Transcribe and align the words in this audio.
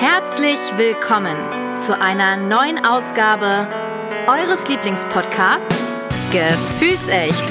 Herzlich 0.00 0.58
willkommen 0.78 1.76
zu 1.76 2.00
einer 2.00 2.38
neuen 2.38 2.82
Ausgabe 2.86 3.68
eures 4.28 4.66
Lieblingspodcasts 4.66 5.90
Gefühlsecht, 6.32 7.44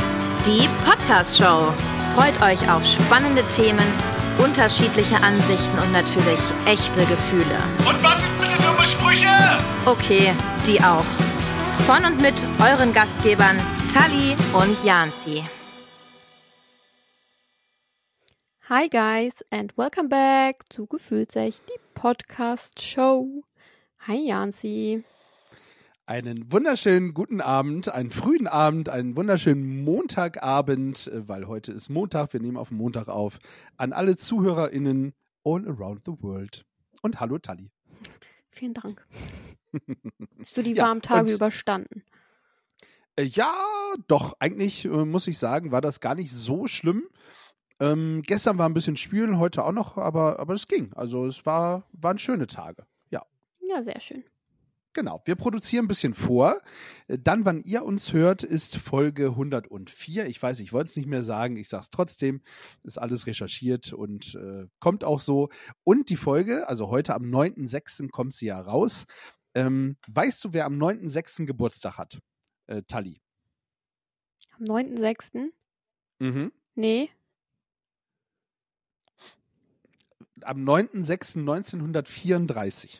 die 0.47 0.67
Podcast-Show. 0.83 1.71
Freut 2.15 2.41
euch 2.41 2.71
auf 2.71 2.83
spannende 2.83 3.43
Themen, 3.55 3.85
unterschiedliche 4.39 5.17
Ansichten 5.17 5.77
und 5.77 5.93
natürlich 5.93 6.39
echte 6.66 7.02
Gefühle. 7.02 7.59
Und 7.88 8.04
was 8.04 8.20
sind 8.20 8.41
bitte 8.41 8.63
dumme 8.63 8.84
Sprüche? 8.84 9.27
Okay, 9.86 10.34
die 10.66 10.81
auch. 10.81 11.05
Von 11.86 12.04
und 12.04 12.20
mit 12.20 12.34
euren 12.59 12.93
Gastgebern 12.93 13.57
Tali 13.93 14.36
und 14.54 14.84
Janzi. 14.84 15.43
Hi 18.70 18.88
guys 18.88 19.43
and 19.52 19.77
welcome 19.77 20.09
back 20.09 20.61
zu 20.70 20.88
Gefühlsecht, 20.88 21.61
die 21.68 21.88
Podcast 21.99 22.81
Show. 22.81 23.44
Hi 24.08 24.26
Janzi. 24.26 25.03
Einen 26.05 26.49
wunderschönen 26.49 27.13
guten 27.13 27.41
Abend, 27.41 27.89
einen 27.89 28.12
frühen 28.12 28.48
Abend, 28.48 28.88
einen 28.88 29.17
wunderschönen 29.17 29.84
Montagabend, 29.84 31.12
weil 31.13 31.45
heute 31.49 31.73
ist 31.73 31.89
Montag, 31.89 32.31
wir 32.31 32.39
nehmen 32.39 32.55
auf 32.55 32.72
Montag 32.72 33.09
auf, 33.09 33.38
an 33.75 33.91
alle 33.91 34.16
ZuhörerInnen 34.16 35.12
all 35.44 35.67
around 35.67 36.05
the 36.05 36.13
world. 36.22 36.66
Und 37.02 37.20
hallo 37.20 37.38
Tali. 37.38 37.70
Vielen 38.50 38.75
Dank. 38.75 39.05
Hast 40.39 40.55
du 40.55 40.63
die 40.63 40.72
Ja, 40.72 40.86
warmen 40.86 41.02
Tage 41.02 41.34
überstanden? 41.34 42.05
Äh, 43.17 43.23
Ja, 43.23 43.53
doch, 44.08 44.38
eigentlich 44.39 44.86
äh, 44.86 45.03
muss 45.03 45.27
ich 45.27 45.38
sagen, 45.38 45.73
war 45.73 45.81
das 45.81 46.00
gar 46.00 46.16
nicht 46.16 46.31
so 46.31 46.66
schlimm. 46.66 47.09
Ähm, 47.79 48.21
gestern 48.25 48.57
war 48.57 48.67
ein 48.67 48.73
bisschen 48.73 48.97
spülen, 48.97 49.39
heute 49.39 49.63
auch 49.63 49.71
noch, 49.71 49.97
aber, 49.97 50.39
aber 50.39 50.53
es 50.53 50.67
ging. 50.67 50.91
Also 50.93 51.25
es 51.25 51.45
war, 51.45 51.88
waren 51.93 52.17
schöne 52.17 52.47
Tage. 52.47 52.85
Ja. 53.09 53.23
Ja, 53.61 53.83
sehr 53.83 53.99
schön. 53.99 54.23
Genau, 54.94 55.21
wir 55.25 55.36
produzieren 55.36 55.86
ein 55.86 55.88
bisschen 55.88 56.16
vor. 56.16 56.61
Dann, 57.08 57.45
wann 57.45 57.61
ihr 57.61 57.86
uns 57.86 58.11
hört, 58.11 58.44
ist 58.44 58.77
Folge 58.77 59.27
104. 59.27 60.25
Ich 60.25 60.41
weiß, 60.41 60.59
ich 60.61 60.73
wollte 60.73 60.89
es 60.89 60.95
nicht 60.95 61.08
mehr 61.08 61.23
sagen, 61.23 61.58
ich 61.58 61.69
sage 61.69 61.81
es 61.81 61.89
trotzdem. 61.91 62.41
Ist 62.83 62.97
alles 62.97 63.27
recherchiert 63.27 63.93
und 63.93 64.36
äh, 64.36 64.67
kommt 64.80 65.03
auch 65.03 65.19
so. 65.19 65.49
Und 65.83 66.09
die 66.09 66.17
Folge, 66.17 66.67
also 66.67 66.89
heute 66.89 67.14
am 67.14 67.23
9.6. 67.23 68.09
kommt 68.09 68.33
sie 68.33 68.47
ja 68.47 68.59
raus. 68.59 69.05
Ähm, 69.53 69.97
weißt 70.08 70.43
du, 70.43 70.53
wer 70.53 70.66
am 70.66 70.77
9.6. 70.81 71.45
Geburtstag 71.45 71.97
hat? 71.97 72.19
Äh, 72.66 72.81
Tali. 72.88 73.21
Am 74.58 74.66
9.6. 74.66 75.52
Mhm. 76.17 76.52
Nee. 76.75 77.09
Am 80.45 80.64
9.6.1934. 80.64 83.00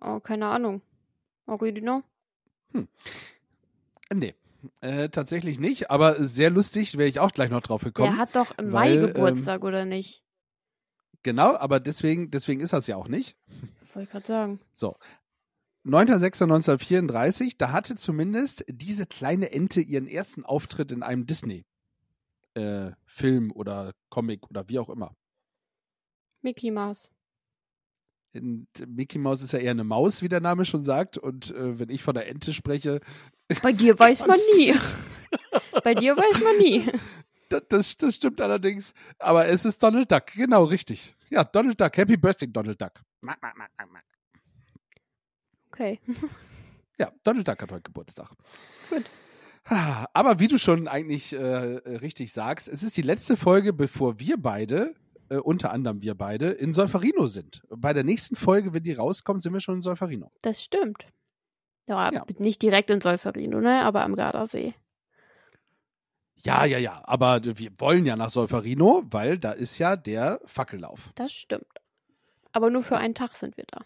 Oh, 0.00 0.20
keine 0.20 0.46
Ahnung. 0.46 0.80
Oridino? 1.46 2.02
Äh, 2.74 2.82
Nee. 4.12 4.34
Äh, 4.80 5.08
tatsächlich 5.10 5.60
nicht, 5.60 5.88
aber 5.90 6.16
sehr 6.16 6.50
lustig, 6.50 6.98
wäre 6.98 7.08
ich 7.08 7.20
auch 7.20 7.30
gleich 7.30 7.50
noch 7.50 7.60
drauf 7.60 7.84
gekommen. 7.84 8.10
Der 8.10 8.18
hat 8.18 8.34
doch 8.34 8.58
im 8.58 8.72
weil, 8.72 8.94
ähm, 8.94 9.02
Mai 9.02 9.06
Geburtstag, 9.06 9.62
oder 9.62 9.84
nicht? 9.84 10.24
Genau, 11.22 11.54
aber 11.56 11.78
deswegen, 11.78 12.32
deswegen 12.32 12.60
ist 12.60 12.72
das 12.72 12.88
ja 12.88 12.96
auch 12.96 13.06
nicht. 13.06 13.36
Wollte 13.94 14.06
ich 14.06 14.10
gerade 14.10 14.26
sagen. 14.26 14.58
So. 14.74 14.96
9.6.1934, 15.86 17.54
da 17.56 17.70
hatte 17.70 17.94
zumindest 17.94 18.64
diese 18.68 19.06
kleine 19.06 19.52
Ente 19.52 19.80
ihren 19.80 20.08
ersten 20.08 20.44
Auftritt 20.44 20.90
in 20.90 21.04
einem 21.04 21.24
Disney-Film 22.58 23.52
oder 23.52 23.92
Comic 24.08 24.48
oder 24.50 24.68
wie 24.68 24.78
auch 24.78 24.88
immer. 24.88 25.14
Mickey 26.42 26.70
Mouse. 26.70 27.10
In, 28.32 28.68
Mickey 28.86 29.18
Mouse 29.18 29.42
ist 29.42 29.52
ja 29.52 29.58
eher 29.58 29.70
eine 29.72 29.84
Maus, 29.84 30.22
wie 30.22 30.28
der 30.28 30.40
Name 30.40 30.64
schon 30.64 30.84
sagt. 30.84 31.18
Und 31.18 31.50
äh, 31.50 31.78
wenn 31.78 31.88
ich 31.88 32.02
von 32.02 32.14
der 32.14 32.28
Ente 32.28 32.52
spreche, 32.52 33.00
Bei 33.62 33.72
dir 33.72 33.98
weiß 33.98 34.26
man 34.26 34.38
nie. 34.56 34.74
Bei 35.84 35.94
dir 35.94 36.16
weiß 36.16 36.42
man 36.42 36.58
nie. 36.58 36.92
das, 37.48 37.62
das, 37.68 37.96
das 37.96 38.14
stimmt 38.16 38.40
allerdings. 38.40 38.92
Aber 39.18 39.46
es 39.46 39.64
ist 39.64 39.82
Donald 39.82 40.10
Duck, 40.10 40.26
genau 40.26 40.64
richtig. 40.64 41.14
Ja, 41.30 41.44
Donald 41.44 41.80
Duck. 41.80 41.96
Happy 41.96 42.16
Birthday, 42.16 42.48
Donald 42.48 42.80
Duck. 42.80 42.92
Okay. 45.72 46.00
Ja, 46.98 47.12
Donald 47.22 47.46
Duck 47.46 47.62
hat 47.62 47.70
heute 47.70 47.82
Geburtstag. 47.82 48.32
Gut. 48.90 49.04
Aber 49.70 50.38
wie 50.38 50.48
du 50.48 50.58
schon 50.58 50.88
eigentlich 50.88 51.32
äh, 51.34 51.38
richtig 51.38 52.32
sagst, 52.32 52.68
es 52.68 52.82
ist 52.82 52.96
die 52.96 53.02
letzte 53.02 53.36
Folge, 53.36 53.72
bevor 53.72 54.18
wir 54.18 54.36
beide, 54.38 54.94
äh, 55.28 55.36
unter 55.36 55.72
anderem 55.72 56.00
wir 56.02 56.14
beide, 56.14 56.48
in 56.50 56.72
Solferino 56.72 57.26
sind. 57.26 57.62
Bei 57.68 57.92
der 57.92 58.04
nächsten 58.04 58.34
Folge, 58.36 58.72
wenn 58.72 58.82
die 58.82 58.94
rauskommt, 58.94 59.42
sind 59.42 59.52
wir 59.52 59.60
schon 59.60 59.76
in 59.76 59.80
Solferino. 59.80 60.30
Das 60.42 60.62
stimmt. 60.62 61.04
Ja, 61.86 62.10
Ja. 62.12 62.24
nicht 62.38 62.62
direkt 62.62 62.90
in 62.90 63.00
Solferino, 63.00 63.60
ne? 63.60 63.82
Aber 63.84 64.02
am 64.04 64.14
Gardasee. 64.16 64.74
Ja, 66.36 66.64
ja, 66.64 66.78
ja. 66.78 67.00
Aber 67.04 67.40
wir 67.44 67.70
wollen 67.78 68.06
ja 68.06 68.14
nach 68.16 68.30
Solferino, 68.30 69.02
weil 69.10 69.38
da 69.38 69.52
ist 69.52 69.78
ja 69.78 69.96
der 69.96 70.40
Fackellauf. 70.44 71.10
Das 71.16 71.32
stimmt. 71.32 71.66
Aber 72.52 72.70
nur 72.70 72.82
für 72.82 72.96
einen 72.96 73.14
Tag 73.14 73.36
sind 73.36 73.56
wir 73.56 73.64
da. 73.66 73.80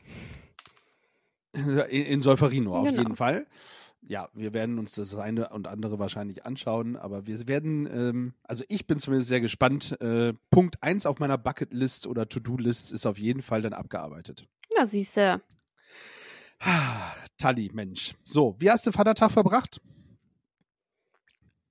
In, 1.88 2.04
in 2.06 2.22
Solferino 2.22 2.76
auf 2.76 2.86
Genau. 2.86 2.98
jeden 3.02 3.16
Fall. 3.16 3.46
Ja, 4.08 4.28
wir 4.34 4.52
werden 4.52 4.78
uns 4.78 4.94
das 4.94 5.14
eine 5.14 5.50
und 5.50 5.66
andere 5.68 5.98
wahrscheinlich 5.98 6.44
anschauen, 6.44 6.96
aber 6.96 7.26
wir 7.26 7.46
werden, 7.46 7.86
ähm, 7.86 8.34
also 8.42 8.64
ich 8.68 8.86
bin 8.86 8.98
zumindest 8.98 9.28
sehr 9.28 9.40
gespannt. 9.40 10.00
Äh, 10.00 10.34
Punkt 10.50 10.82
1 10.82 11.06
auf 11.06 11.20
meiner 11.20 11.38
Bucketlist 11.38 12.06
oder 12.06 12.28
To-Do-List 12.28 12.92
ist 12.92 13.06
auf 13.06 13.16
jeden 13.18 13.42
Fall 13.42 13.62
dann 13.62 13.72
abgearbeitet. 13.72 14.46
Na, 14.76 14.86
siehste. 14.86 15.40
Tali, 17.38 17.70
Mensch. 17.72 18.14
So, 18.24 18.56
wie 18.58 18.70
hast 18.70 18.86
du 18.86 18.92
Vatertag 18.92 19.30
verbracht? 19.30 19.80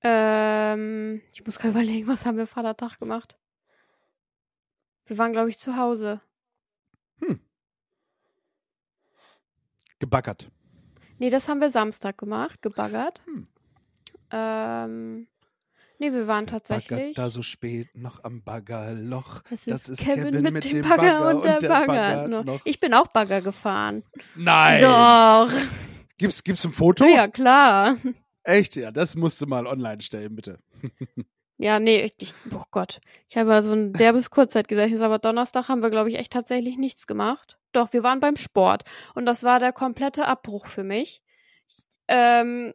Ähm, 0.04 1.22
ich 1.34 1.46
muss 1.46 1.58
gerade 1.58 1.72
überlegen, 1.72 2.08
was 2.08 2.26
haben 2.26 2.38
wir 2.38 2.48
Vatertag 2.48 2.98
gemacht? 2.98 3.38
Wir 5.06 5.18
waren, 5.18 5.34
glaube 5.34 5.50
ich, 5.50 5.60
zu 5.60 5.76
Hause. 5.76 6.22
Gebackert. 10.02 10.50
Nee, 11.22 11.30
das 11.30 11.48
haben 11.48 11.62
wir 11.62 11.70
Samstag 11.70 12.18
gemacht, 12.18 12.64
gebaggert. 12.64 13.22
Hm. 13.26 13.46
Ähm, 14.32 15.28
nee, 16.00 16.12
wir 16.12 16.26
waren 16.26 16.48
tatsächlich. 16.48 16.90
Baggert 16.90 17.18
da 17.20 17.30
so 17.30 17.44
spät 17.44 17.90
noch 17.94 18.24
am 18.24 18.42
Baggerloch. 18.42 19.44
das 19.44 19.60
ist, 19.60 19.68
das 19.70 19.90
ist 19.90 20.00
Kevin, 20.00 20.32
Kevin 20.32 20.42
mit, 20.42 20.54
mit 20.54 20.64
dem 20.64 20.82
Bagger, 20.82 20.98
Bagger 20.98 21.30
und 21.30 21.46
der, 21.46 21.54
und 21.54 21.62
der 21.62 21.70
Bagger. 21.70 21.86
Bagger 21.86 22.28
noch. 22.28 22.44
noch. 22.44 22.62
Ich 22.64 22.80
bin 22.80 22.96
auch 22.96 23.06
Bagger 23.10 23.42
gefahren. 23.42 24.02
Nein! 24.34 24.82
Doch. 24.82 25.52
Gibt's, 26.18 26.44
gibt's 26.44 26.66
ein 26.66 26.74
Foto? 26.74 27.06
Ja, 27.06 27.28
klar. 27.28 27.98
Echt? 28.42 28.76
Ja, 28.76 28.90
das 28.90 29.16
musst 29.16 29.40
du 29.44 29.46
mal 29.46 29.68
online 29.68 30.02
stellen, 30.02 30.36
bitte. 30.36 30.58
Ja, 31.60 31.80
nee, 31.80 32.04
ich, 32.06 32.16
ich, 32.18 32.34
oh 32.56 32.64
Gott. 32.72 33.02
Ich 33.30 33.38
habe 33.38 33.62
so 33.62 33.72
ein 33.72 33.94
derbes 33.94 34.32
Kurzzeitgedächtnis, 34.32 35.02
aber 35.02 35.20
Donnerstag 35.20 35.68
haben 35.68 35.84
wir, 35.84 35.92
glaube 35.92 36.10
ich, 36.10 36.18
echt 36.18 36.34
tatsächlich 36.34 36.80
nichts 36.80 37.06
gemacht. 37.06 37.60
Doch, 37.72 37.94
wir 37.94 38.04
waren 38.04 38.20
beim 38.20 38.36
Sport. 38.36 38.84
Und 39.16 39.26
das 39.26 39.44
war 39.44 39.60
der 39.60 39.74
komplette 39.74 40.28
Abbruch 40.28 40.68
für 40.68 40.84
mich. 40.84 41.22
Ähm, 42.08 42.74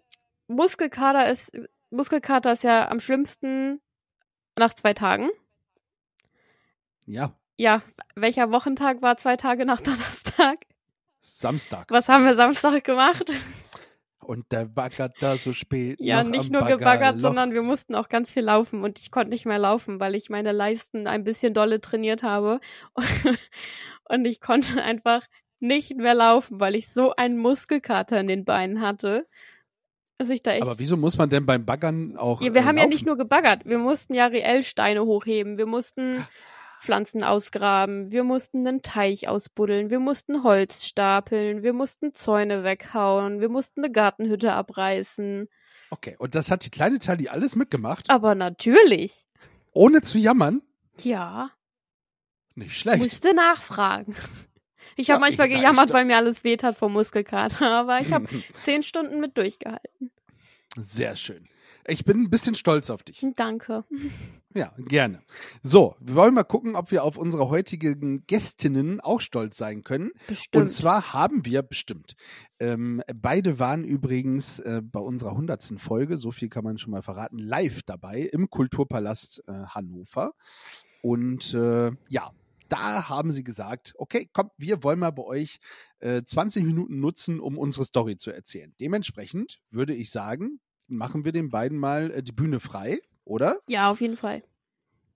Muskelkater 0.48 1.30
ist, 1.30 1.52
Muskelkater 1.90 2.52
ist 2.52 2.64
ja 2.64 2.88
am 2.88 3.00
schlimmsten 3.00 3.80
nach 4.56 4.74
zwei 4.74 4.94
Tagen. 4.94 5.28
Ja, 7.04 7.32
Ja, 7.58 7.82
welcher 8.14 8.50
Wochentag 8.50 9.02
war 9.02 9.16
zwei 9.16 9.36
Tage 9.36 9.64
nach 9.64 9.80
Donnerstag? 9.82 10.66
Samstag. 11.20 11.90
Was 11.90 12.08
haben 12.08 12.24
wir 12.24 12.36
Samstag 12.36 12.84
gemacht? 12.84 13.30
Und 14.26 14.50
der 14.50 14.64
baggert 14.64 15.14
da 15.20 15.36
so 15.36 15.52
spät. 15.52 16.00
Ja, 16.00 16.24
nicht 16.24 16.50
nur 16.50 16.62
gebaggert, 16.62 16.82
Baggerloch. 16.82 17.20
sondern 17.20 17.54
wir 17.54 17.62
mussten 17.62 17.94
auch 17.94 18.08
ganz 18.08 18.32
viel 18.32 18.42
laufen 18.42 18.82
und 18.82 18.98
ich 18.98 19.12
konnte 19.12 19.30
nicht 19.30 19.46
mehr 19.46 19.58
laufen, 19.58 20.00
weil 20.00 20.16
ich 20.16 20.30
meine 20.30 20.50
Leisten 20.50 21.06
ein 21.06 21.22
bisschen 21.22 21.54
dolle 21.54 21.80
trainiert 21.80 22.24
habe. 22.24 22.58
Und 24.08 24.24
ich 24.24 24.40
konnte 24.40 24.82
einfach 24.82 25.22
nicht 25.60 25.96
mehr 25.96 26.14
laufen, 26.14 26.58
weil 26.60 26.74
ich 26.74 26.88
so 26.88 27.14
einen 27.14 27.38
Muskelkater 27.38 28.20
in 28.20 28.28
den 28.28 28.44
Beinen 28.44 28.80
hatte. 28.80 29.26
Dass 30.18 30.30
ich 30.30 30.42
da 30.42 30.52
echt. 30.52 30.62
Aber 30.62 30.78
wieso 30.78 30.96
muss 30.96 31.18
man 31.18 31.28
denn 31.28 31.46
beim 31.46 31.64
Baggern 31.64 32.16
auch. 32.16 32.40
ja, 32.40 32.52
wir 32.52 32.62
äh, 32.62 32.64
haben 32.64 32.76
ja 32.76 32.84
laufen? 32.84 32.94
nicht 32.94 33.06
nur 33.06 33.16
gebaggert, 33.16 33.64
wir 33.64 33.78
mussten 33.78 34.14
ja 34.14 34.26
reell 34.26 34.62
Steine 34.62 35.04
hochheben, 35.04 35.58
wir 35.58 35.66
mussten 35.66 36.16
Pflanzen 36.86 37.22
ausgraben, 37.24 38.10
wir 38.12 38.22
mussten 38.24 38.66
einen 38.66 38.80
Teich 38.82 39.28
ausbuddeln, 39.28 39.90
wir 39.90 39.98
mussten 39.98 40.42
Holz 40.44 40.84
stapeln, 40.86 41.62
wir 41.64 41.72
mussten 41.72 42.12
Zäune 42.14 42.62
weghauen, 42.64 43.40
wir 43.40 43.48
mussten 43.48 43.84
eine 43.84 43.92
Gartenhütte 43.92 44.52
abreißen. 44.52 45.48
Okay, 45.90 46.14
und 46.18 46.34
das 46.34 46.50
hat 46.50 46.64
die 46.64 46.70
kleine 46.70 46.98
Tali 47.00 47.28
alles 47.28 47.56
mitgemacht, 47.56 48.08
Aber 48.08 48.34
natürlich. 48.34 49.12
ohne 49.72 50.00
zu 50.00 50.18
jammern? 50.18 50.62
Ja. 51.02 51.50
Nicht 52.54 52.78
schlecht. 52.78 52.98
Musste 53.02 53.34
nachfragen. 53.34 54.14
Ich 54.98 55.08
Ja, 55.08 55.14
habe 55.16 55.24
manchmal 55.24 55.48
ich- 55.48 55.54
gejammert, 55.56 55.90
ich- 55.90 55.94
weil 55.94 56.06
mir 56.06 56.16
alles 56.16 56.42
weht 56.42 56.62
hat 56.62 56.74
vom 56.78 56.94
Muskelkater, 56.94 57.70
aber 57.80 58.00
ich 58.00 58.12
habe 58.14 58.26
zehn 58.54 58.82
Stunden 58.82 59.20
mit 59.20 59.36
durchgehalten. 59.36 60.10
Sehr 60.74 61.16
schön. 61.16 61.46
Ich 61.88 62.04
bin 62.04 62.22
ein 62.22 62.30
bisschen 62.30 62.54
stolz 62.54 62.90
auf 62.90 63.02
dich. 63.02 63.24
Danke. 63.36 63.84
Ja, 64.54 64.72
gerne. 64.78 65.22
So, 65.62 65.96
wir 66.00 66.14
wollen 66.14 66.34
mal 66.34 66.42
gucken, 66.42 66.74
ob 66.76 66.90
wir 66.90 67.04
auf 67.04 67.16
unsere 67.16 67.48
heutigen 67.48 68.26
Gästinnen 68.26 69.00
auch 69.00 69.20
stolz 69.20 69.56
sein 69.56 69.84
können. 69.84 70.12
Bestimmt. 70.26 70.62
Und 70.62 70.70
zwar 70.70 71.12
haben 71.12 71.44
wir 71.44 71.62
bestimmt. 71.62 72.16
Ähm, 72.58 73.02
beide 73.14 73.58
waren 73.58 73.84
übrigens 73.84 74.58
äh, 74.60 74.80
bei 74.82 75.00
unserer 75.00 75.32
hundertsten 75.32 75.78
Folge, 75.78 76.16
so 76.16 76.32
viel 76.32 76.48
kann 76.48 76.64
man 76.64 76.78
schon 76.78 76.90
mal 76.90 77.02
verraten, 77.02 77.38
live 77.38 77.82
dabei 77.82 78.22
im 78.22 78.50
Kulturpalast 78.50 79.44
äh, 79.46 79.52
Hannover. 79.52 80.32
Und 81.02 81.54
äh, 81.54 81.92
ja, 82.08 82.30
da 82.68 83.08
haben 83.08 83.30
sie 83.30 83.44
gesagt, 83.44 83.94
okay, 83.96 84.28
komm, 84.32 84.50
wir 84.56 84.82
wollen 84.82 84.98
mal 84.98 85.10
bei 85.10 85.22
euch 85.22 85.58
äh, 86.00 86.22
20 86.22 86.64
Minuten 86.64 86.98
nutzen, 86.98 87.40
um 87.40 87.58
unsere 87.58 87.84
Story 87.84 88.16
zu 88.16 88.32
erzählen. 88.32 88.74
Dementsprechend 88.80 89.60
würde 89.70 89.94
ich 89.94 90.10
sagen, 90.10 90.60
machen 90.88 91.24
wir 91.24 91.32
den 91.32 91.50
beiden 91.50 91.78
mal 91.78 92.10
äh, 92.10 92.22
die 92.22 92.32
Bühne 92.32 92.60
frei, 92.60 93.00
oder? 93.24 93.58
ja, 93.68 93.90
auf 93.90 94.00
jeden 94.00 94.16
Fall. 94.16 94.42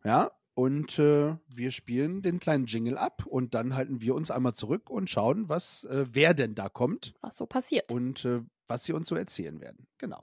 Ja. 0.05 0.31
Und 0.55 0.99
äh, 0.99 1.37
wir 1.49 1.71
spielen 1.71 2.21
den 2.23 2.39
kleinen 2.39 2.67
Jingle 2.67 2.99
ab 2.99 3.25
und 3.25 3.55
dann 3.55 3.75
halten 3.77 4.01
wir 4.03 4.15
uns 4.15 4.31
einmal 4.31 4.53
zurück 4.53 4.91
und 4.91 5.09
schauen, 5.09 5.49
was, 5.49 5.85
äh, 5.85 6.05
wer 6.13 6.35
denn 6.35 6.55
da 6.55 6.69
kommt 6.69 7.15
Was 7.23 7.37
so 7.39 7.47
passiert. 7.47 7.91
und 7.91 8.25
äh, 8.27 8.43
was 8.69 8.85
sie 8.85 8.93
uns 8.93 9.09
so 9.09 9.15
erzählen 9.15 9.61
werden. 9.61 9.87
Genau. 9.97 10.23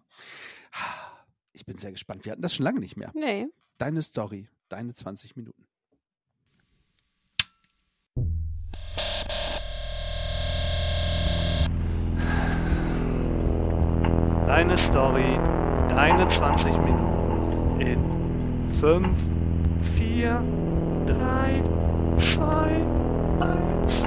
Ich 1.54 1.66
bin 1.66 1.78
sehr 1.80 1.92
gespannt. 1.92 2.26
Wir 2.26 2.34
hatten 2.34 2.42
das 2.44 2.54
schon 2.54 2.66
lange 2.66 2.80
nicht 2.80 2.98
mehr. 2.98 3.12
Nee. 3.16 3.48
Deine 3.80 4.04
Story, 4.04 4.48
deine 4.70 4.94
20 4.94 5.36
Minuten. 5.38 5.66
Deine 14.48 14.78
Story, 14.78 15.38
deine 15.90 16.26
20 16.26 16.72
Minuten 16.78 17.82
in 17.82 18.00
5, 18.80 19.06
4, 19.98 20.42
3, 21.06 21.64
2, 22.18 22.82
1. 23.42 24.04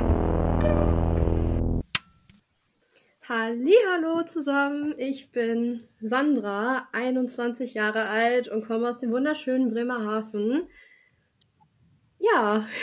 Hallo 3.29 4.23
zusammen, 4.23 4.95
ich 4.97 5.31
bin 5.31 5.87
Sandra, 6.01 6.89
21 6.93 7.75
Jahre 7.75 8.09
alt 8.09 8.49
und 8.49 8.67
komme 8.67 8.89
aus 8.89 8.99
dem 8.99 9.13
wunderschönen 9.13 9.71
Bremerhaven. 9.71 10.67
Ja, 12.19 12.67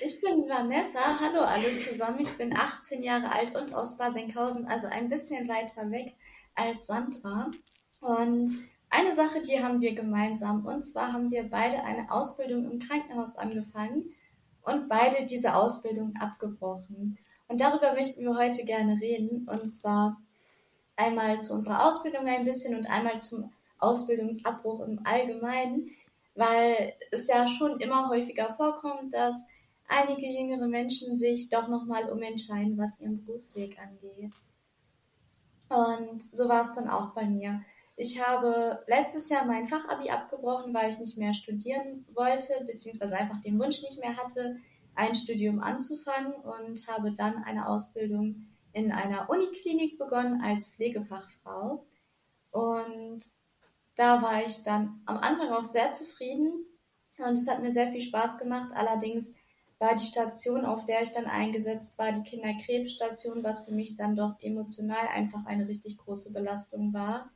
Ich 0.00 0.20
bin 0.20 0.48
Vanessa, 0.48 1.18
hallo 1.18 1.40
alle 1.40 1.76
zusammen. 1.76 2.20
Ich 2.20 2.32
bin 2.36 2.56
18 2.56 3.02
Jahre 3.02 3.32
alt 3.32 3.56
und 3.56 3.74
aus 3.74 3.98
Basenkhausen, 3.98 4.66
also 4.68 4.86
ein 4.86 5.08
bisschen 5.08 5.48
weiter 5.48 5.90
weg 5.90 6.14
als 6.58 6.86
Sandra. 6.86 7.50
Und 8.00 8.50
eine 8.90 9.14
Sache, 9.14 9.42
die 9.42 9.62
haben 9.62 9.80
wir 9.80 9.94
gemeinsam. 9.94 10.66
Und 10.66 10.84
zwar 10.86 11.12
haben 11.12 11.30
wir 11.30 11.48
beide 11.48 11.84
eine 11.84 12.10
Ausbildung 12.10 12.70
im 12.70 12.78
Krankenhaus 12.78 13.36
angefangen 13.36 14.04
und 14.62 14.88
beide 14.88 15.26
diese 15.26 15.54
Ausbildung 15.54 16.14
abgebrochen. 16.20 17.18
Und 17.48 17.60
darüber 17.60 17.94
möchten 17.94 18.22
wir 18.22 18.36
heute 18.36 18.64
gerne 18.64 19.00
reden. 19.00 19.48
Und 19.48 19.70
zwar 19.70 20.18
einmal 20.96 21.40
zu 21.42 21.54
unserer 21.54 21.86
Ausbildung 21.86 22.26
ein 22.26 22.44
bisschen 22.44 22.76
und 22.76 22.86
einmal 22.86 23.22
zum 23.22 23.50
Ausbildungsabbruch 23.78 24.80
im 24.86 25.00
Allgemeinen, 25.04 25.90
weil 26.34 26.94
es 27.10 27.28
ja 27.28 27.46
schon 27.46 27.80
immer 27.80 28.08
häufiger 28.08 28.52
vorkommt, 28.54 29.14
dass 29.14 29.44
einige 29.88 30.26
jüngere 30.26 30.66
Menschen 30.66 31.16
sich 31.16 31.48
doch 31.48 31.68
nochmal 31.68 32.10
umentscheiden, 32.10 32.76
was 32.76 33.00
ihren 33.00 33.24
Berufsweg 33.24 33.78
angeht. 33.78 34.32
Und 35.68 36.22
so 36.22 36.48
war 36.48 36.62
es 36.62 36.74
dann 36.74 36.88
auch 36.88 37.10
bei 37.14 37.26
mir. 37.26 37.62
Ich 37.96 38.24
habe 38.24 38.82
letztes 38.86 39.28
Jahr 39.28 39.44
mein 39.44 39.66
Fachabi 39.66 40.08
abgebrochen, 40.10 40.72
weil 40.72 40.90
ich 40.90 40.98
nicht 40.98 41.18
mehr 41.18 41.34
studieren 41.34 42.06
wollte, 42.14 42.64
beziehungsweise 42.64 43.16
einfach 43.16 43.40
den 43.42 43.58
Wunsch 43.58 43.82
nicht 43.82 43.98
mehr 43.98 44.16
hatte, 44.16 44.56
ein 44.94 45.14
Studium 45.14 45.60
anzufangen 45.60 46.32
und 46.32 46.86
habe 46.88 47.12
dann 47.12 47.42
eine 47.44 47.68
Ausbildung 47.68 48.46
in 48.72 48.92
einer 48.92 49.28
Uniklinik 49.28 49.98
begonnen 49.98 50.42
als 50.42 50.74
Pflegefachfrau. 50.74 51.84
Und 52.52 53.20
da 53.96 54.22
war 54.22 54.44
ich 54.44 54.62
dann 54.62 55.00
am 55.06 55.18
Anfang 55.18 55.50
auch 55.50 55.64
sehr 55.64 55.92
zufrieden 55.92 56.52
und 57.18 57.36
es 57.36 57.48
hat 57.48 57.60
mir 57.60 57.72
sehr 57.72 57.90
viel 57.90 58.00
Spaß 58.00 58.38
gemacht. 58.38 58.70
Allerdings 58.74 59.32
war 59.78 59.94
die 59.94 60.04
Station, 60.04 60.64
auf 60.64 60.84
der 60.84 61.02
ich 61.02 61.12
dann 61.12 61.26
eingesetzt 61.26 61.98
war, 61.98 62.12
die 62.12 62.28
Kinderkrebsstation, 62.28 63.44
was 63.44 63.64
für 63.64 63.72
mich 63.72 63.96
dann 63.96 64.16
doch 64.16 64.34
emotional 64.40 65.08
einfach 65.08 65.46
eine 65.46 65.68
richtig 65.68 65.98
große 65.98 66.32
Belastung 66.32 66.92
war. 66.92 67.30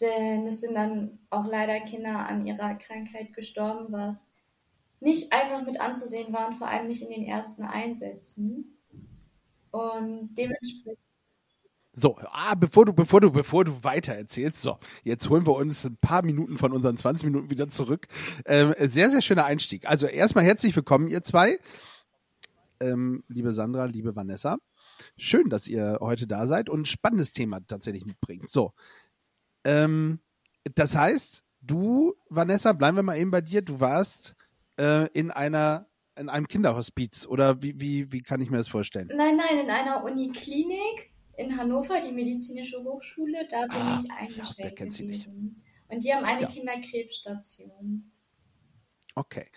Denn 0.00 0.46
es 0.46 0.60
sind 0.60 0.74
dann 0.74 1.18
auch 1.30 1.46
leider 1.46 1.80
Kinder 1.80 2.26
an 2.26 2.46
ihrer 2.46 2.74
Krankheit 2.74 3.32
gestorben, 3.34 3.92
was 3.92 4.28
nicht 5.00 5.32
einfach 5.32 5.64
mit 5.66 5.80
anzusehen 5.80 6.32
war 6.32 6.48
und 6.48 6.56
vor 6.56 6.68
allem 6.68 6.86
nicht 6.86 7.02
in 7.02 7.10
den 7.10 7.24
ersten 7.24 7.64
Einsätzen. 7.64 8.76
Und 9.72 10.34
dementsprechend 10.36 10.98
So, 11.94 12.16
ah, 12.30 12.54
bevor 12.54 12.86
du, 12.86 12.94
bevor 12.94 13.20
du, 13.20 13.30
bevor 13.30 13.64
du 13.64 13.84
weiter 13.84 14.14
erzählst, 14.14 14.62
so, 14.62 14.78
jetzt 15.04 15.28
holen 15.28 15.46
wir 15.46 15.54
uns 15.54 15.84
ein 15.84 15.98
paar 15.98 16.24
Minuten 16.24 16.56
von 16.56 16.72
unseren 16.72 16.96
20 16.96 17.24
Minuten 17.26 17.50
wieder 17.50 17.68
zurück. 17.68 18.06
Ähm, 18.46 18.74
sehr, 18.78 19.10
sehr 19.10 19.20
schöner 19.20 19.44
Einstieg. 19.44 19.86
Also 19.86 20.06
erstmal 20.06 20.44
herzlich 20.44 20.74
willkommen, 20.74 21.08
ihr 21.08 21.20
zwei. 21.20 21.58
Ähm, 22.80 23.22
liebe 23.28 23.52
Sandra, 23.52 23.84
liebe 23.84 24.16
Vanessa. 24.16 24.56
Schön, 25.18 25.50
dass 25.50 25.68
ihr 25.68 25.98
heute 26.00 26.26
da 26.26 26.46
seid 26.46 26.70
und 26.70 26.82
ein 26.82 26.86
spannendes 26.86 27.32
Thema 27.32 27.60
tatsächlich 27.66 28.06
mitbringt. 28.06 28.48
So, 28.48 28.72
ähm, 29.64 30.18
das 30.74 30.96
heißt, 30.96 31.44
du, 31.60 32.14
Vanessa, 32.30 32.72
bleiben 32.72 32.96
wir 32.96 33.02
mal 33.02 33.18
eben 33.18 33.30
bei 33.30 33.42
dir. 33.42 33.60
Du 33.60 33.80
warst 33.80 34.34
äh, 34.78 35.08
in 35.08 35.30
einer, 35.30 35.86
in 36.16 36.30
einem 36.30 36.48
Kinderhospiz 36.48 37.26
oder 37.26 37.60
wie, 37.60 37.78
wie, 37.78 38.12
wie 38.12 38.22
kann 38.22 38.40
ich 38.40 38.48
mir 38.48 38.56
das 38.56 38.68
vorstellen? 38.68 39.10
Nein, 39.14 39.36
nein, 39.36 39.64
in 39.64 39.70
einer 39.70 40.02
Uniklinik 40.04 41.11
in 41.42 41.56
Hannover, 41.58 42.00
die 42.00 42.12
medizinische 42.12 42.82
Hochschule, 42.84 43.46
da 43.50 43.66
bin 43.66 43.72
Ah, 43.76 43.98
ich 43.98 44.10
ja, 44.10 44.18
eingestellt 44.18 44.76
nicht? 45.08 45.28
gewesen. 45.30 45.62
Und 45.88 46.04
die 46.04 46.14
haben 46.14 46.24
eine 46.24 46.42
Ja. 46.42 46.48
Kinderkrebsstation. 46.48 48.10
Okay. 49.14 49.50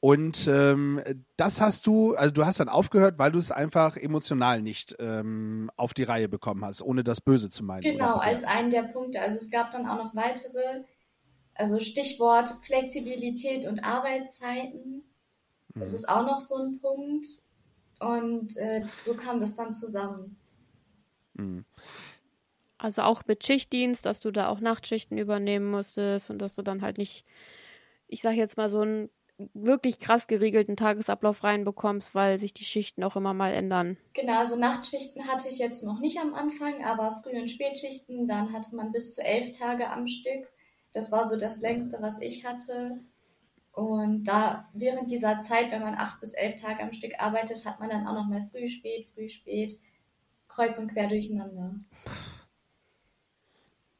Und 0.00 0.46
ähm, 0.48 1.02
das 1.36 1.60
hast 1.60 1.86
du, 1.86 2.14
also 2.14 2.32
du 2.32 2.46
hast 2.46 2.60
dann 2.60 2.70
aufgehört, 2.70 3.18
weil 3.18 3.30
du 3.30 3.38
es 3.38 3.50
einfach 3.50 3.96
emotional 3.96 4.62
nicht 4.62 4.96
ähm, 5.00 5.70
auf 5.76 5.92
die 5.92 6.04
Reihe 6.04 6.28
bekommen 6.30 6.64
hast, 6.64 6.80
ohne 6.82 7.04
das 7.04 7.20
Böse 7.20 7.50
zu 7.50 7.62
meinen. 7.62 7.88
Genau, 7.90 8.16
als 8.18 8.44
einen 8.44 8.70
der 8.70 8.84
Punkte. 8.84 9.20
Also 9.20 9.36
es 9.36 9.50
gab 9.50 9.72
dann 9.72 9.86
auch 9.86 9.96
noch 9.98 10.14
weitere, 10.14 10.84
also 11.54 11.80
Stichwort 11.80 12.50
Flexibilität 12.66 13.66
und 13.66 13.84
Arbeitszeiten. 13.84 15.04
Das 15.78 15.92
Mhm. 15.92 15.94
ist 15.94 16.08
auch 16.08 16.26
noch 16.26 16.40
so 16.40 16.56
ein 16.56 16.80
Punkt. 16.80 17.26
Und 18.00 18.56
äh, 18.58 18.84
so 19.00 19.14
kam 19.16 19.40
das 19.40 19.54
dann 19.56 19.74
zusammen. 19.74 20.36
Mhm. 21.34 21.64
Also 22.78 23.02
auch 23.02 23.22
mit 23.26 23.44
Schichtdienst, 23.44 24.04
dass 24.04 24.20
du 24.20 24.32
da 24.32 24.48
auch 24.48 24.60
Nachtschichten 24.60 25.16
übernehmen 25.16 25.70
musstest 25.70 26.30
und 26.30 26.38
dass 26.38 26.54
du 26.54 26.62
dann 26.62 26.82
halt 26.82 26.98
nicht, 26.98 27.24
ich 28.08 28.22
sag 28.22 28.34
jetzt 28.34 28.56
mal, 28.56 28.68
so 28.68 28.80
einen 28.80 29.08
wirklich 29.54 29.98
krass 29.98 30.26
geregelten 30.26 30.76
Tagesablauf 30.76 31.44
reinbekommst, 31.44 32.14
weil 32.14 32.38
sich 32.38 32.54
die 32.54 32.64
Schichten 32.64 33.04
auch 33.04 33.16
immer 33.16 33.34
mal 33.34 33.52
ändern. 33.52 33.96
Genau, 34.14 34.38
also 34.38 34.56
Nachtschichten 34.56 35.26
hatte 35.26 35.48
ich 35.48 35.58
jetzt 35.58 35.84
noch 35.84 36.00
nicht 36.00 36.18
am 36.20 36.34
Anfang, 36.34 36.84
aber 36.84 37.22
Früh- 37.22 37.40
und 37.40 37.50
Spätschichten, 37.50 38.26
dann 38.26 38.52
hatte 38.52 38.76
man 38.76 38.92
bis 38.92 39.12
zu 39.12 39.22
elf 39.22 39.56
Tage 39.56 39.88
am 39.88 40.06
Stück. 40.08 40.52
Das 40.92 41.10
war 41.10 41.28
so 41.28 41.36
das 41.36 41.60
längste, 41.60 41.98
was 42.00 42.20
ich 42.20 42.44
hatte. 42.44 43.00
Und 43.72 44.24
da 44.24 44.68
während 44.74 45.10
dieser 45.10 45.40
Zeit, 45.40 45.70
wenn 45.70 45.80
man 45.80 45.94
acht 45.94 46.20
bis 46.20 46.34
elf 46.34 46.60
Tage 46.60 46.82
am 46.82 46.92
Stück 46.92 47.18
arbeitet, 47.18 47.64
hat 47.64 47.80
man 47.80 47.88
dann 47.88 48.06
auch 48.06 48.14
noch 48.14 48.26
mal 48.26 48.44
früh, 48.50 48.68
spät, 48.68 49.08
früh, 49.14 49.30
spät, 49.30 49.78
kreuz 50.54 50.78
und 50.78 50.92
quer 50.92 51.08
durcheinander. 51.08 51.74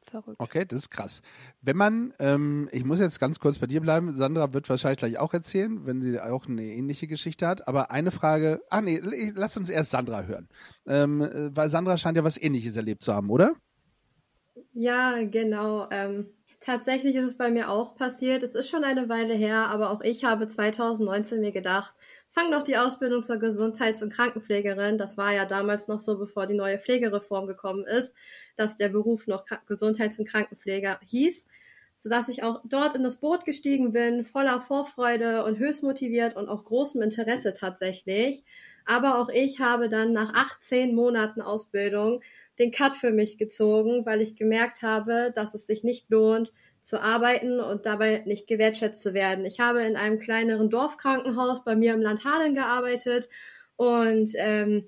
Verrückt. 0.07 0.39
Okay, 0.39 0.63
das 0.65 0.79
ist 0.79 0.89
krass. 0.91 1.23
Wenn 1.61 1.75
man, 1.75 2.13
ähm, 2.19 2.69
ich 2.71 2.85
muss 2.85 2.99
jetzt 2.99 3.19
ganz 3.19 3.39
kurz 3.39 3.57
bei 3.57 3.65
dir 3.65 3.81
bleiben, 3.81 4.13
Sandra 4.13 4.53
wird 4.53 4.69
wahrscheinlich 4.69 4.99
gleich 4.99 5.17
auch 5.17 5.33
erzählen, 5.33 5.87
wenn 5.87 6.03
sie 6.03 6.19
auch 6.19 6.47
eine 6.47 6.63
ähnliche 6.63 7.07
Geschichte 7.07 7.47
hat. 7.47 7.67
Aber 7.67 7.89
eine 7.89 8.11
Frage, 8.11 8.61
ach 8.69 8.81
nee, 8.81 9.01
lass 9.33 9.57
uns 9.57 9.69
erst 9.69 9.89
Sandra 9.89 10.23
hören. 10.23 10.49
Ähm, 10.85 11.21
äh, 11.21 11.55
weil 11.55 11.69
Sandra 11.71 11.97
scheint 11.97 12.15
ja 12.15 12.23
was 12.23 12.39
ähnliches 12.39 12.77
erlebt 12.77 13.01
zu 13.01 13.13
haben, 13.13 13.31
oder? 13.31 13.55
ja, 14.73 15.23
genau. 15.23 15.87
Ähm, 15.91 16.27
tatsächlich 16.63 17.15
ist 17.15 17.25
es 17.25 17.37
bei 17.37 17.51
mir 17.51 17.69
auch 17.69 17.95
passiert. 17.95 18.43
Es 18.43 18.55
ist 18.55 18.69
schon 18.69 18.83
eine 18.83 19.09
Weile 19.09 19.33
her, 19.33 19.67
aber 19.67 19.91
auch 19.91 20.01
ich 20.01 20.23
habe 20.23 20.47
2019 20.47 21.41
mir 21.41 21.51
gedacht, 21.51 21.93
fang 22.31 22.49
doch 22.51 22.63
die 22.63 22.77
Ausbildung 22.77 23.23
zur 23.23 23.37
Gesundheits- 23.37 24.01
und 24.01 24.11
Krankenpflegerin. 24.11 24.97
Das 24.97 25.17
war 25.17 25.33
ja 25.33 25.45
damals 25.45 25.87
noch 25.87 25.99
so, 25.99 26.17
bevor 26.17 26.47
die 26.47 26.55
neue 26.55 26.79
Pflegereform 26.79 27.47
gekommen 27.47 27.85
ist, 27.85 28.15
dass 28.55 28.77
der 28.77 28.89
Beruf 28.89 29.27
noch 29.27 29.45
Gesundheits- 29.67 30.17
und 30.19 30.27
Krankenpfleger 30.27 30.99
hieß. 31.05 31.47
Sodass 31.97 32.27
ich 32.27 32.43
auch 32.43 32.61
dort 32.65 32.95
in 32.95 33.03
das 33.03 33.17
Boot 33.17 33.45
gestiegen 33.45 33.93
bin, 33.93 34.25
voller 34.25 34.59
Vorfreude 34.61 35.45
und 35.45 35.59
höchst 35.59 35.83
motiviert 35.83 36.35
und 36.35 36.49
auch 36.49 36.63
großem 36.63 37.01
Interesse 37.01 37.53
tatsächlich. 37.53 38.43
Aber 38.85 39.19
auch 39.19 39.29
ich 39.29 39.59
habe 39.59 39.89
dann 39.89 40.11
nach 40.11 40.33
18 40.33 40.95
Monaten 40.95 41.41
Ausbildung 41.41 42.21
den 42.59 42.71
Cut 42.71 42.95
für 42.95 43.11
mich 43.11 43.37
gezogen, 43.37 44.05
weil 44.05 44.21
ich 44.21 44.35
gemerkt 44.35 44.81
habe, 44.81 45.31
dass 45.35 45.53
es 45.53 45.65
sich 45.65 45.83
nicht 45.83 46.09
lohnt, 46.09 46.51
zu 46.83 47.01
arbeiten 47.01 47.59
und 47.59 47.85
dabei 47.85 48.23
nicht 48.25 48.47
gewertschätzt 48.47 49.01
zu 49.01 49.13
werden. 49.13 49.45
Ich 49.45 49.59
habe 49.59 49.83
in 49.83 49.95
einem 49.95 50.19
kleineren 50.19 50.69
Dorfkrankenhaus 50.69 51.63
bei 51.63 51.75
mir 51.75 51.93
im 51.93 52.01
Land 52.01 52.25
Hadeln 52.25 52.55
gearbeitet 52.55 53.29
und 53.77 54.31
ähm, 54.35 54.85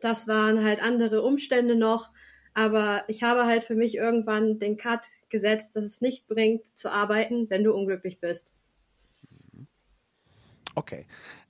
das 0.00 0.26
waren 0.26 0.64
halt 0.64 0.82
andere 0.82 1.22
Umstände 1.22 1.76
noch. 1.76 2.10
Aber 2.54 3.04
ich 3.08 3.22
habe 3.22 3.46
halt 3.46 3.64
für 3.64 3.74
mich 3.74 3.94
irgendwann 3.94 4.58
den 4.58 4.76
Cut 4.76 5.00
gesetzt, 5.30 5.74
dass 5.76 5.84
es 5.84 6.00
nicht 6.00 6.26
bringt 6.26 6.66
zu 6.78 6.90
arbeiten, 6.90 7.48
wenn 7.48 7.64
du 7.64 7.72
unglücklich 7.72 8.20
bist. 8.20 8.52
Okay. 10.74 11.06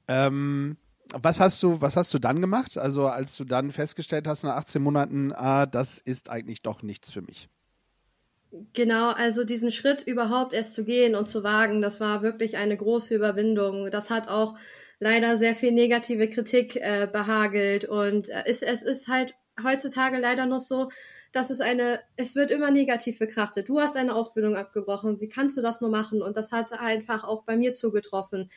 Ähm, 0.06 0.76
was 1.20 1.40
hast 1.40 1.62
du, 1.62 1.80
was 1.80 1.96
hast 1.96 2.12
du 2.14 2.18
dann 2.18 2.40
gemacht? 2.40 2.78
Also 2.78 3.06
als 3.06 3.36
du 3.36 3.44
dann 3.44 3.72
festgestellt 3.72 4.26
hast 4.26 4.44
nach 4.44 4.56
18 4.56 4.82
Monaten, 4.82 5.32
ah, 5.32 5.66
das 5.66 5.98
ist 5.98 6.30
eigentlich 6.30 6.62
doch 6.62 6.82
nichts 6.82 7.10
für 7.10 7.22
mich. 7.22 7.48
Genau, 8.74 9.10
also 9.10 9.44
diesen 9.44 9.72
Schritt 9.72 10.02
überhaupt 10.02 10.52
erst 10.52 10.74
zu 10.74 10.84
gehen 10.84 11.14
und 11.14 11.26
zu 11.26 11.42
wagen, 11.42 11.80
das 11.80 12.00
war 12.00 12.22
wirklich 12.22 12.56
eine 12.58 12.76
große 12.76 13.14
Überwindung. 13.14 13.90
Das 13.90 14.10
hat 14.10 14.28
auch 14.28 14.58
leider 15.00 15.38
sehr 15.38 15.54
viel 15.54 15.72
negative 15.72 16.28
Kritik 16.28 16.76
äh, 16.76 17.08
behagelt 17.10 17.86
und 17.86 18.28
äh, 18.28 18.44
es, 18.46 18.60
es 18.62 18.82
ist 18.82 19.08
halt 19.08 19.34
heutzutage 19.62 20.18
leider 20.18 20.46
noch 20.46 20.60
so, 20.60 20.90
dass 21.32 21.48
es 21.48 21.60
eine, 21.60 22.00
es 22.16 22.36
wird 22.36 22.50
immer 22.50 22.70
negativ 22.70 23.18
betrachtet. 23.18 23.68
Du 23.68 23.80
hast 23.80 23.96
eine 23.96 24.14
Ausbildung 24.14 24.54
abgebrochen, 24.54 25.18
wie 25.20 25.28
kannst 25.28 25.56
du 25.56 25.62
das 25.62 25.80
nur 25.80 25.90
machen? 25.90 26.20
Und 26.20 26.36
das 26.36 26.52
hat 26.52 26.72
einfach 26.72 27.24
auch 27.24 27.44
bei 27.44 27.56
mir 27.56 27.72
zugetroffen 27.72 28.50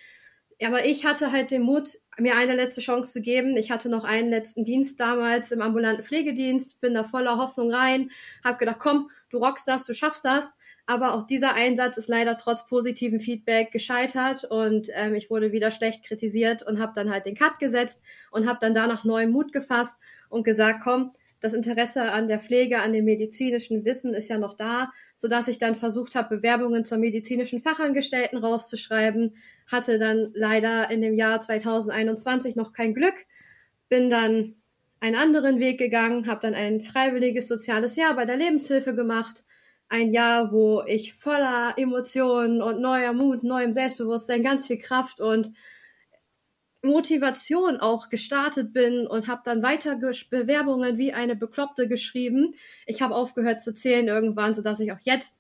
aber 0.64 0.86
ich 0.86 1.06
hatte 1.06 1.32
halt 1.32 1.52
den 1.52 1.64
Mut, 1.64 1.98
mir 2.18 2.36
eine 2.36 2.56
letzte 2.56 2.82
Chance 2.82 3.12
zu 3.12 3.22
geben. 3.22 3.58
Ich 3.58 3.72
hatte 3.72 3.90
noch 3.90 4.06
einen 4.06 4.30
letzten 4.30 4.64
Dienst 4.64 5.00
damals 5.00 5.52
im 5.52 5.62
ambulanten 5.62 6.04
Pflegedienst, 6.04 6.80
bin 6.80 6.94
da 6.94 7.04
voller 7.04 7.38
Hoffnung 7.38 7.74
rein, 7.74 8.10
habe 8.44 8.58
gedacht, 8.58 8.80
komm, 8.80 9.10
du 9.30 9.38
rockst 9.40 9.68
das, 9.68 9.86
du 9.86 9.94
schaffst 9.94 10.24
das. 10.24 10.56
Aber 10.88 11.16
auch 11.16 11.26
dieser 11.26 11.56
Einsatz 11.56 11.98
ist 11.98 12.10
leider 12.10 12.38
trotz 12.38 12.68
positiven 12.68 13.20
Feedback 13.20 13.72
gescheitert 13.72 14.44
und 14.44 14.88
ähm, 14.94 15.16
ich 15.16 15.32
wurde 15.32 15.52
wieder 15.52 15.72
schlecht 15.72 16.04
kritisiert 16.04 16.62
und 16.62 16.80
habe 16.80 16.94
dann 16.96 17.10
halt 17.10 17.26
den 17.26 17.36
Cut 17.36 17.58
gesetzt 17.58 18.04
und 18.30 18.48
habe 18.48 18.60
dann 18.62 18.76
danach 18.76 19.04
neuen 19.04 19.32
Mut 19.32 19.52
gefasst 19.52 20.00
und 20.30 20.44
gesagt, 20.44 20.82
komm, 20.84 21.12
das 21.46 21.54
Interesse 21.54 22.12
an 22.12 22.28
der 22.28 22.40
Pflege, 22.40 22.80
an 22.80 22.92
dem 22.92 23.06
medizinischen 23.06 23.86
Wissen 23.86 24.16
ist 24.16 24.30
ja 24.30 24.40
noch 24.40 24.58
da, 24.58 24.92
so 25.16 25.28
dass 25.28 25.48
ich 25.48 25.60
dann 25.60 25.76
versucht 25.76 26.16
habe, 26.16 26.38
Bewerbungen 26.38 26.86
zur 26.86 26.98
medizinischen 26.98 27.62
Fachangestellten 27.62 28.40
rauszuschreiben, 28.40 29.36
hatte 29.68 30.00
dann 30.00 30.32
leider 30.34 30.90
in 30.90 31.02
dem 31.02 31.14
Jahr 31.14 31.40
2021 31.40 32.56
noch 32.56 32.74
kein 32.74 32.96
Glück, 32.96 33.14
bin 33.90 34.10
dann 34.10 34.56
einen 35.00 35.16
anderen 35.16 35.60
Weg 35.60 35.78
gegangen, 35.78 36.26
habe 36.26 36.42
dann 36.42 36.56
ein 36.56 36.82
freiwilliges 36.82 37.48
soziales 37.48 37.96
Jahr 37.96 38.16
bei 38.16 38.26
der 38.26 38.38
Lebenshilfe 38.38 38.96
gemacht, 38.96 39.44
ein 39.88 40.10
Jahr, 40.10 40.52
wo 40.52 40.82
ich 40.88 41.14
voller 41.14 41.76
Emotionen 41.78 42.64
und 42.64 42.82
neuer 42.82 43.14
Mut, 43.14 43.44
neuem 43.44 43.72
Selbstbewusstsein, 43.72 44.42
ganz 44.42 44.66
viel 44.66 44.80
Kraft 44.80 45.22
und 45.22 45.52
Motivation 46.86 47.78
auch 47.78 48.10
gestartet 48.10 48.74
bin 48.74 49.08
und 49.08 49.28
habe 49.28 49.42
dann 49.44 49.62
weiter 49.62 49.96
Bewerbungen 50.30 50.98
wie 50.98 51.14
eine 51.14 51.36
Bekloppte 51.36 51.88
geschrieben. 51.88 52.54
Ich 52.86 53.02
habe 53.02 53.16
aufgehört 53.16 53.62
zu 53.62 53.74
zählen 53.74 54.08
irgendwann, 54.08 54.56
sodass 54.56 54.80
ich 54.80 54.92
auch 54.92 55.00
jetzt 55.02 55.40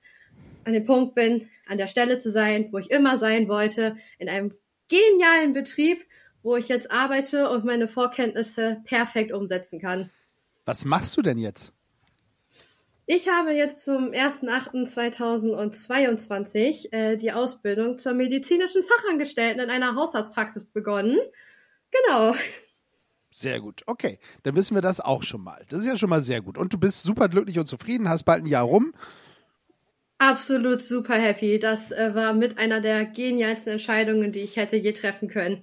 an 0.65 0.73
dem 0.73 0.83
Punkt 0.83 1.15
bin, 1.15 1.49
an 1.67 1.77
der 1.77 1.87
Stelle 1.87 2.19
zu 2.19 2.31
sein, 2.31 2.69
wo 2.71 2.77
ich 2.77 2.91
immer 2.91 3.17
sein 3.17 3.47
wollte, 3.47 3.95
in 4.19 4.29
einem 4.29 4.51
genialen 4.87 5.53
Betrieb, 5.53 6.03
wo 6.43 6.55
ich 6.55 6.67
jetzt 6.67 6.91
arbeite 6.91 7.49
und 7.49 7.65
meine 7.65 7.87
Vorkenntnisse 7.87 8.81
perfekt 8.85 9.31
umsetzen 9.31 9.79
kann. 9.79 10.09
Was 10.65 10.85
machst 10.85 11.15
du 11.17 11.21
denn 11.21 11.37
jetzt? 11.37 11.73
Ich 13.07 13.27
habe 13.27 13.51
jetzt 13.51 13.83
zum 13.83 14.11
1.8.2022 14.11 16.91
äh, 16.91 17.17
die 17.17 17.31
Ausbildung 17.31 17.99
zur 17.99 18.13
medizinischen 18.13 18.81
Fachangestellten 18.81 19.61
in 19.61 19.69
einer 19.69 19.93
Hausarztpraxis 19.95 20.65
begonnen. 20.65 21.19
Genau. 21.91 22.33
Sehr 23.29 23.59
gut. 23.59 23.83
Okay, 23.85 24.17
dann 24.43 24.55
wissen 24.55 24.73
wir 24.75 24.81
das 24.81 25.01
auch 25.01 25.21
schon 25.21 25.43
mal. 25.43 25.63
Das 25.69 25.81
ist 25.81 25.87
ja 25.87 25.97
schon 25.97 26.09
mal 26.09 26.23
sehr 26.23 26.41
gut. 26.41 26.57
Und 26.57 26.73
du 26.73 26.79
bist 26.79 27.03
super 27.03 27.29
glücklich 27.29 27.59
und 27.59 27.67
zufrieden, 27.67 28.09
hast 28.09 28.23
bald 28.23 28.43
ein 28.43 28.47
Jahr 28.47 28.63
rum. 28.63 28.95
Absolut 30.17 30.81
super 30.81 31.15
happy. 31.15 31.59
Das 31.59 31.91
äh, 31.91 32.15
war 32.15 32.33
mit 32.33 32.57
einer 32.57 32.81
der 32.81 33.05
genialsten 33.05 33.73
Entscheidungen, 33.73 34.31
die 34.31 34.39
ich 34.39 34.55
hätte 34.55 34.77
je 34.77 34.93
treffen 34.93 35.27
können. 35.27 35.61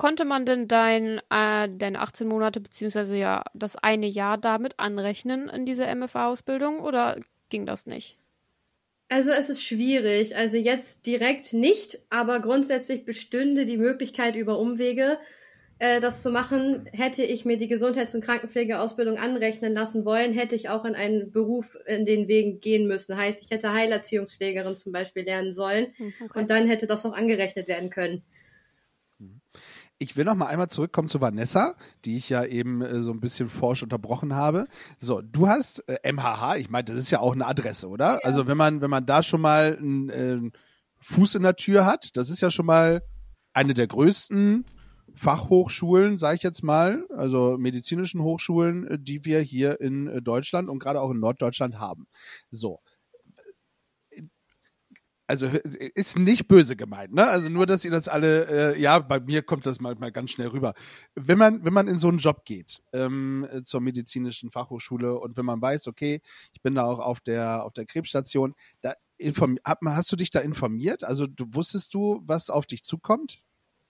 Konnte 0.00 0.24
man 0.24 0.46
denn 0.46 0.66
dein, 0.66 1.18
äh, 1.28 1.68
deine 1.68 2.00
18 2.00 2.26
Monate 2.26 2.58
beziehungsweise 2.58 3.18
ja 3.18 3.44
das 3.52 3.76
eine 3.76 4.06
Jahr 4.06 4.38
damit 4.38 4.78
anrechnen 4.78 5.50
in 5.50 5.66
dieser 5.66 5.94
MFA-Ausbildung 5.94 6.80
oder 6.80 7.18
ging 7.50 7.66
das 7.66 7.84
nicht? 7.84 8.16
Also 9.10 9.30
es 9.30 9.50
ist 9.50 9.62
schwierig. 9.62 10.34
Also 10.34 10.56
jetzt 10.56 11.04
direkt 11.04 11.52
nicht, 11.52 11.98
aber 12.08 12.40
grundsätzlich 12.40 13.04
bestünde 13.04 13.66
die 13.66 13.76
Möglichkeit 13.76 14.36
über 14.36 14.58
Umwege, 14.58 15.18
äh, 15.80 16.00
das 16.00 16.22
zu 16.22 16.30
machen. 16.30 16.88
Hätte 16.94 17.22
ich 17.22 17.44
mir 17.44 17.58
die 17.58 17.68
Gesundheits- 17.68 18.14
und 18.14 18.24
Krankenpflegeausbildung 18.24 19.18
anrechnen 19.18 19.74
lassen 19.74 20.06
wollen, 20.06 20.32
hätte 20.32 20.56
ich 20.56 20.70
auch 20.70 20.86
in 20.86 20.94
einen 20.94 21.30
Beruf 21.30 21.76
in 21.84 22.06
den 22.06 22.26
Wegen 22.26 22.60
gehen 22.60 22.86
müssen. 22.86 23.18
Heißt, 23.18 23.42
ich 23.42 23.50
hätte 23.50 23.74
Heilerziehungspflegerin 23.74 24.78
zum 24.78 24.92
Beispiel 24.92 25.24
lernen 25.24 25.52
sollen 25.52 25.88
hm, 25.96 26.14
okay. 26.24 26.38
und 26.38 26.50
dann 26.50 26.66
hätte 26.66 26.86
das 26.86 27.04
auch 27.04 27.12
angerechnet 27.12 27.68
werden 27.68 27.90
können. 27.90 28.22
Ich 30.02 30.16
will 30.16 30.24
noch 30.24 30.34
mal 30.34 30.46
einmal 30.46 30.70
zurückkommen 30.70 31.10
zu 31.10 31.20
Vanessa, 31.20 31.74
die 32.06 32.16
ich 32.16 32.30
ja 32.30 32.42
eben 32.42 32.80
äh, 32.80 33.00
so 33.00 33.10
ein 33.12 33.20
bisschen 33.20 33.50
forsch 33.50 33.82
unterbrochen 33.82 34.34
habe. 34.34 34.66
So, 34.98 35.20
du 35.20 35.46
hast 35.46 35.86
äh, 35.90 36.10
MHH, 36.10 36.56
ich 36.56 36.70
meine, 36.70 36.84
das 36.84 36.96
ist 36.96 37.10
ja 37.10 37.20
auch 37.20 37.34
eine 37.34 37.46
Adresse, 37.46 37.86
oder? 37.86 38.14
Ja. 38.14 38.18
Also 38.22 38.46
wenn 38.46 38.56
man, 38.56 38.80
wenn 38.80 38.88
man 38.88 39.04
da 39.04 39.22
schon 39.22 39.42
mal 39.42 39.76
einen 39.78 40.08
äh, 40.08 40.50
Fuß 41.00 41.34
in 41.34 41.42
der 41.42 41.54
Tür 41.54 41.84
hat, 41.84 42.16
das 42.16 42.30
ist 42.30 42.40
ja 42.40 42.50
schon 42.50 42.64
mal 42.64 43.02
eine 43.52 43.74
der 43.74 43.88
größten 43.88 44.64
Fachhochschulen, 45.14 46.16
sage 46.16 46.36
ich 46.36 46.42
jetzt 46.42 46.62
mal, 46.62 47.04
also 47.10 47.56
medizinischen 47.58 48.22
Hochschulen, 48.22 48.86
äh, 48.86 48.98
die 48.98 49.26
wir 49.26 49.40
hier 49.40 49.82
in 49.82 50.06
äh, 50.06 50.22
Deutschland 50.22 50.70
und 50.70 50.78
gerade 50.78 51.00
auch 51.00 51.10
in 51.10 51.20
Norddeutschland 51.20 51.78
haben. 51.78 52.06
So, 52.50 52.78
also 55.30 55.46
ist 55.94 56.18
nicht 56.18 56.48
böse 56.48 56.74
gemeint, 56.74 57.14
ne? 57.14 57.24
Also 57.28 57.48
nur, 57.48 57.64
dass 57.64 57.84
ihr 57.84 57.92
das 57.92 58.08
alle, 58.08 58.74
äh, 58.74 58.80
ja, 58.80 58.98
bei 58.98 59.20
mir 59.20 59.42
kommt 59.42 59.64
das 59.64 59.78
manchmal 59.78 60.10
ganz 60.10 60.32
schnell 60.32 60.48
rüber. 60.48 60.74
Wenn 61.14 61.38
man, 61.38 61.64
wenn 61.64 61.72
man 61.72 61.86
in 61.86 62.00
so 62.00 62.08
einen 62.08 62.18
Job 62.18 62.44
geht, 62.44 62.82
ähm, 62.92 63.48
zur 63.62 63.80
medizinischen 63.80 64.50
Fachhochschule 64.50 65.16
und 65.16 65.36
wenn 65.36 65.44
man 65.44 65.62
weiß, 65.62 65.86
okay, 65.86 66.20
ich 66.52 66.60
bin 66.62 66.74
da 66.74 66.84
auch 66.84 66.98
auf 66.98 67.20
der, 67.20 67.64
auf 67.64 67.72
der 67.72 67.86
Krebsstation, 67.86 68.54
da 68.80 68.94
hast 69.86 70.10
du 70.10 70.16
dich 70.16 70.30
da 70.30 70.40
informiert? 70.40 71.04
Also 71.04 71.28
du 71.28 71.46
wusstest 71.54 71.94
du, 71.94 72.22
was 72.24 72.50
auf 72.50 72.66
dich 72.66 72.82
zukommt? 72.82 73.38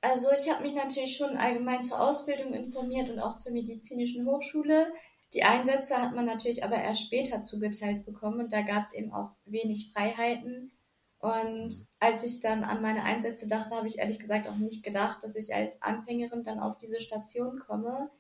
Also 0.03 0.27
ich 0.39 0.53
habe 0.53 0.63
mich 0.63 0.75
natürlich 0.75 1.17
schon 1.17 1.39
allgemein 1.39 1.85
zur 1.85 2.01
Ausbildung 2.01 2.53
informiert 2.53 3.09
und 3.09 3.19
auch 3.19 3.39
zur 3.39 3.53
medizinischen 3.53 4.27
Hochschule. 4.27 4.93
Die 5.33 5.45
Einsätze 5.45 5.97
hat 5.97 6.15
man 6.15 6.27
natürlich 6.27 6.65
aber 6.65 6.77
erst 6.77 7.03
später 7.03 7.43
zugeteilt 7.45 8.05
bekommen 8.05 8.41
und 8.41 8.53
da 8.53 8.61
gab 8.61 8.85
es 8.85 8.95
eben 8.95 9.13
auch 9.13 9.31
wenig 9.47 9.91
Freiheiten 9.95 10.73
und 11.21 11.87
als 11.99 12.25
ich 12.25 12.41
dann 12.41 12.65
an 12.65 12.81
meine 12.81 13.03
Einsätze 13.03 13.47
dachte, 13.47 13.77
habe 13.77 13.87
ich 13.87 13.99
ehrlich 13.99 14.19
gesagt 14.19 14.49
auch 14.49 14.57
nicht 14.57 14.83
gedacht, 14.83 15.23
dass 15.23 15.37
ich 15.37 15.55
als 15.55 15.83
Anfängerin 15.83 16.45
dann 16.45 16.59
auf 16.59 16.79
diese 16.79 17.01
Station 17.03 17.61
komme, 17.61 18.11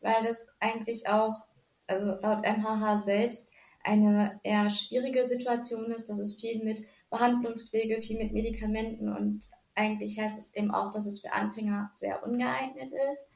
weil 0.00 0.24
das 0.24 0.48
eigentlich 0.58 1.08
auch, 1.08 1.44
also 1.86 2.06
laut 2.06 2.42
MHH 2.44 2.98
selbst, 2.98 3.52
eine 3.84 4.40
eher 4.42 4.68
schwierige 4.70 5.24
Situation 5.24 5.92
ist, 5.92 6.10
dass 6.10 6.18
es 6.18 6.34
viel 6.34 6.62
mit 6.64 6.82
Behandlungspflege, 7.08 8.02
viel 8.02 8.18
mit 8.18 8.32
Medikamenten 8.32 9.08
und 9.12 9.46
eigentlich 9.76 10.18
heißt 10.18 10.38
es 10.38 10.54
eben 10.54 10.72
auch, 10.72 10.90
dass 10.90 11.06
es 11.06 11.20
für 11.20 11.32
Anfänger 11.32 11.90
sehr 11.94 12.22
ungeeignet 12.24 12.90
ist. 13.10 13.28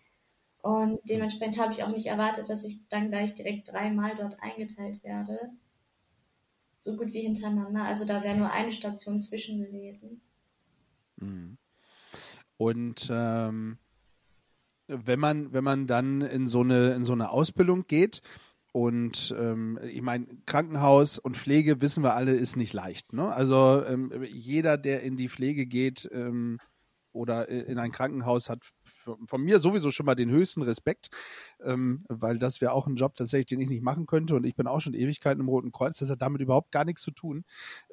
Und 0.61 1.01
dementsprechend 1.05 1.59
habe 1.59 1.73
ich 1.73 1.83
auch 1.85 1.89
nicht 1.89 2.07
erwartet, 2.07 2.49
dass 2.49 2.65
ich 2.65 2.81
dann 2.89 3.11
gleich 3.11 3.35
direkt 3.35 3.73
dreimal 3.73 4.17
dort 4.17 4.43
eingeteilt 4.43 5.05
werde 5.05 5.53
so 6.85 6.97
gut 6.97 7.13
wie 7.13 7.23
hintereinander. 7.23 7.83
Also 7.85 8.05
da 8.05 8.23
wäre 8.23 8.37
nur 8.37 8.51
eine 8.53 8.73
Station 8.73 9.21
zwischen 9.21 9.59
gewesen. 9.59 10.21
Mhm. 11.17 11.57
Und 12.59 13.09
ähm, 13.11 13.79
wenn 14.87 15.19
man, 15.19 15.53
wenn 15.53 15.65
man 15.65 15.87
dann 15.87 16.21
in 16.21 16.47
so 16.47 16.61
eine, 16.61 16.93
in 16.93 17.05
so 17.05 17.13
eine 17.13 17.31
Ausbildung 17.31 17.87
geht, 17.87 18.21
und 18.73 19.33
ähm, 19.39 19.79
ich 19.85 20.03
meine, 20.03 20.27
Krankenhaus 20.47 21.21
und 21.21 21.37
Pflege, 21.37 21.81
wissen 21.81 22.03
wir 22.03 22.15
alle, 22.15 22.33
ist 22.33 22.57
nicht 22.57 22.73
leicht. 22.73 23.13
Ne? 23.13 23.33
Also 23.33 23.85
ähm, 23.87 24.13
jeder, 24.29 24.77
der 24.77 25.03
in 25.03 25.17
die 25.17 25.29
Pflege 25.29 25.65
geht, 25.65 26.09
ähm, 26.13 26.59
oder 27.13 27.49
in 27.49 27.79
ein 27.79 27.93
Krankenhaus 27.93 28.51
hat 28.51 28.59
von 29.27 29.43
mir 29.43 29.61
sowieso 29.61 29.91
schon 29.91 30.07
mal 30.07 30.15
den 30.15 30.31
höchsten 30.31 30.63
Respekt, 30.63 31.09
ähm, 31.63 32.05
weil 32.09 32.39
das 32.39 32.61
wäre 32.61 32.73
auch 32.73 32.87
ein 32.87 32.97
Job 32.97 33.17
tatsächlich, 33.17 33.47
den 33.47 33.61
ich 33.61 33.69
nicht 33.69 33.83
machen 33.83 34.07
könnte 34.07 34.35
und 34.35 34.45
ich 34.45 34.55
bin 34.55 34.67
auch 34.67 34.81
schon 34.81 34.95
Ewigkeiten 34.95 35.41
im 35.41 35.49
Roten 35.49 35.73
Kreuz. 35.73 35.99
Das 35.99 36.11
hat 36.11 36.23
damit 36.23 36.41
überhaupt 36.41 36.73
gar 36.73 36.85
nichts 36.85 37.03
zu 37.03 37.11
tun, 37.11 37.45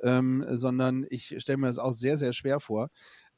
ähm, 0.03 0.45
sondern 0.49 1.05
ich 1.09 1.35
stelle 1.39 1.57
mir 1.57 1.67
das 1.67 1.79
auch 1.79 1.93
sehr, 1.93 2.17
sehr 2.17 2.33
schwer 2.33 2.59
vor. 2.59 2.89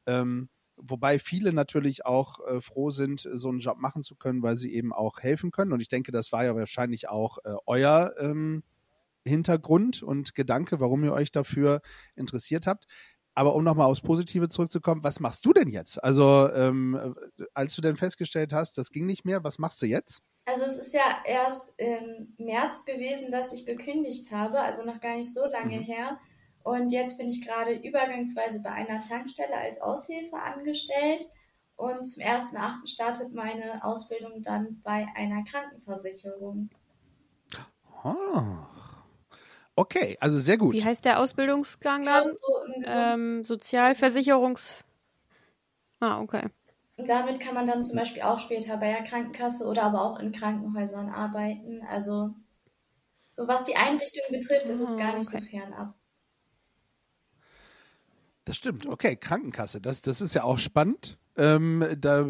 Ähm, 0.06 0.50
wobei 0.78 1.20
viele 1.20 1.54
natürlich 1.54 2.06
auch 2.06 2.40
äh, 2.48 2.62
froh 2.62 2.90
sind, 2.90 3.28
so 3.32 3.50
einen 3.50 3.60
Job 3.60 3.78
machen 3.78 4.04
zu 4.04 4.16
können, 4.16 4.44
weil 4.44 4.58
sie 4.58 4.74
eben 4.74 4.94
auch 4.94 5.20
helfen 5.20 5.52
können. 5.52 5.72
Und 5.74 5.82
ich 5.82 5.88
denke, 5.88 6.12
das 6.12 6.32
war 6.32 6.44
ja 6.46 6.56
wahrscheinlich 6.56 7.10
auch 7.10 7.38
äh, 7.44 7.56
euer 7.66 8.14
ähm, 8.20 8.64
Hintergrund 9.26 10.04
und 10.04 10.36
Gedanke, 10.36 10.80
warum 10.80 11.04
ihr 11.04 11.14
euch 11.14 11.32
dafür 11.32 11.82
interessiert 12.16 12.68
habt. 12.68 12.88
Aber 13.36 13.56
um 13.56 13.64
nochmal 13.64 13.90
aufs 13.90 14.02
Positive 14.02 14.48
zurückzukommen, 14.48 15.04
was 15.04 15.20
machst 15.20 15.46
du 15.46 15.54
denn 15.54 15.70
jetzt? 15.70 16.04
Also, 16.04 16.50
ähm, 16.54 17.16
als 17.54 17.76
du 17.76 17.82
denn 17.82 17.98
festgestellt 17.98 18.54
hast, 18.54 18.78
das 18.78 18.92
ging 18.92 19.06
nicht 19.06 19.26
mehr, 19.26 19.44
was 19.44 19.58
machst 19.58 19.82
du 19.82 19.88
jetzt? 19.88 20.22
Also 20.46 20.64
es 20.66 20.78
ist 20.78 20.94
ja 20.94 21.22
erst 21.26 21.74
im 21.78 22.34
März 22.38 22.86
gewesen, 22.86 23.32
dass 23.32 23.54
ich 23.54 23.66
gekündigt 23.66 24.32
habe, 24.32 24.60
also 24.60 24.84
noch 24.84 25.00
gar 25.00 25.16
nicht 25.16 25.34
so 25.34 25.46
lange 25.46 25.80
mhm. 25.80 25.84
her. 25.84 26.20
Und 26.64 26.92
jetzt 26.92 27.18
bin 27.18 27.28
ich 27.28 27.46
gerade 27.46 27.74
übergangsweise 27.74 28.62
bei 28.62 28.72
einer 28.72 29.02
Tankstelle 29.02 29.56
als 29.56 29.82
Aushilfe 29.82 30.38
angestellt. 30.38 31.26
Und 31.76 32.06
zum 32.06 32.24
1.8. 32.24 32.88
startet 32.88 33.34
meine 33.34 33.84
Ausbildung 33.84 34.44
dann 34.44 34.80
bei 34.84 35.08
einer 35.16 35.44
Krankenversicherung. 35.44 36.70
Ah. 38.04 38.68
Okay, 39.76 40.18
also 40.20 40.38
sehr 40.38 40.58
gut. 40.58 40.76
Wie 40.76 40.84
heißt 40.84 41.04
der 41.04 41.20
Ausbildungsgang 41.20 42.06
dann? 42.06 42.34
Ähm, 42.86 43.44
Sozialversicherungs. 43.44 44.76
Ah, 46.00 46.20
okay. 46.20 46.44
Und 46.98 47.10
damit 47.10 47.40
kann 47.40 47.56
man 47.56 47.66
dann 47.66 47.84
zum 47.84 47.96
Beispiel 47.96 48.22
auch 48.22 48.40
später 48.40 48.78
bei 48.78 48.92
der 48.92 49.04
Krankenkasse 49.04 49.66
oder 49.66 49.84
aber 49.84 50.04
auch 50.04 50.20
in 50.20 50.32
Krankenhäusern 50.32 51.10
arbeiten. 51.10 51.82
Also, 51.90 52.30
so 53.32 53.48
was 53.48 53.64
die 53.64 53.76
Einrichtung 53.76 54.24
betrifft, 54.30 54.70
ist 54.70 54.80
es 54.80 54.94
ah, 54.94 54.98
gar 54.98 55.18
nicht 55.18 55.28
okay. 55.28 55.40
so 55.40 55.46
fernab. 55.46 55.96
Das 58.46 58.58
stimmt. 58.58 58.86
Okay, 58.86 59.16
Krankenkasse, 59.16 59.82
das, 59.82 60.02
das 60.02 60.22
ist 60.22 60.36
ja 60.36 60.44
auch 60.44 60.60
spannend. 60.60 61.18
Ähm, 61.36 61.84
da, 61.98 62.30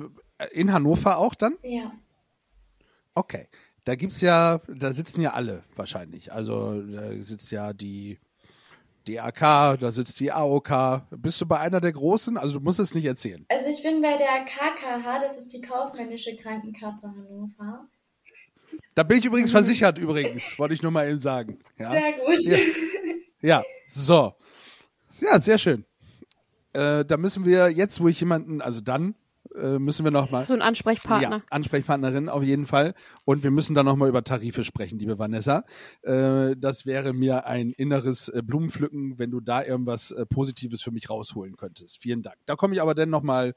in 0.52 0.72
Hannover 0.72 1.18
auch 1.18 1.36
dann? 1.36 1.58
Ja. 1.64 1.92
Okay. 3.16 3.50
Da 3.86 3.96
gibt's 3.96 4.22
ja, 4.22 4.60
da 4.68 4.94
sitzen 4.94 5.22
ja 5.22 5.34
alle 5.34 5.64
wahrscheinlich. 5.76 6.32
Also 6.32 6.82
da 6.82 7.22
sitzt 7.22 7.52
ja 7.52 7.74
die 7.74 8.18
DAK, 9.06 9.80
da 9.80 9.92
sitzt 9.92 10.20
die 10.20 10.32
AOK. 10.32 11.02
Bist 11.18 11.42
du 11.42 11.46
bei 11.46 11.60
einer 11.60 11.82
der 11.82 11.92
großen? 11.92 12.38
Also 12.38 12.60
du 12.60 12.64
musst 12.64 12.80
es 12.80 12.96
nicht 12.96 13.06
erzählen. 13.06 13.46
Also 13.50 13.68
ich 13.68 13.84
bin 13.84 14.02
bei 14.02 14.16
der 14.16 14.46
KKH, 14.46 15.20
das 15.20 15.38
ist 15.38 15.54
die 15.54 15.62
kaufmännische 15.62 16.36
Krankenkasse 16.38 17.08
Hannover. 17.08 17.86
Da 18.96 19.04
bin 19.04 19.18
ich 19.18 19.26
übrigens 19.26 19.52
versichert, 19.52 19.98
übrigens, 19.98 20.58
wollte 20.58 20.74
ich 20.74 20.82
nur 20.82 20.92
mal 20.92 21.08
eben 21.10 21.20
sagen. 21.20 21.60
Ja? 21.78 21.92
Sehr 21.92 22.14
gut. 22.14 22.44
Ja. 22.44 22.58
ja, 23.42 23.64
so. 23.88 24.34
Ja, 25.20 25.40
sehr 25.40 25.58
schön. 25.58 25.86
Äh, 26.74 27.04
da 27.06 27.18
müssen 27.18 27.46
wir 27.46 27.70
jetzt, 27.70 28.00
wo 28.00 28.08
ich 28.08 28.20
jemanden, 28.20 28.62
also 28.62 28.82
dann 28.82 29.16
äh, 29.60 29.80
müssen 29.80 30.04
wir 30.04 30.12
nochmal. 30.12 30.46
So 30.46 30.54
ein 30.54 30.62
Ansprechpartner. 30.62 31.38
Ja, 31.38 31.44
Ansprechpartnerin 31.50 32.30
auf 32.30 32.44
jeden 32.44 32.66
Fall. 32.66 32.94
Und 33.26 33.44
wir 33.44 33.52
müssen 33.52 33.76
dann 33.76 33.86
nochmal 33.86 34.10
über 34.10 34.24
Tarife 34.24 34.64
sprechen, 34.64 35.00
liebe 35.00 35.20
Vanessa. 35.20 35.64
Äh, 36.02 36.56
das 36.58 36.86
wäre 36.86 37.14
mir 37.14 37.46
ein 37.46 37.72
inneres 37.72 38.30
äh, 38.30 38.42
Blumenpflücken, 38.44 39.20
wenn 39.20 39.32
du 39.32 39.40
da 39.40 39.64
irgendwas 39.64 40.12
äh, 40.12 40.26
Positives 40.26 40.82
für 40.82 40.92
mich 40.92 41.10
rausholen 41.10 41.58
könntest. 41.58 41.98
Vielen 42.00 42.22
Dank. 42.22 42.38
Da 42.46 42.56
komme 42.56 42.74
ich 42.74 42.82
aber 42.82 42.96
dann 42.96 43.10
nochmal 43.10 43.54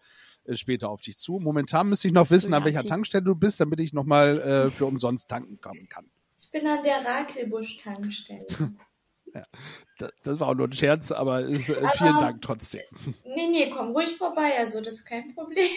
später 0.52 0.90
auf 0.90 1.00
dich 1.00 1.18
zu. 1.18 1.40
Momentan 1.40 1.88
müsste 1.88 2.08
ich 2.08 2.14
noch 2.14 2.30
wissen, 2.30 2.54
an 2.54 2.64
welcher 2.64 2.84
Tankstelle 2.84 3.24
du 3.24 3.34
bist, 3.34 3.58
damit 3.58 3.80
ich 3.80 3.92
nochmal 3.92 4.38
äh, 4.38 4.70
für 4.70 4.86
umsonst 4.86 5.28
tanken 5.28 5.60
kommen 5.60 5.88
kann. 5.88 6.06
Ich 6.38 6.50
bin 6.50 6.66
an 6.66 6.84
der 6.84 7.04
Rakelbusch-Tankstelle. 7.04 8.46
Ja, 9.36 10.08
das 10.22 10.40
war 10.40 10.48
auch 10.48 10.54
nur 10.54 10.68
ein 10.68 10.72
Scherz, 10.72 11.12
aber, 11.12 11.40
ist, 11.42 11.68
äh, 11.68 11.76
aber 11.76 11.90
vielen 11.90 12.20
Dank 12.20 12.42
trotzdem. 12.42 12.82
Nee, 13.24 13.48
nee, 13.48 13.70
komm 13.70 13.90
ruhig 13.90 14.16
vorbei, 14.16 14.58
also 14.58 14.80
das 14.80 14.94
ist 14.94 15.04
kein 15.04 15.34
Problem. 15.34 15.70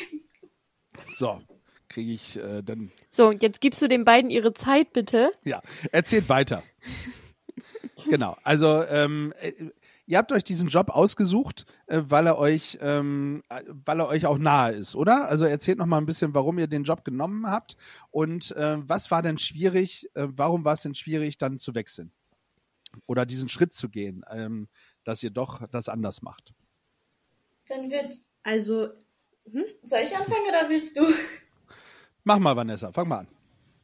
So, 1.17 1.41
kriege 1.89 2.13
ich 2.13 2.37
äh, 2.37 2.61
dann. 2.61 2.91
So, 3.09 3.27
und 3.27 3.43
jetzt 3.43 3.61
gibst 3.61 3.81
du 3.81 3.87
den 3.87 4.05
beiden 4.05 4.29
ihre 4.29 4.53
Zeit, 4.53 4.93
bitte. 4.93 5.31
Ja, 5.43 5.61
erzählt 5.91 6.29
weiter. 6.29 6.63
genau, 8.09 8.37
also 8.43 8.83
ähm, 8.85 9.33
äh, 9.41 9.51
ihr 10.05 10.17
habt 10.17 10.31
euch 10.31 10.43
diesen 10.43 10.69
Job 10.69 10.89
ausgesucht, 10.89 11.65
äh, 11.87 12.01
weil 12.07 12.27
er 12.27 12.37
euch, 12.37 12.77
ähm, 12.81 13.43
weil 13.85 13.99
er 13.99 14.07
euch 14.07 14.25
auch 14.25 14.37
nahe 14.37 14.73
ist, 14.73 14.95
oder? 14.95 15.29
Also 15.29 15.45
erzählt 15.45 15.79
noch 15.79 15.85
mal 15.85 15.97
ein 15.97 16.05
bisschen, 16.05 16.33
warum 16.33 16.59
ihr 16.59 16.67
den 16.67 16.83
Job 16.83 17.03
genommen 17.03 17.49
habt 17.49 17.75
und 18.09 18.55
äh, 18.55 18.77
was 18.87 19.11
war 19.11 19.21
denn 19.21 19.37
schwierig? 19.37 20.09
Äh, 20.15 20.27
warum 20.29 20.63
war 20.63 20.73
es 20.73 20.81
denn 20.81 20.95
schwierig, 20.95 21.37
dann 21.37 21.57
zu 21.57 21.75
wechseln? 21.75 22.11
Oder 23.05 23.25
diesen 23.25 23.49
Schritt 23.49 23.73
zu 23.73 23.89
gehen, 23.89 24.23
ähm, 24.29 24.67
dass 25.03 25.23
ihr 25.23 25.31
doch 25.31 25.67
das 25.67 25.89
anders 25.89 26.21
macht? 26.21 26.53
Dann 27.67 27.89
wird. 27.89 28.15
Also. 28.43 28.89
Hm? 29.51 29.65
Soll 29.83 30.01
ich 30.03 30.15
anfangen 30.15 30.47
oder 30.47 30.69
willst 30.69 30.97
du? 30.97 31.07
Mach 32.23 32.37
mal, 32.37 32.55
Vanessa, 32.55 32.91
fang 32.91 33.07
mal 33.07 33.19
an. 33.19 33.27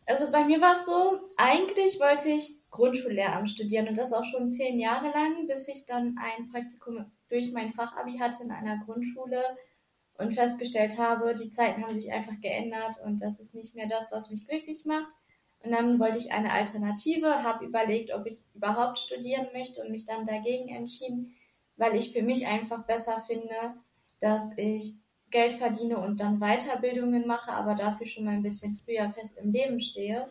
Also 0.06 0.30
bei 0.32 0.46
mir 0.46 0.62
war 0.62 0.74
es 0.74 0.86
so, 0.86 1.20
eigentlich 1.38 2.00
wollte 2.00 2.30
ich 2.30 2.60
Grundschullehramt 2.70 3.50
studieren 3.50 3.88
und 3.88 3.98
das 3.98 4.13
auch 4.13 4.26
schon 4.26 4.52
zehn 4.52 4.80
Jahre 4.80 5.10
lang, 5.10 5.48
bis 5.48 5.68
ich 5.68 5.86
dann 5.86 6.15
ein 6.20 6.50
Praktikum 6.50 7.06
durch 7.30 7.52
mein 7.54 7.74
Fachabi 7.74 8.20
hatte 8.20 8.44
in 8.44 8.52
einer 8.52 8.84
Grundschule 8.86 9.41
und 10.18 10.34
festgestellt 10.34 10.98
habe, 10.98 11.36
die 11.36 11.50
Zeiten 11.50 11.84
haben 11.84 11.94
sich 11.94 12.12
einfach 12.12 12.39
geändert 12.41 12.98
und 13.04 13.22
das 13.22 13.39
ist 13.39 13.56
nicht 13.56 13.76
mehr 13.76 13.88
das, 13.88 14.12
was 14.12 14.30
mich 14.30 14.46
glücklich 14.48 14.86
macht. 14.86 15.12
Und 15.65 15.71
dann 15.71 15.99
wollte 15.99 16.19
ich 16.19 16.32
eine 16.32 16.51
Alternative, 16.51 17.41
habe 17.43 17.65
überlegt, 17.65 18.13
ob 18.13 18.28
ich 18.28 18.38
überhaupt 18.54 18.99
studieren 18.99 19.47
möchte 19.51 19.82
und 19.82 19.89
mich 19.91 20.06
dann 20.06 20.28
dagegen 20.28 20.69
entschieden, 20.69 21.34
weil 21.78 21.95
ich 21.95 22.13
für 22.13 22.21
mich 22.21 22.45
einfach 22.45 22.86
besser 22.86 23.23
finde, 23.25 23.73
dass 24.19 24.56
ich 24.58 24.93
Geld 25.32 25.56
verdiene 25.56 25.97
und 25.97 26.19
dann 26.19 26.39
Weiterbildungen 26.39 27.25
mache, 27.25 27.51
aber 27.51 27.73
dafür 27.73 28.06
schon 28.06 28.25
mal 28.25 28.36
ein 28.36 28.43
bisschen 28.43 28.80
früher 28.86 29.10
fest 29.10 29.39
im 29.39 29.51
Leben 29.51 29.80
stehe. 29.80 30.30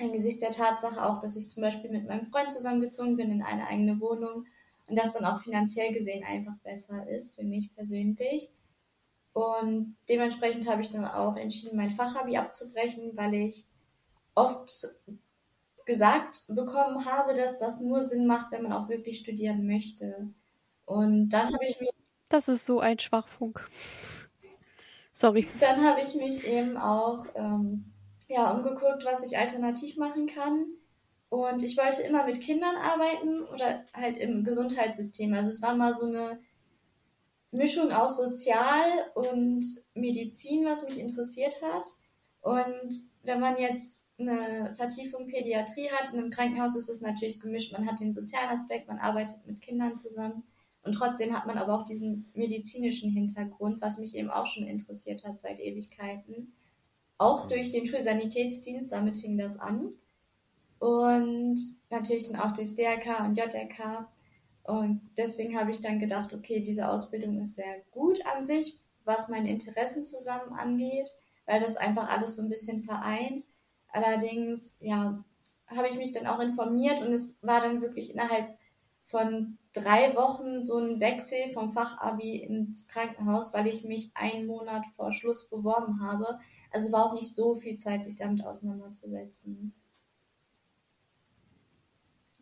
Angesichts 0.00 0.40
der 0.40 0.50
Tatsache 0.50 1.04
auch, 1.04 1.20
dass 1.20 1.36
ich 1.36 1.48
zum 1.48 1.62
Beispiel 1.62 1.90
mit 1.90 2.08
meinem 2.08 2.24
Freund 2.24 2.50
zusammengezogen 2.50 3.16
bin 3.16 3.30
in 3.30 3.42
eine 3.42 3.68
eigene 3.68 4.00
Wohnung 4.00 4.44
und 4.88 4.96
das 4.96 5.14
dann 5.14 5.24
auch 5.24 5.40
finanziell 5.42 5.94
gesehen 5.94 6.24
einfach 6.24 6.56
besser 6.64 7.08
ist 7.08 7.36
für 7.36 7.44
mich 7.44 7.72
persönlich. 7.76 8.50
Und 9.32 9.96
dementsprechend 10.08 10.68
habe 10.68 10.82
ich 10.82 10.90
dann 10.90 11.04
auch 11.04 11.36
entschieden, 11.36 11.76
mein 11.76 11.94
Fachabi 11.94 12.36
abzubrechen, 12.36 13.16
weil 13.16 13.34
ich 13.34 13.64
oft 14.34 14.86
gesagt 15.86 16.44
bekommen 16.48 17.04
habe, 17.04 17.34
dass 17.34 17.58
das 17.58 17.80
nur 17.80 18.02
Sinn 18.02 18.26
macht, 18.26 18.50
wenn 18.52 18.62
man 18.62 18.72
auch 18.72 18.88
wirklich 18.88 19.18
studieren 19.18 19.66
möchte. 19.66 20.28
Und 20.86 21.30
dann 21.30 21.52
habe 21.52 21.64
ich 21.66 21.80
mich. 21.80 21.90
Das 22.28 22.48
ist 22.48 22.64
so 22.66 22.80
ein 22.80 22.98
Schwachfunk. 22.98 23.68
Sorry. 25.12 25.46
Dann 25.60 25.84
habe 25.84 26.00
ich 26.00 26.14
mich 26.14 26.44
eben 26.44 26.76
auch 26.76 27.26
ähm, 27.34 27.84
ja, 28.28 28.50
umgeguckt, 28.50 29.04
was 29.04 29.22
ich 29.22 29.38
alternativ 29.38 29.96
machen 29.96 30.26
kann. 30.26 30.66
Und 31.28 31.62
ich 31.62 31.76
wollte 31.76 32.02
immer 32.02 32.24
mit 32.24 32.40
Kindern 32.40 32.76
arbeiten 32.76 33.42
oder 33.44 33.84
halt 33.94 34.18
im 34.18 34.44
Gesundheitssystem. 34.44 35.34
Also 35.34 35.50
es 35.50 35.62
war 35.62 35.74
mal 35.74 35.94
so 35.94 36.06
eine 36.06 36.38
Mischung 37.52 37.92
aus 37.92 38.16
Sozial 38.16 39.10
und 39.14 39.64
Medizin, 39.94 40.64
was 40.64 40.84
mich 40.84 40.98
interessiert 40.98 41.60
hat. 41.62 41.84
Und 42.40 42.94
wenn 43.22 43.40
man 43.40 43.56
jetzt 43.56 44.03
eine 44.18 44.74
Vertiefung 44.76 45.26
Pädiatrie 45.26 45.90
hat. 45.90 46.12
In 46.12 46.18
einem 46.18 46.30
Krankenhaus 46.30 46.76
ist 46.76 46.88
es 46.88 47.00
natürlich 47.00 47.40
gemischt. 47.40 47.72
Man 47.72 47.86
hat 47.86 48.00
den 48.00 48.12
sozialen 48.12 48.50
Aspekt, 48.50 48.88
man 48.88 48.98
arbeitet 48.98 49.46
mit 49.46 49.60
Kindern 49.60 49.96
zusammen. 49.96 50.44
Und 50.82 50.92
trotzdem 50.92 51.34
hat 51.34 51.46
man 51.46 51.58
aber 51.58 51.74
auch 51.74 51.84
diesen 51.84 52.30
medizinischen 52.34 53.10
Hintergrund, 53.10 53.80
was 53.80 53.98
mich 53.98 54.14
eben 54.14 54.30
auch 54.30 54.46
schon 54.46 54.66
interessiert 54.66 55.24
hat 55.24 55.40
seit 55.40 55.58
Ewigkeiten. 55.58 56.52
Auch 57.16 57.48
durch 57.48 57.70
den 57.70 57.86
Schulsanitätsdienst, 57.86 58.92
damit 58.92 59.16
fing 59.16 59.38
das 59.38 59.58
an. 59.58 59.94
Und 60.78 61.58
natürlich 61.90 62.28
dann 62.28 62.40
auch 62.40 62.52
durchs 62.52 62.74
DRK 62.74 63.24
und 63.26 63.36
JRK. 63.36 64.06
Und 64.64 65.00
deswegen 65.16 65.58
habe 65.58 65.70
ich 65.70 65.80
dann 65.80 66.00
gedacht, 66.00 66.34
okay, 66.34 66.60
diese 66.60 66.88
Ausbildung 66.88 67.40
ist 67.40 67.54
sehr 67.54 67.80
gut 67.90 68.24
an 68.26 68.44
sich, 68.44 68.78
was 69.04 69.28
meine 69.28 69.50
Interessen 69.50 70.04
zusammen 70.04 70.52
angeht, 70.52 71.08
weil 71.46 71.60
das 71.60 71.76
einfach 71.76 72.08
alles 72.08 72.36
so 72.36 72.42
ein 72.42 72.48
bisschen 72.48 72.82
vereint. 72.82 73.42
Allerdings, 73.94 74.76
ja, 74.80 75.16
habe 75.68 75.88
ich 75.88 75.96
mich 75.96 76.10
dann 76.10 76.26
auch 76.26 76.40
informiert 76.40 77.00
und 77.00 77.12
es 77.12 77.40
war 77.44 77.60
dann 77.60 77.80
wirklich 77.80 78.12
innerhalb 78.12 78.48
von 79.06 79.56
drei 79.72 80.16
Wochen 80.16 80.64
so 80.64 80.78
ein 80.78 80.98
Wechsel 80.98 81.52
vom 81.52 81.72
Fachabi 81.72 82.38
ins 82.38 82.88
Krankenhaus, 82.88 83.54
weil 83.54 83.68
ich 83.68 83.84
mich 83.84 84.10
einen 84.14 84.46
Monat 84.48 84.82
vor 84.96 85.12
Schluss 85.12 85.48
beworben 85.48 86.02
habe. 86.02 86.40
Also 86.72 86.90
war 86.90 87.06
auch 87.06 87.14
nicht 87.14 87.36
so 87.36 87.54
viel 87.54 87.76
Zeit, 87.76 88.02
sich 88.02 88.16
damit 88.16 88.44
auseinanderzusetzen. 88.44 89.72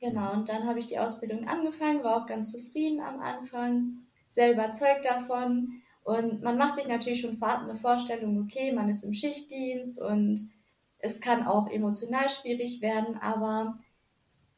Genau, 0.01 0.33
und 0.33 0.49
dann 0.49 0.67
habe 0.67 0.79
ich 0.79 0.87
die 0.87 0.99
Ausbildung 0.99 1.47
angefangen, 1.47 2.03
war 2.03 2.17
auch 2.17 2.27
ganz 2.27 2.53
zufrieden 2.53 3.01
am 3.01 3.21
Anfang, 3.21 3.99
sehr 4.29 4.55
überzeugt 4.55 5.05
davon. 5.05 5.83
Und 6.03 6.43
man 6.43 6.57
macht 6.57 6.77
sich 6.77 6.88
natürlich 6.88 7.21
schon 7.21 7.41
eine 7.43 7.77
Vorstellung, 7.77 8.41
okay, 8.41 8.73
man 8.73 8.88
ist 8.88 9.05
im 9.05 9.12
Schichtdienst 9.12 10.01
und 10.01 10.51
es 11.03 11.21
kann 11.21 11.47
auch 11.47 11.69
emotional 11.69 12.29
schwierig 12.31 12.81
werden, 12.81 13.19
aber 13.19 13.79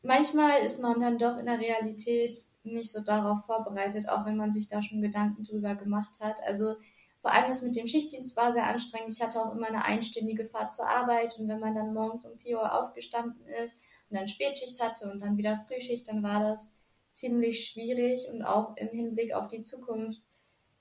manchmal 0.03 0.63
ist 0.65 0.81
man 0.81 1.01
dann 1.01 1.19
doch 1.19 1.39
in 1.39 1.47
der 1.47 1.59
Realität 1.61 2.39
nicht 2.63 2.93
so 2.93 3.01
darauf 3.03 3.45
vorbereitet, 3.47 4.09
auch 4.09 4.25
wenn 4.27 4.37
man 4.37 4.53
sich 4.53 4.69
da 4.69 4.83
schon 4.83 5.03
Gedanken 5.03 5.45
drüber 5.45 5.75
gemacht 5.75 6.21
hat. 6.21 6.41
Also 6.47 6.77
Vor 7.25 7.33
allem 7.33 7.49
das 7.49 7.63
mit 7.63 7.75
dem 7.75 7.89
Schichtdienst 7.89 8.37
war 8.37 8.53
sehr 8.53 8.67
anstrengend. 8.67 9.11
Ich 9.11 9.23
hatte 9.23 9.43
auch 9.43 9.55
immer 9.55 9.69
eine 9.69 9.87
einstündige 9.87 10.45
Fahrt 10.45 10.75
zur 10.75 10.87
Arbeit 10.87 11.39
und 11.39 11.49
wenn 11.49 11.59
man 11.59 11.75
dann 11.75 11.95
morgens 11.95 12.27
um 12.27 12.37
4 12.37 12.59
Uhr 12.59 12.71
aufgestanden 12.79 13.47
ist 13.65 13.81
und 14.11 14.19
dann 14.19 14.29
Spätschicht 14.29 14.79
hatte 14.83 15.11
und 15.11 15.21
dann 15.21 15.39
wieder 15.39 15.65
Frühschicht, 15.67 16.07
dann 16.07 16.23
war 16.23 16.41
das 16.41 16.75
ziemlich 17.13 17.67
schwierig 17.67 18.29
und 18.31 18.43
auch 18.43 18.77
im 18.77 18.89
Hinblick 18.89 19.33
auf 19.33 19.49
die 19.49 19.63
Zukunft 19.65 20.21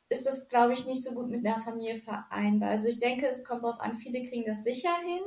ist 0.10 0.26
das, 0.26 0.49
glaube 0.49 0.73
ich, 0.73 0.86
nicht 0.86 1.02
so 1.02 1.13
gut 1.13 1.30
mit 1.30 1.45
einer 1.45 1.63
Familie 1.63 1.95
vereinbar. 2.02 2.71
Also 2.71 2.89
ich 2.89 2.99
denke, 2.99 3.26
es 3.26 3.45
kommt 3.45 3.63
darauf 3.63 3.80
an, 3.80 3.97
viele 3.97 4.28
kriegen 4.28 4.43
das 4.45 4.65
sicher 4.65 4.93
hin, 5.06 5.21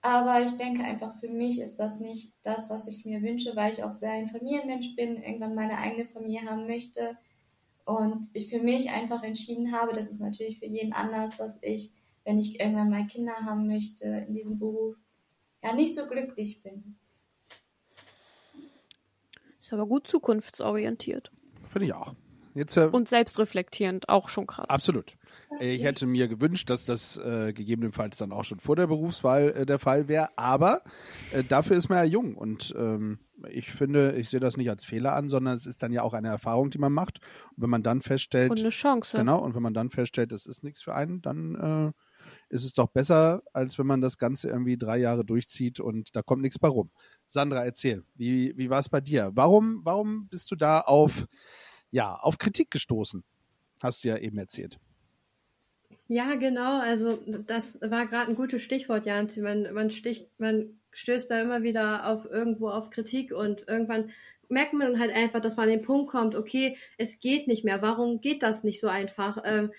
aber 0.00 0.42
ich 0.44 0.52
denke 0.52 0.84
einfach, 0.84 1.18
für 1.18 1.28
mich 1.28 1.60
ist 1.60 1.76
das 1.76 1.98
nicht 2.00 2.32
das, 2.42 2.70
was 2.70 2.86
ich 2.86 3.04
mir 3.04 3.20
wünsche, 3.22 3.56
weil 3.56 3.72
ich 3.72 3.82
auch 3.82 3.92
sehr 3.92 4.12
ein 4.12 4.28
Familienmensch 4.28 4.94
bin, 4.94 5.22
irgendwann 5.22 5.54
meine 5.54 5.78
eigene 5.78 6.06
Familie 6.06 6.48
haben 6.48 6.66
möchte 6.66 7.16
und 7.84 8.28
ich 8.32 8.48
für 8.48 8.60
mich 8.60 8.90
einfach 8.90 9.22
entschieden 9.22 9.72
habe, 9.72 9.92
das 9.92 10.10
ist 10.10 10.20
natürlich 10.20 10.58
für 10.58 10.66
jeden 10.66 10.92
anders, 10.92 11.36
dass 11.36 11.62
ich, 11.62 11.90
wenn 12.24 12.38
ich 12.38 12.60
irgendwann 12.60 12.90
mal 12.90 13.06
Kinder 13.06 13.34
haben 13.40 13.66
möchte 13.66 14.04
in 14.28 14.34
diesem 14.34 14.58
Beruf, 14.58 14.96
ja 15.62 15.72
nicht 15.72 15.94
so 15.94 16.06
glücklich 16.06 16.62
bin. 16.62 16.96
Ist 19.60 19.72
aber 19.72 19.86
gut 19.86 20.06
zukunftsorientiert. 20.06 21.30
Finde 21.66 21.86
ich 21.86 21.94
auch. 21.94 22.14
Jetzt, 22.58 22.76
äh, 22.76 22.88
Und 22.90 23.08
selbstreflektierend, 23.08 24.08
auch 24.08 24.28
schon 24.28 24.48
krass. 24.48 24.68
Absolut. 24.68 25.16
Ich 25.60 25.84
hätte 25.84 26.06
mir 26.06 26.26
gewünscht, 26.26 26.68
dass 26.70 26.84
das 26.84 27.16
äh, 27.16 27.52
gegebenenfalls 27.52 28.16
dann 28.16 28.32
auch 28.32 28.42
schon 28.42 28.58
vor 28.58 28.74
der 28.74 28.88
Berufswahl 28.88 29.50
äh, 29.50 29.64
der 29.64 29.78
Fall 29.78 30.08
wäre, 30.08 30.28
aber 30.36 30.82
äh, 31.32 31.44
dafür 31.44 31.76
ist 31.76 31.88
man 31.88 31.98
ja 31.98 32.04
jung 32.04 32.34
und 32.34 32.74
ähm, 32.76 33.20
ich 33.48 33.70
finde, 33.70 34.16
ich 34.16 34.28
sehe 34.28 34.40
das 34.40 34.56
nicht 34.56 34.68
als 34.68 34.84
Fehler 34.84 35.14
an, 35.14 35.28
sondern 35.28 35.54
es 35.54 35.66
ist 35.66 35.82
dann 35.82 35.92
ja 35.92 36.02
auch 36.02 36.14
eine 36.14 36.28
Erfahrung, 36.28 36.70
die 36.70 36.78
man 36.78 36.92
macht. 36.92 37.20
Und 37.56 37.62
wenn 37.62 37.70
man 37.70 37.84
dann 37.84 38.02
feststellt, 38.02 38.50
Und 38.50 38.58
eine 38.58 38.70
Chance. 38.70 39.16
genau, 39.16 39.38
und 39.38 39.54
wenn 39.54 39.62
man 39.62 39.74
dann 39.74 39.90
feststellt, 39.90 40.32
das 40.32 40.44
ist 40.44 40.64
nichts 40.64 40.82
für 40.82 40.94
einen, 40.94 41.22
dann 41.22 41.54
äh, 41.54 41.92
ist 42.48 42.64
es 42.64 42.72
doch 42.72 42.88
besser, 42.88 43.42
als 43.52 43.78
wenn 43.78 43.86
man 43.86 44.00
das 44.00 44.18
Ganze 44.18 44.48
irgendwie 44.48 44.76
drei 44.76 44.98
Jahre 44.98 45.24
durchzieht 45.24 45.78
und 45.78 46.16
da 46.16 46.22
kommt 46.22 46.42
nichts 46.42 46.58
bei 46.58 46.68
rum. 46.68 46.90
Sandra, 47.26 47.64
erzähl, 47.64 48.02
wie, 48.16 48.56
wie 48.56 48.70
war 48.70 48.80
es 48.80 48.88
bei 48.88 49.00
dir? 49.00 49.30
Warum, 49.34 49.82
warum 49.84 50.26
bist 50.28 50.50
du 50.50 50.56
da 50.56 50.80
auf, 50.80 51.26
ja, 51.90 52.14
auf 52.14 52.38
Kritik 52.38 52.70
gestoßen? 52.70 53.24
Hast 53.82 54.04
du 54.04 54.08
ja 54.08 54.18
eben 54.18 54.38
erzählt. 54.38 54.78
Ja, 56.08 56.34
genau. 56.34 56.80
Also 56.80 57.18
das 57.46 57.80
war 57.82 58.06
gerade 58.06 58.30
ein 58.30 58.36
gutes 58.36 58.62
Stichwort, 58.62 59.06
Janzi. 59.06 59.40
Man, 59.40 59.72
man, 59.74 59.90
sticht, 59.90 60.28
man 60.38 60.80
stößt 60.92 61.30
da 61.30 61.40
immer 61.40 61.62
wieder 61.62 62.08
auf 62.08 62.24
irgendwo 62.24 62.70
auf 62.70 62.90
Kritik 62.90 63.32
und 63.32 63.68
irgendwann 63.68 64.10
merkt 64.48 64.72
man 64.72 64.98
halt 64.98 65.14
einfach, 65.14 65.40
dass 65.40 65.56
man 65.56 65.64
an 65.64 65.76
den 65.76 65.82
Punkt 65.82 66.10
kommt, 66.10 66.34
okay, 66.34 66.76
es 66.96 67.20
geht 67.20 67.46
nicht 67.46 67.64
mehr. 67.64 67.82
Warum 67.82 68.20
geht 68.20 68.42
das 68.42 68.64
nicht 68.64 68.80
so 68.80 68.88
einfach? 68.88 69.42
Ähm, 69.44 69.72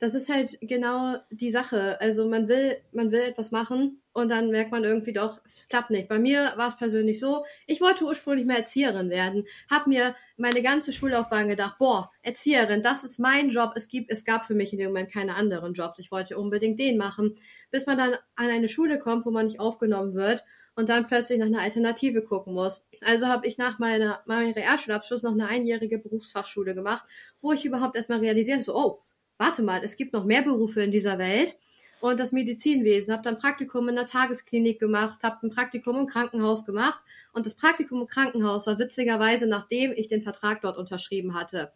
das 0.00 0.14
ist 0.14 0.28
halt 0.28 0.58
genau 0.60 1.16
die 1.30 1.52
Sache. 1.52 2.00
Also 2.00 2.28
man 2.28 2.48
will, 2.48 2.78
man 2.90 3.12
will 3.12 3.20
etwas 3.20 3.52
machen 3.52 4.01
und 4.12 4.28
dann 4.28 4.50
merkt 4.50 4.70
man 4.70 4.84
irgendwie 4.84 5.12
doch, 5.12 5.40
es 5.46 5.68
klappt 5.68 5.90
nicht. 5.90 6.08
Bei 6.08 6.18
mir 6.18 6.52
war 6.56 6.68
es 6.68 6.76
persönlich 6.76 7.18
so, 7.18 7.44
ich 7.66 7.80
wollte 7.80 8.04
ursprünglich 8.04 8.46
mal 8.46 8.58
Erzieherin 8.58 9.10
werden, 9.10 9.46
habe 9.70 9.88
mir 9.88 10.14
meine 10.36 10.62
ganze 10.62 10.92
Schullaufbahn 10.92 11.48
gedacht, 11.48 11.78
boah, 11.78 12.10
Erzieherin, 12.22 12.82
das 12.82 13.04
ist 13.04 13.18
mein 13.18 13.48
Job. 13.48 13.72
Es 13.74 13.88
gibt, 13.88 14.10
es 14.10 14.24
gab 14.24 14.44
für 14.44 14.54
mich 14.54 14.72
in 14.72 14.78
dem 14.78 14.88
Moment 14.88 15.12
keine 15.12 15.34
anderen 15.34 15.72
Jobs. 15.72 15.98
Ich 15.98 16.10
wollte 16.10 16.36
unbedingt 16.36 16.78
den 16.78 16.98
machen, 16.98 17.34
bis 17.70 17.86
man 17.86 17.96
dann 17.96 18.14
an 18.36 18.50
eine 18.50 18.68
Schule 18.68 18.98
kommt, 18.98 19.24
wo 19.24 19.30
man 19.30 19.46
nicht 19.46 19.60
aufgenommen 19.60 20.14
wird 20.14 20.44
und 20.74 20.88
dann 20.88 21.06
plötzlich 21.06 21.38
nach 21.38 21.46
einer 21.46 21.60
Alternative 21.60 22.22
gucken 22.22 22.54
muss. 22.54 22.86
Also 23.02 23.26
habe 23.26 23.46
ich 23.46 23.58
nach 23.58 23.78
meiner, 23.78 24.22
meinem 24.26 24.52
Realschulabschluss 24.52 25.22
noch 25.22 25.32
eine 25.32 25.48
einjährige 25.48 25.98
Berufsfachschule 25.98 26.74
gemacht, 26.74 27.04
wo 27.40 27.52
ich 27.52 27.64
überhaupt 27.64 27.96
erstmal 27.96 28.20
realisiert 28.20 28.64
so, 28.64 28.74
oh, 28.74 28.98
warte 29.38 29.62
mal, 29.62 29.82
es 29.82 29.96
gibt 29.96 30.12
noch 30.12 30.24
mehr 30.24 30.42
Berufe 30.42 30.82
in 30.82 30.90
dieser 30.90 31.18
Welt 31.18 31.56
und 32.02 32.18
das 32.18 32.32
Medizinwesen. 32.32 33.12
Habe 33.12 33.22
dann 33.22 33.38
Praktikum 33.38 33.88
in 33.88 33.94
der 33.94 34.06
Tagesklinik 34.06 34.80
gemacht, 34.80 35.22
habe 35.22 35.46
ein 35.46 35.50
Praktikum 35.50 35.96
im 36.00 36.06
Krankenhaus 36.08 36.64
gemacht 36.64 37.00
und 37.32 37.46
das 37.46 37.54
Praktikum 37.54 38.00
im 38.00 38.08
Krankenhaus 38.08 38.66
war 38.66 38.78
witzigerweise, 38.80 39.46
nachdem 39.46 39.92
ich 39.92 40.08
den 40.08 40.20
Vertrag 40.20 40.62
dort 40.62 40.78
unterschrieben 40.78 41.34
hatte. 41.34 41.72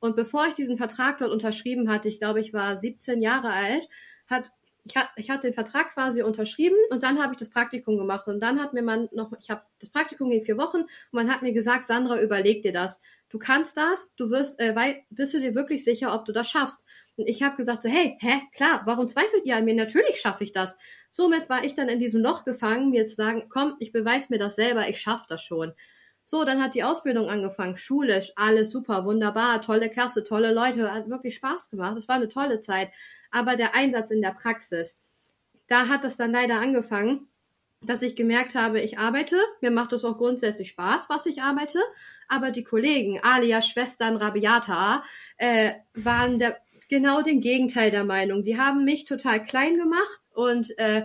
Und 0.00 0.16
bevor 0.16 0.46
ich 0.48 0.54
diesen 0.54 0.78
Vertrag 0.78 1.18
dort 1.18 1.30
unterschrieben 1.30 1.88
hatte, 1.88 2.08
ich 2.08 2.18
glaube, 2.18 2.40
ich 2.40 2.52
war 2.52 2.76
17 2.76 3.22
Jahre 3.22 3.52
alt, 3.52 3.88
hat 4.28 4.50
ich, 4.84 4.96
hat, 4.96 5.10
ich 5.16 5.30
hatte 5.30 5.48
den 5.48 5.54
Vertrag 5.54 5.94
quasi 5.94 6.22
unterschrieben 6.22 6.76
und 6.90 7.04
dann 7.04 7.22
habe 7.22 7.34
ich 7.34 7.38
das 7.38 7.50
Praktikum 7.50 7.98
gemacht 7.98 8.26
und 8.26 8.40
dann 8.40 8.60
hat 8.60 8.72
mir 8.72 8.82
man 8.82 9.08
noch, 9.12 9.32
ich 9.38 9.50
habe 9.50 9.62
das 9.78 9.90
Praktikum 9.90 10.30
ging 10.30 10.42
vier 10.42 10.58
Wochen 10.58 10.78
und 10.78 10.88
man 11.12 11.30
hat 11.30 11.42
mir 11.42 11.52
gesagt, 11.52 11.84
Sandra, 11.84 12.20
überleg 12.20 12.62
dir 12.62 12.72
das. 12.72 13.00
Du 13.30 13.38
kannst 13.38 13.76
das, 13.76 14.10
du 14.16 14.30
wirst, 14.30 14.58
äh, 14.60 14.74
wei- 14.74 15.04
bist 15.10 15.34
du 15.34 15.40
dir 15.40 15.54
wirklich 15.54 15.84
sicher, 15.84 16.14
ob 16.14 16.24
du 16.24 16.32
das 16.32 16.48
schaffst? 16.48 16.82
Und 17.16 17.28
ich 17.28 17.42
habe 17.42 17.56
gesagt 17.56 17.82
so, 17.82 17.88
hey, 17.88 18.16
hä, 18.20 18.40
klar, 18.54 18.82
warum 18.86 19.08
zweifelt 19.08 19.44
ihr 19.44 19.56
an 19.56 19.64
mir? 19.64 19.74
Natürlich 19.74 20.20
schaffe 20.20 20.44
ich 20.44 20.52
das. 20.52 20.78
Somit 21.10 21.48
war 21.48 21.64
ich 21.64 21.74
dann 21.74 21.88
in 21.88 22.00
diesem 22.00 22.22
Loch 22.22 22.44
gefangen, 22.44 22.90
mir 22.90 23.06
zu 23.06 23.16
sagen, 23.16 23.48
komm, 23.48 23.74
ich 23.80 23.92
beweise 23.92 24.28
mir 24.30 24.38
das 24.38 24.56
selber, 24.56 24.88
ich 24.88 25.00
schaffe 25.00 25.26
das 25.28 25.42
schon. 25.42 25.72
So, 26.24 26.44
dann 26.44 26.62
hat 26.62 26.74
die 26.74 26.84
Ausbildung 26.84 27.28
angefangen, 27.28 27.76
schulisch, 27.76 28.32
alles 28.36 28.70
super, 28.70 29.04
wunderbar, 29.04 29.62
tolle 29.62 29.88
Klasse, 29.90 30.24
tolle 30.24 30.52
Leute, 30.52 30.92
hat 30.92 31.08
wirklich 31.08 31.34
Spaß 31.36 31.70
gemacht. 31.70 31.96
Es 31.98 32.08
war 32.08 32.16
eine 32.16 32.28
tolle 32.28 32.60
Zeit. 32.60 32.90
Aber 33.30 33.56
der 33.56 33.74
Einsatz 33.74 34.10
in 34.10 34.20
der 34.22 34.32
Praxis, 34.32 34.98
da 35.68 35.88
hat 35.88 36.04
das 36.04 36.16
dann 36.16 36.32
leider 36.32 36.60
angefangen, 36.60 37.28
dass 37.80 38.02
ich 38.02 38.16
gemerkt 38.16 38.54
habe, 38.54 38.80
ich 38.80 38.98
arbeite, 38.98 39.36
mir 39.60 39.70
macht 39.70 39.92
es 39.92 40.04
auch 40.04 40.18
grundsätzlich 40.18 40.70
Spaß, 40.70 41.08
was 41.08 41.26
ich 41.26 41.42
arbeite, 41.42 41.78
aber 42.28 42.50
die 42.50 42.64
Kollegen, 42.64 43.20
alias 43.22 43.68
Schwestern 43.68 44.16
Rabiata, 44.16 45.02
äh, 45.36 45.72
waren 45.94 46.38
der, 46.38 46.58
genau 46.88 47.22
den 47.22 47.40
Gegenteil 47.40 47.90
der 47.90 48.04
Meinung. 48.04 48.42
Die 48.42 48.58
haben 48.58 48.84
mich 48.84 49.04
total 49.04 49.44
klein 49.44 49.76
gemacht 49.78 50.20
und 50.34 50.76
äh, 50.78 51.04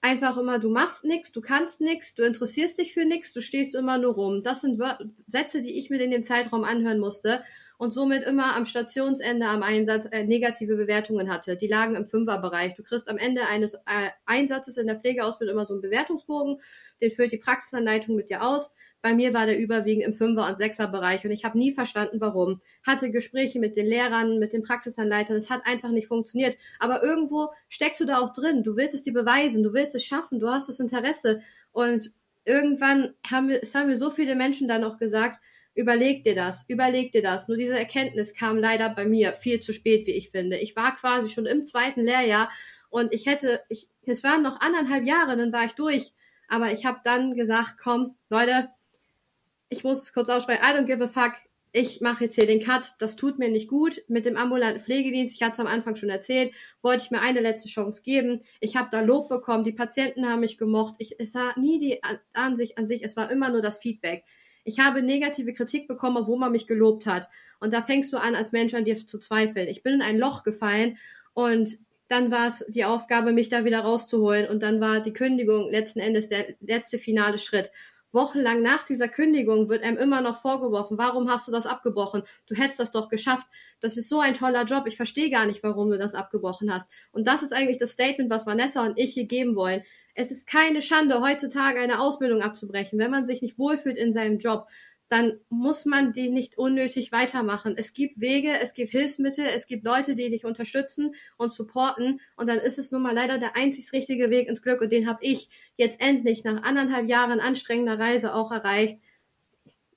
einfach 0.00 0.36
immer, 0.36 0.58
du 0.58 0.70
machst 0.70 1.04
nix, 1.04 1.32
du 1.32 1.40
kannst 1.40 1.80
nix, 1.80 2.14
du 2.14 2.22
interessierst 2.22 2.78
dich 2.78 2.92
für 2.92 3.04
nix, 3.04 3.32
du 3.32 3.40
stehst 3.40 3.74
immer 3.74 3.98
nur 3.98 4.14
rum. 4.14 4.42
Das 4.42 4.60
sind 4.60 4.78
Wör 4.78 4.98
Sätze, 5.26 5.62
die 5.62 5.78
ich 5.78 5.90
mir 5.90 6.00
in 6.00 6.10
dem 6.10 6.22
Zeitraum 6.22 6.64
anhören 6.64 6.98
musste 6.98 7.42
und 7.82 7.92
somit 7.92 8.22
immer 8.22 8.54
am 8.54 8.64
Stationsende 8.64 9.44
am 9.44 9.64
Einsatz 9.64 10.06
äh, 10.12 10.22
negative 10.22 10.76
Bewertungen 10.76 11.28
hatte. 11.28 11.56
Die 11.56 11.66
lagen 11.66 11.96
im 11.96 12.06
Fünferbereich. 12.06 12.74
Du 12.74 12.84
kriegst 12.84 13.08
am 13.08 13.18
Ende 13.18 13.48
eines 13.48 13.74
äh, 13.74 14.10
Einsatzes 14.24 14.76
in 14.76 14.86
der 14.86 15.00
Pflegeausbildung 15.00 15.56
immer 15.56 15.66
so 15.66 15.74
einen 15.74 15.82
Bewertungsbogen, 15.82 16.60
den 17.00 17.10
füllt 17.10 17.32
die 17.32 17.38
Praxisanleitung 17.38 18.14
mit 18.14 18.30
dir 18.30 18.44
aus. 18.44 18.72
Bei 19.00 19.14
mir 19.14 19.34
war 19.34 19.46
der 19.46 19.58
überwiegend 19.58 20.04
im 20.04 20.14
Fünfer- 20.14 20.46
und 20.46 20.58
Sechserbereich 20.58 21.24
und 21.24 21.32
ich 21.32 21.44
habe 21.44 21.58
nie 21.58 21.72
verstanden, 21.72 22.20
warum. 22.20 22.60
Hatte 22.86 23.10
Gespräche 23.10 23.58
mit 23.58 23.76
den 23.76 23.86
Lehrern, 23.86 24.38
mit 24.38 24.52
den 24.52 24.62
Praxisanleitern, 24.62 25.34
es 25.34 25.50
hat 25.50 25.66
einfach 25.66 25.90
nicht 25.90 26.06
funktioniert. 26.06 26.56
Aber 26.78 27.02
irgendwo 27.02 27.48
steckst 27.68 28.00
du 28.00 28.04
da 28.04 28.20
auch 28.20 28.32
drin. 28.32 28.62
Du 28.62 28.76
willst 28.76 28.94
es 28.94 29.02
dir 29.02 29.12
beweisen, 29.12 29.64
du 29.64 29.72
willst 29.72 29.96
es 29.96 30.04
schaffen, 30.04 30.38
du 30.38 30.48
hast 30.48 30.68
das 30.68 30.78
Interesse. 30.78 31.40
Und 31.72 32.12
irgendwann 32.44 33.14
haben 33.28 33.48
wir, 33.48 33.60
es 33.60 33.74
haben 33.74 33.88
mir 33.88 33.96
so 33.96 34.12
viele 34.12 34.36
Menschen 34.36 34.68
dann 34.68 34.84
auch 34.84 34.98
gesagt, 34.98 35.40
überleg 35.74 36.24
dir 36.24 36.34
das, 36.34 36.64
überleg 36.68 37.12
dir 37.12 37.22
das. 37.22 37.48
Nur 37.48 37.56
diese 37.56 37.78
Erkenntnis 37.78 38.34
kam 38.34 38.58
leider 38.58 38.88
bei 38.90 39.04
mir 39.04 39.32
viel 39.32 39.60
zu 39.60 39.72
spät, 39.72 40.06
wie 40.06 40.12
ich 40.12 40.30
finde. 40.30 40.58
Ich 40.58 40.76
war 40.76 40.96
quasi 40.96 41.28
schon 41.28 41.46
im 41.46 41.64
zweiten 41.64 42.02
Lehrjahr 42.02 42.50
und 42.90 43.14
ich 43.14 43.26
hätte, 43.26 43.62
ich, 43.68 43.88
es 44.04 44.22
waren 44.22 44.42
noch 44.42 44.60
anderthalb 44.60 45.06
Jahre, 45.06 45.36
dann 45.36 45.52
war 45.52 45.64
ich 45.64 45.72
durch. 45.72 46.12
Aber 46.48 46.72
ich 46.72 46.84
habe 46.84 47.00
dann 47.04 47.34
gesagt, 47.34 47.76
komm, 47.82 48.16
Leute, 48.28 48.68
ich 49.70 49.84
muss 49.84 50.02
es 50.02 50.12
kurz 50.12 50.28
aussprechen, 50.28 50.62
I 50.62 50.74
don't 50.76 50.84
give 50.84 51.02
a 51.02 51.08
fuck. 51.08 51.32
Ich 51.74 52.02
mache 52.02 52.24
jetzt 52.24 52.34
hier 52.34 52.46
den 52.46 52.62
Cut, 52.62 52.96
das 52.98 53.16
tut 53.16 53.38
mir 53.38 53.48
nicht 53.48 53.66
gut. 53.66 54.02
Mit 54.06 54.26
dem 54.26 54.36
ambulanten 54.36 54.82
Pflegedienst, 54.82 55.34
ich 55.34 55.42
hatte 55.42 55.54
es 55.54 55.60
am 55.60 55.66
Anfang 55.66 55.96
schon 55.96 56.10
erzählt, 56.10 56.52
wollte 56.82 57.04
ich 57.04 57.10
mir 57.10 57.22
eine 57.22 57.40
letzte 57.40 57.70
Chance 57.70 58.02
geben. 58.02 58.42
Ich 58.60 58.76
habe 58.76 58.90
da 58.92 59.00
Lob 59.00 59.30
bekommen, 59.30 59.64
die 59.64 59.72
Patienten 59.72 60.28
haben 60.28 60.40
mich 60.40 60.58
gemocht. 60.58 60.96
Ich, 60.98 61.18
es 61.18 61.34
war 61.34 61.58
nie 61.58 61.80
die 61.80 62.02
An- 62.02 62.18
Ansicht 62.34 62.76
an 62.76 62.86
sich, 62.86 63.02
es 63.02 63.16
war 63.16 63.30
immer 63.30 63.48
nur 63.48 63.62
das 63.62 63.78
Feedback. 63.78 64.24
Ich 64.64 64.78
habe 64.78 65.02
negative 65.02 65.52
Kritik 65.52 65.88
bekommen, 65.88 66.16
obwohl 66.16 66.38
man 66.38 66.52
mich 66.52 66.66
gelobt 66.66 67.06
hat. 67.06 67.28
Und 67.60 67.72
da 67.72 67.82
fängst 67.82 68.12
du 68.12 68.16
an, 68.16 68.34
als 68.34 68.52
Mensch 68.52 68.74
an 68.74 68.84
dir 68.84 68.96
zu 68.96 69.18
zweifeln. 69.18 69.68
Ich 69.68 69.82
bin 69.82 69.94
in 69.94 70.02
ein 70.02 70.18
Loch 70.18 70.42
gefallen 70.42 70.98
und 71.34 71.78
dann 72.08 72.30
war 72.30 72.48
es 72.48 72.64
die 72.68 72.84
Aufgabe, 72.84 73.32
mich 73.32 73.48
da 73.48 73.64
wieder 73.64 73.80
rauszuholen. 73.80 74.48
Und 74.48 74.62
dann 74.62 74.80
war 74.80 75.00
die 75.00 75.12
Kündigung 75.14 75.70
letzten 75.70 76.00
Endes 76.00 76.28
der 76.28 76.54
letzte 76.60 76.98
finale 76.98 77.38
Schritt. 77.38 77.70
Wochenlang 78.12 78.60
nach 78.60 78.84
dieser 78.84 79.08
Kündigung 79.08 79.70
wird 79.70 79.82
einem 79.82 79.96
immer 79.96 80.20
noch 80.20 80.42
vorgeworfen, 80.42 80.98
warum 80.98 81.30
hast 81.30 81.48
du 81.48 81.52
das 81.52 81.64
abgebrochen? 81.64 82.22
Du 82.46 82.54
hättest 82.54 82.78
das 82.78 82.92
doch 82.92 83.08
geschafft. 83.08 83.46
Das 83.80 83.96
ist 83.96 84.10
so 84.10 84.20
ein 84.20 84.34
toller 84.34 84.64
Job. 84.64 84.86
Ich 84.86 84.98
verstehe 84.98 85.30
gar 85.30 85.46
nicht, 85.46 85.62
warum 85.62 85.90
du 85.90 85.96
das 85.96 86.14
abgebrochen 86.14 86.72
hast. 86.72 86.90
Und 87.10 87.26
das 87.26 87.42
ist 87.42 87.54
eigentlich 87.54 87.78
das 87.78 87.92
Statement, 87.92 88.28
was 88.28 88.46
Vanessa 88.46 88.84
und 88.84 88.98
ich 88.98 89.14
hier 89.14 89.24
geben 89.24 89.56
wollen. 89.56 89.82
Es 90.14 90.30
ist 90.30 90.46
keine 90.46 90.82
Schande, 90.82 91.20
heutzutage 91.20 91.80
eine 91.80 92.00
Ausbildung 92.00 92.42
abzubrechen. 92.42 92.98
Wenn 92.98 93.10
man 93.10 93.26
sich 93.26 93.42
nicht 93.42 93.58
wohlfühlt 93.58 93.96
in 93.98 94.12
seinem 94.12 94.38
Job, 94.38 94.68
dann 95.08 95.38
muss 95.50 95.84
man 95.84 96.12
die 96.12 96.30
nicht 96.30 96.56
unnötig 96.56 97.12
weitermachen. 97.12 97.74
Es 97.76 97.92
gibt 97.92 98.20
Wege, 98.20 98.58
es 98.60 98.72
gibt 98.72 98.92
Hilfsmittel, 98.92 99.44
es 99.44 99.66
gibt 99.66 99.84
Leute, 99.84 100.14
die 100.14 100.30
dich 100.30 100.44
unterstützen 100.46 101.14
und 101.36 101.52
supporten. 101.52 102.20
Und 102.36 102.48
dann 102.48 102.58
ist 102.58 102.78
es 102.78 102.90
nun 102.92 103.02
mal 103.02 103.14
leider 103.14 103.38
der 103.38 103.56
einzig 103.56 103.92
richtige 103.92 104.30
Weg 104.30 104.48
ins 104.48 104.62
Glück. 104.62 104.80
Und 104.80 104.90
den 104.90 105.06
habe 105.08 105.22
ich 105.22 105.48
jetzt 105.76 106.00
endlich 106.00 106.44
nach 106.44 106.62
anderthalb 106.62 107.08
Jahren 107.08 107.40
anstrengender 107.40 107.98
Reise 107.98 108.34
auch 108.34 108.50
erreicht. 108.52 108.98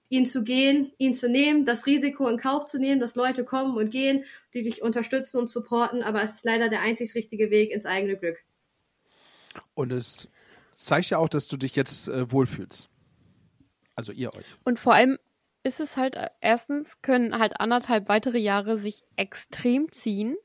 ihn 0.09 0.25
zu 0.25 0.43
gehen, 0.43 0.91
ihn 0.97 1.13
zu 1.13 1.29
nehmen, 1.29 1.65
das 1.65 1.85
Risiko 1.85 2.27
in 2.27 2.37
Kauf 2.37 2.65
zu 2.65 2.79
nehmen, 2.79 2.99
dass 2.99 3.15
Leute 3.15 3.43
kommen 3.43 3.75
und 3.77 3.89
gehen, 3.91 4.25
die 4.53 4.63
dich 4.63 4.81
unterstützen 4.81 5.37
und 5.37 5.49
supporten, 5.49 6.03
aber 6.03 6.23
es 6.23 6.35
ist 6.35 6.45
leider 6.45 6.69
der 6.69 6.81
einzig 6.81 7.13
richtige 7.15 7.49
Weg 7.51 7.71
ins 7.71 7.85
eigene 7.85 8.15
Glück. 8.17 8.37
Und 9.73 9.91
es 9.91 10.29
zeigt 10.75 11.09
ja 11.09 11.17
auch, 11.17 11.29
dass 11.29 11.47
du 11.47 11.57
dich 11.57 11.75
jetzt 11.75 12.07
äh, 12.07 12.31
wohlfühlst. 12.31 12.89
Also 13.95 14.11
ihr 14.11 14.33
euch. 14.33 14.45
Und 14.65 14.79
vor 14.79 14.93
allem 14.93 15.17
ist 15.63 15.79
es 15.79 15.97
halt, 15.97 16.15
äh, 16.15 16.29
erstens 16.41 17.01
können 17.01 17.39
halt 17.39 17.59
anderthalb 17.59 18.07
weitere 18.09 18.37
Jahre 18.37 18.77
sich 18.77 19.01
extrem 19.15 19.91
ziehen. 19.91 20.35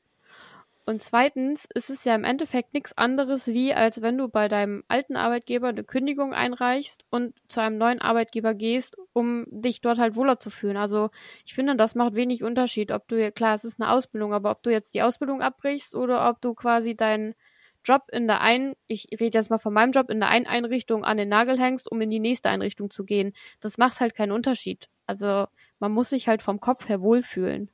Und 0.85 1.03
zweitens 1.03 1.67
ist 1.75 1.91
es 1.91 2.05
ja 2.05 2.15
im 2.15 2.23
Endeffekt 2.23 2.73
nichts 2.73 2.97
anderes, 2.97 3.47
wie 3.47 3.73
als 3.73 4.01
wenn 4.01 4.17
du 4.17 4.27
bei 4.27 4.47
deinem 4.47 4.83
alten 4.87 5.15
Arbeitgeber 5.15 5.67
eine 5.67 5.83
Kündigung 5.83 6.33
einreichst 6.33 7.05
und 7.11 7.35
zu 7.47 7.61
einem 7.61 7.77
neuen 7.77 8.01
Arbeitgeber 8.01 8.55
gehst, 8.55 8.97
um 9.13 9.45
dich 9.51 9.81
dort 9.81 9.99
halt 9.99 10.15
wohler 10.15 10.39
zu 10.39 10.49
fühlen. 10.49 10.77
Also 10.77 11.11
ich 11.45 11.53
finde, 11.53 11.75
das 11.75 11.93
macht 11.93 12.15
wenig 12.15 12.43
Unterschied, 12.43 12.91
ob 12.91 13.07
du, 13.07 13.31
klar, 13.31 13.53
es 13.53 13.63
ist 13.63 13.79
eine 13.79 13.91
Ausbildung, 13.91 14.33
aber 14.33 14.49
ob 14.49 14.63
du 14.63 14.71
jetzt 14.71 14.95
die 14.95 15.03
Ausbildung 15.03 15.41
abbrichst 15.41 15.93
oder 15.93 16.27
ob 16.27 16.41
du 16.41 16.55
quasi 16.55 16.95
deinen 16.95 17.35
Job 17.83 18.03
in 18.11 18.27
der 18.27 18.41
einen, 18.41 18.75
ich 18.87 19.07
rede 19.11 19.37
jetzt 19.37 19.49
mal 19.49 19.59
von 19.59 19.73
meinem 19.73 19.91
Job, 19.91 20.09
in 20.09 20.19
der 20.19 20.29
einen 20.29 20.47
Einrichtung 20.47 21.03
an 21.03 21.17
den 21.17 21.29
Nagel 21.29 21.59
hängst, 21.59 21.91
um 21.91 21.99
in 22.01 22.09
die 22.09 22.19
nächste 22.19 22.49
Einrichtung 22.49 22.89
zu 22.89 23.03
gehen. 23.03 23.33
Das 23.59 23.77
macht 23.77 23.99
halt 23.99 24.15
keinen 24.15 24.31
Unterschied. 24.31 24.87
Also 25.05 25.47
man 25.79 25.91
muss 25.91 26.09
sich 26.09 26.27
halt 26.27 26.41
vom 26.41 26.59
Kopf 26.59 26.87
her 26.89 27.01
wohlfühlen. 27.01 27.69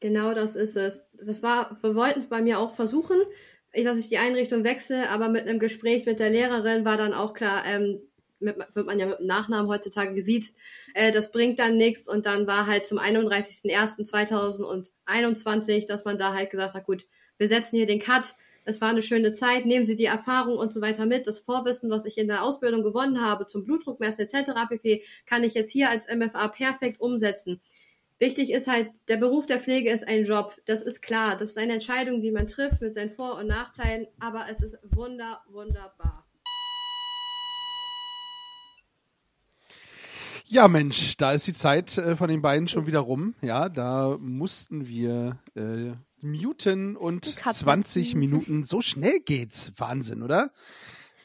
Genau 0.00 0.34
das 0.34 0.54
ist 0.54 0.76
es. 0.76 1.04
Das 1.24 1.42
war, 1.42 1.78
wir 1.82 1.94
wollten 1.94 2.20
es 2.20 2.28
bei 2.28 2.42
mir 2.42 2.58
auch 2.58 2.72
versuchen, 2.72 3.16
dass 3.72 3.98
ich 3.98 4.08
die 4.08 4.18
Einrichtung 4.18 4.62
wechsle, 4.62 5.08
aber 5.08 5.28
mit 5.28 5.48
einem 5.48 5.58
Gespräch 5.58 6.06
mit 6.06 6.20
der 6.20 6.30
Lehrerin 6.30 6.84
war 6.84 6.96
dann 6.96 7.14
auch 7.14 7.34
klar, 7.34 7.64
ähm, 7.66 8.00
mit, 8.44 8.56
wird 8.74 8.86
man 8.86 9.00
ja 9.00 9.06
mit 9.06 9.18
dem 9.18 9.26
Nachnamen 9.26 9.68
heutzutage 9.68 10.14
gesiezt, 10.14 10.56
äh, 10.94 11.12
das 11.12 11.32
bringt 11.32 11.58
dann 11.58 11.76
nichts 11.76 12.08
und 12.08 12.24
dann 12.26 12.46
war 12.46 12.66
halt 12.66 12.86
zum 12.86 12.98
31.01.2021, 12.98 15.86
dass 15.86 16.04
man 16.04 16.18
da 16.18 16.34
halt 16.34 16.50
gesagt 16.50 16.74
hat, 16.74 16.84
gut, 16.84 17.06
wir 17.38 17.48
setzen 17.48 17.76
hier 17.76 17.86
den 17.86 18.00
Cut, 18.00 18.34
es 18.66 18.80
war 18.80 18.88
eine 18.88 19.02
schöne 19.02 19.32
Zeit, 19.32 19.66
nehmen 19.66 19.84
Sie 19.84 19.96
die 19.96 20.06
Erfahrung 20.06 20.56
und 20.56 20.72
so 20.72 20.80
weiter 20.80 21.04
mit, 21.04 21.26
das 21.26 21.40
Vorwissen, 21.40 21.90
was 21.90 22.06
ich 22.06 22.16
in 22.16 22.28
der 22.28 22.42
Ausbildung 22.42 22.82
gewonnen 22.82 23.20
habe 23.20 23.46
zum 23.46 23.64
Blutdruckmessen 23.64 24.24
etc. 24.24 24.52
pp, 24.68 25.02
kann 25.26 25.44
ich 25.44 25.52
jetzt 25.54 25.70
hier 25.70 25.90
als 25.90 26.08
MFA 26.08 26.48
perfekt 26.48 27.00
umsetzen. 27.00 27.60
Wichtig 28.18 28.52
ist 28.52 28.68
halt, 28.68 28.90
der 29.08 29.16
Beruf 29.16 29.46
der 29.46 29.60
Pflege 29.60 29.90
ist 29.90 30.06
ein 30.06 30.24
Job. 30.24 30.56
Das 30.66 30.82
ist 30.82 31.02
klar. 31.02 31.36
Das 31.36 31.50
ist 31.50 31.58
eine 31.58 31.74
Entscheidung, 31.74 32.22
die 32.22 32.30
man 32.30 32.46
trifft 32.46 32.80
mit 32.80 32.94
seinen 32.94 33.10
Vor- 33.10 33.38
und 33.38 33.48
Nachteilen. 33.48 34.06
Aber 34.20 34.46
es 34.48 34.62
ist 34.62 34.78
wunder, 34.82 35.42
wunderbar. 35.48 36.23
Ja, 40.46 40.68
Mensch, 40.68 41.16
da 41.16 41.32
ist 41.32 41.46
die 41.46 41.54
Zeit 41.54 41.96
äh, 41.96 42.16
von 42.16 42.28
den 42.28 42.42
beiden 42.42 42.68
schon 42.68 42.86
wieder 42.86 43.00
rum. 43.00 43.34
Ja, 43.40 43.68
da 43.68 44.16
mussten 44.20 44.86
wir 44.86 45.38
äh, 45.54 45.92
muten 46.20 46.96
und 46.96 47.24
20 47.24 48.14
Minuten. 48.14 48.62
So 48.62 48.80
schnell 48.80 49.20
geht's. 49.20 49.72
Wahnsinn, 49.76 50.22
oder? 50.22 50.50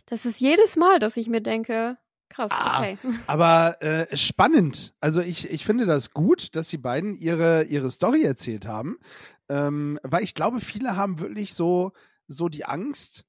Das 0.06 0.26
ist 0.26 0.40
jedes 0.40 0.78
Mal, 0.78 1.00
dass 1.00 1.18
ich 1.18 1.28
mir 1.28 1.42
denke, 1.42 1.98
Krass, 2.30 2.52
ah, 2.54 2.80
okay. 2.80 2.98
Aber 3.28 3.82
äh, 3.82 4.16
spannend. 4.16 4.94
Also 5.02 5.22
ich, 5.22 5.50
ich 5.50 5.66
finde 5.66 5.86
das 5.86 6.14
gut, 6.14 6.56
dass 6.56 6.70
die 6.70 6.78
beiden 6.78 7.16
ihre, 7.16 7.64
ihre 7.64 7.92
Story 7.92 8.24
erzählt 8.24 8.68
haben. 8.68 9.00
Ähm, 9.50 10.00
weil 10.04 10.24
ich 10.24 10.36
glaube, 10.36 10.60
viele 10.60 10.96
haben 10.96 11.20
wirklich 11.20 11.54
so, 11.54 11.92
so 12.28 12.48
die 12.48 12.66
Angst, 12.66 13.26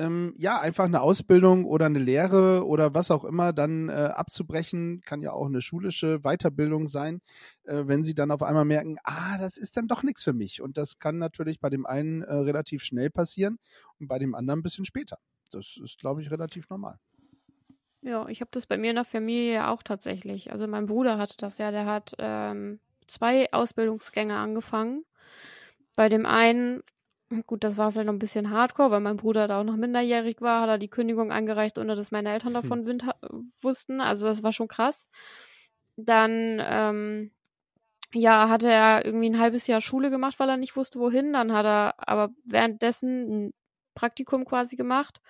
ähm, 0.00 0.34
ja, 0.36 0.60
einfach 0.60 0.84
eine 0.84 1.02
Ausbildung 1.02 1.64
oder 1.64 1.86
eine 1.86 1.98
Lehre 1.98 2.66
oder 2.66 2.94
was 2.94 3.10
auch 3.10 3.24
immer 3.24 3.52
dann 3.52 3.88
äh, 3.88 3.92
abzubrechen, 3.92 5.02
kann 5.04 5.20
ja 5.22 5.32
auch 5.32 5.46
eine 5.46 5.60
schulische 5.60 6.20
Weiterbildung 6.20 6.88
sein, 6.88 7.20
äh, 7.64 7.82
wenn 7.86 8.02
sie 8.02 8.14
dann 8.14 8.30
auf 8.30 8.42
einmal 8.42 8.64
merken, 8.64 8.96
ah, 9.04 9.38
das 9.38 9.56
ist 9.56 9.76
dann 9.76 9.88
doch 9.88 10.02
nichts 10.02 10.22
für 10.22 10.32
mich. 10.32 10.62
Und 10.62 10.76
das 10.76 10.98
kann 10.98 11.18
natürlich 11.18 11.60
bei 11.60 11.70
dem 11.70 11.86
einen 11.86 12.22
äh, 12.22 12.32
relativ 12.32 12.82
schnell 12.82 13.10
passieren 13.10 13.58
und 13.98 14.08
bei 14.08 14.18
dem 14.18 14.34
anderen 14.34 14.60
ein 14.60 14.62
bisschen 14.62 14.84
später. 14.84 15.18
Das 15.52 15.78
ist, 15.82 15.98
glaube 15.98 16.22
ich, 16.22 16.30
relativ 16.30 16.68
normal. 16.70 16.98
Ja, 18.02 18.26
ich 18.28 18.40
habe 18.40 18.50
das 18.52 18.66
bei 18.66 18.78
mir 18.78 18.90
in 18.90 18.96
der 18.96 19.04
Familie 19.04 19.68
auch 19.68 19.82
tatsächlich. 19.82 20.52
Also 20.52 20.66
mein 20.66 20.86
Bruder 20.86 21.18
hatte 21.18 21.36
das 21.36 21.58
ja, 21.58 21.70
der 21.70 21.84
hat 21.84 22.14
ähm, 22.18 22.80
zwei 23.06 23.52
Ausbildungsgänge 23.52 24.36
angefangen. 24.36 25.04
Bei 25.96 26.08
dem 26.08 26.24
einen, 26.24 26.82
gut, 27.46 27.64
das 27.64 27.76
war 27.76 27.92
vielleicht 27.92 28.06
noch 28.06 28.14
ein 28.14 28.18
bisschen 28.18 28.50
hardcore, 28.50 28.90
weil 28.90 29.00
mein 29.00 29.16
Bruder 29.16 29.48
da 29.48 29.60
auch 29.60 29.64
noch 29.64 29.76
minderjährig 29.76 30.40
war, 30.40 30.62
hat 30.62 30.68
er 30.68 30.78
die 30.78 30.88
Kündigung 30.88 31.32
eingereicht, 31.32 31.78
ohne 31.78 31.96
dass 31.96 32.10
meine 32.10 32.32
Eltern 32.32 32.54
hm. 32.54 32.62
davon 32.62 32.86
hm. 32.86 33.52
wussten. 33.60 34.00
Also 34.00 34.26
das 34.26 34.42
war 34.42 34.52
schon 34.52 34.68
krass. 34.68 35.08
Dann, 35.96 36.60
ähm, 36.64 37.30
ja, 38.12 38.48
hatte 38.48 38.68
er 38.68 39.04
irgendwie 39.04 39.30
ein 39.30 39.38
halbes 39.38 39.66
Jahr 39.66 39.80
Schule 39.80 40.10
gemacht, 40.10 40.40
weil 40.40 40.48
er 40.48 40.56
nicht 40.56 40.76
wusste, 40.76 40.98
wohin. 40.98 41.32
Dann 41.32 41.52
hat 41.52 41.66
er 41.66 41.94
aber 41.98 42.30
währenddessen 42.44 43.46
ein 43.46 43.54
Praktikum 43.94 44.44
quasi 44.44 44.76
gemacht 44.76 45.20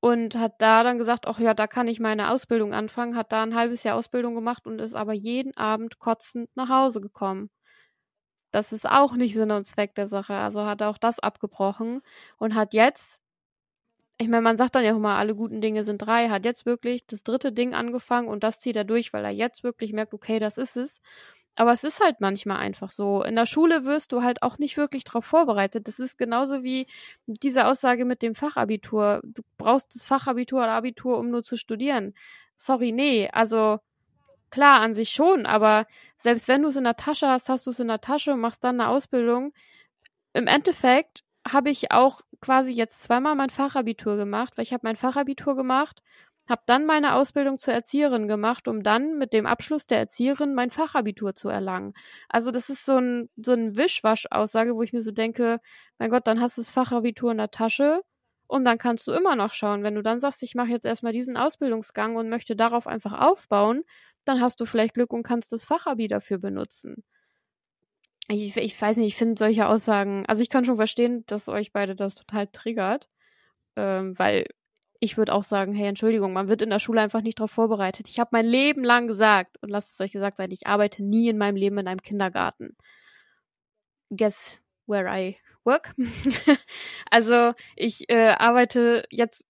und 0.00 0.34
hat 0.36 0.60
da 0.60 0.82
dann 0.82 0.98
gesagt, 0.98 1.26
ach 1.28 1.38
ja, 1.38 1.54
da 1.54 1.66
kann 1.68 1.88
ich 1.88 2.00
meine 2.00 2.30
Ausbildung 2.30 2.74
anfangen, 2.74 3.16
hat 3.16 3.32
da 3.32 3.42
ein 3.44 3.54
halbes 3.54 3.84
Jahr 3.84 3.96
Ausbildung 3.96 4.34
gemacht 4.34 4.66
und 4.66 4.80
ist 4.80 4.94
aber 4.94 5.12
jeden 5.12 5.56
Abend 5.56 5.98
kotzend 6.00 6.50
nach 6.56 6.68
Hause 6.68 7.00
gekommen. 7.00 7.50
Das 8.52 8.72
ist 8.72 8.88
auch 8.88 9.14
nicht 9.16 9.34
Sinn 9.34 9.50
und 9.50 9.64
Zweck 9.64 9.94
der 9.96 10.08
Sache. 10.08 10.34
Also 10.34 10.66
hat 10.66 10.80
er 10.82 10.90
auch 10.90 10.98
das 10.98 11.18
abgebrochen 11.18 12.02
und 12.38 12.54
hat 12.54 12.74
jetzt, 12.74 13.18
ich 14.18 14.28
meine, 14.28 14.42
man 14.42 14.58
sagt 14.58 14.74
dann 14.74 14.84
ja 14.84 14.96
mal, 14.98 15.18
alle 15.18 15.34
guten 15.34 15.60
Dinge 15.60 15.84
sind 15.84 15.98
drei, 15.98 16.28
hat 16.28 16.44
jetzt 16.44 16.66
wirklich 16.66 17.06
das 17.06 17.24
dritte 17.24 17.52
Ding 17.52 17.74
angefangen 17.74 18.28
und 18.28 18.44
das 18.44 18.60
zieht 18.60 18.76
er 18.76 18.84
durch, 18.84 19.12
weil 19.12 19.24
er 19.24 19.30
jetzt 19.30 19.64
wirklich 19.64 19.92
merkt, 19.92 20.14
okay, 20.14 20.38
das 20.38 20.58
ist 20.58 20.76
es. 20.76 21.00
Aber 21.56 21.72
es 21.72 21.84
ist 21.84 22.00
halt 22.02 22.20
manchmal 22.20 22.58
einfach 22.58 22.90
so. 22.90 23.22
In 23.24 23.36
der 23.36 23.46
Schule 23.46 23.84
wirst 23.84 24.12
du 24.12 24.22
halt 24.22 24.42
auch 24.42 24.58
nicht 24.58 24.76
wirklich 24.78 25.04
darauf 25.04 25.24
vorbereitet. 25.26 25.88
Das 25.88 25.98
ist 25.98 26.18
genauso 26.18 26.62
wie 26.64 26.86
diese 27.26 27.66
Aussage 27.66 28.04
mit 28.06 28.22
dem 28.22 28.34
Fachabitur. 28.34 29.20
Du 29.24 29.42
brauchst 29.58 29.94
das 29.94 30.04
Fachabitur 30.06 30.60
oder 30.60 30.72
Abitur, 30.72 31.18
um 31.18 31.30
nur 31.30 31.42
zu 31.42 31.56
studieren. 31.58 32.14
Sorry, 32.56 32.92
nee. 32.92 33.28
Also 33.32 33.80
klar, 34.52 34.80
an 34.80 34.94
sich 34.94 35.10
schon, 35.10 35.46
aber 35.46 35.86
selbst 36.16 36.46
wenn 36.48 36.62
du 36.62 36.68
es 36.68 36.76
in 36.76 36.84
der 36.84 36.96
Tasche 36.96 37.28
hast, 37.28 37.48
hast 37.48 37.66
du 37.66 37.70
es 37.70 37.80
in 37.80 37.88
der 37.88 38.00
Tasche 38.00 38.32
und 38.32 38.40
machst 38.40 38.62
dann 38.64 38.80
eine 38.80 38.90
Ausbildung. 38.90 39.52
Im 40.34 40.46
Endeffekt 40.46 41.24
habe 41.50 41.70
ich 41.70 41.92
auch 41.92 42.20
quasi 42.40 42.72
jetzt 42.72 43.02
zweimal 43.02 43.34
mein 43.34 43.50
Fachabitur 43.50 44.16
gemacht, 44.16 44.54
weil 44.56 44.64
ich 44.64 44.72
habe 44.72 44.82
mein 44.84 44.96
Fachabitur 44.96 45.56
gemacht 45.56 46.02
habe 46.48 46.62
dann 46.66 46.86
meine 46.86 47.14
Ausbildung 47.14 47.58
zur 47.58 47.74
Erzieherin 47.74 48.28
gemacht, 48.28 48.68
um 48.68 48.82
dann 48.82 49.18
mit 49.18 49.32
dem 49.32 49.46
Abschluss 49.46 49.86
der 49.86 49.98
Erzieherin 49.98 50.54
mein 50.54 50.70
Fachabitur 50.70 51.34
zu 51.34 51.48
erlangen. 51.48 51.94
Also 52.28 52.50
das 52.50 52.68
ist 52.68 52.84
so 52.84 52.98
ein, 52.98 53.30
so 53.36 53.52
ein 53.52 53.76
Wischwasch-Aussage, 53.76 54.74
wo 54.74 54.82
ich 54.82 54.92
mir 54.92 55.02
so 55.02 55.12
denke, 55.12 55.60
mein 55.98 56.10
Gott, 56.10 56.26
dann 56.26 56.40
hast 56.40 56.58
du 56.58 56.62
das 56.62 56.70
Fachabitur 56.70 57.30
in 57.32 57.38
der 57.38 57.50
Tasche 57.50 58.02
und 58.48 58.64
dann 58.64 58.78
kannst 58.78 59.06
du 59.06 59.12
immer 59.12 59.36
noch 59.36 59.52
schauen. 59.52 59.82
Wenn 59.82 59.94
du 59.94 60.02
dann 60.02 60.20
sagst, 60.20 60.42
ich 60.42 60.54
mache 60.54 60.68
jetzt 60.68 60.84
erstmal 60.84 61.12
diesen 61.12 61.36
Ausbildungsgang 61.36 62.16
und 62.16 62.28
möchte 62.28 62.56
darauf 62.56 62.86
einfach 62.86 63.18
aufbauen, 63.20 63.84
dann 64.24 64.40
hast 64.40 64.60
du 64.60 64.66
vielleicht 64.66 64.94
Glück 64.94 65.12
und 65.12 65.22
kannst 65.22 65.52
das 65.52 65.64
Fachabi 65.64 66.08
dafür 66.08 66.38
benutzen. 66.38 67.04
Ich, 68.28 68.56
ich 68.56 68.80
weiß 68.80 68.96
nicht, 68.96 69.08
ich 69.08 69.16
finde 69.16 69.38
solche 69.38 69.66
Aussagen, 69.66 70.24
also 70.26 70.42
ich 70.42 70.48
kann 70.48 70.64
schon 70.64 70.76
verstehen, 70.76 71.24
dass 71.26 71.48
euch 71.48 71.72
beide 71.72 71.94
das 71.94 72.14
total 72.14 72.46
triggert, 72.46 73.08
ähm, 73.76 74.18
weil 74.18 74.46
ich 75.00 75.18
würde 75.18 75.34
auch 75.34 75.42
sagen, 75.42 75.74
hey, 75.74 75.88
Entschuldigung, 75.88 76.32
man 76.32 76.48
wird 76.48 76.62
in 76.62 76.70
der 76.70 76.78
Schule 76.78 77.00
einfach 77.00 77.22
nicht 77.22 77.40
darauf 77.40 77.50
vorbereitet. 77.50 78.08
Ich 78.08 78.20
habe 78.20 78.30
mein 78.32 78.46
Leben 78.46 78.84
lang 78.84 79.08
gesagt, 79.08 79.60
und 79.60 79.68
lasst 79.68 79.92
es 79.92 80.00
euch 80.00 80.12
gesagt 80.12 80.36
sein, 80.36 80.52
ich 80.52 80.68
arbeite 80.68 81.02
nie 81.02 81.28
in 81.28 81.38
meinem 81.38 81.56
Leben 81.56 81.78
in 81.78 81.88
einem 81.88 82.02
Kindergarten. 82.02 82.76
Guess 84.10 84.60
where 84.86 85.08
I 85.08 85.38
work? 85.64 85.94
also 87.10 87.52
ich 87.74 88.08
äh, 88.10 88.34
arbeite 88.38 89.04
jetzt 89.10 89.44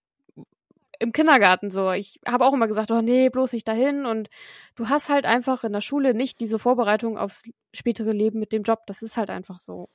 im 1.03 1.13
Kindergarten 1.13 1.71
so. 1.71 1.91
Ich 1.91 2.21
habe 2.27 2.45
auch 2.47 2.55
immer 2.55 2.69
gesagt, 2.69 2.91
oh 2.91 3.03
nee, 3.03 3.29
bloß 3.29 3.53
nicht 3.53 3.67
dahin. 3.67 4.07
Und 4.07 4.31
du 4.77 4.89
hast 4.89 5.09
halt 5.09 5.27
einfach 5.27 5.65
in 5.65 5.73
der 5.73 5.81
Schule 5.81 6.15
nicht 6.15 6.41
diese 6.41 6.59
Vorbereitung 6.59 7.19
aufs 7.19 7.43
spätere 7.75 8.13
Leben 8.13 8.39
mit 8.39 8.53
dem 8.53 8.63
Job. 8.63 8.87
Das 8.87 9.03
ist 9.03 9.17
halt 9.17 9.29
einfach 9.29 9.59
so. 9.59 9.89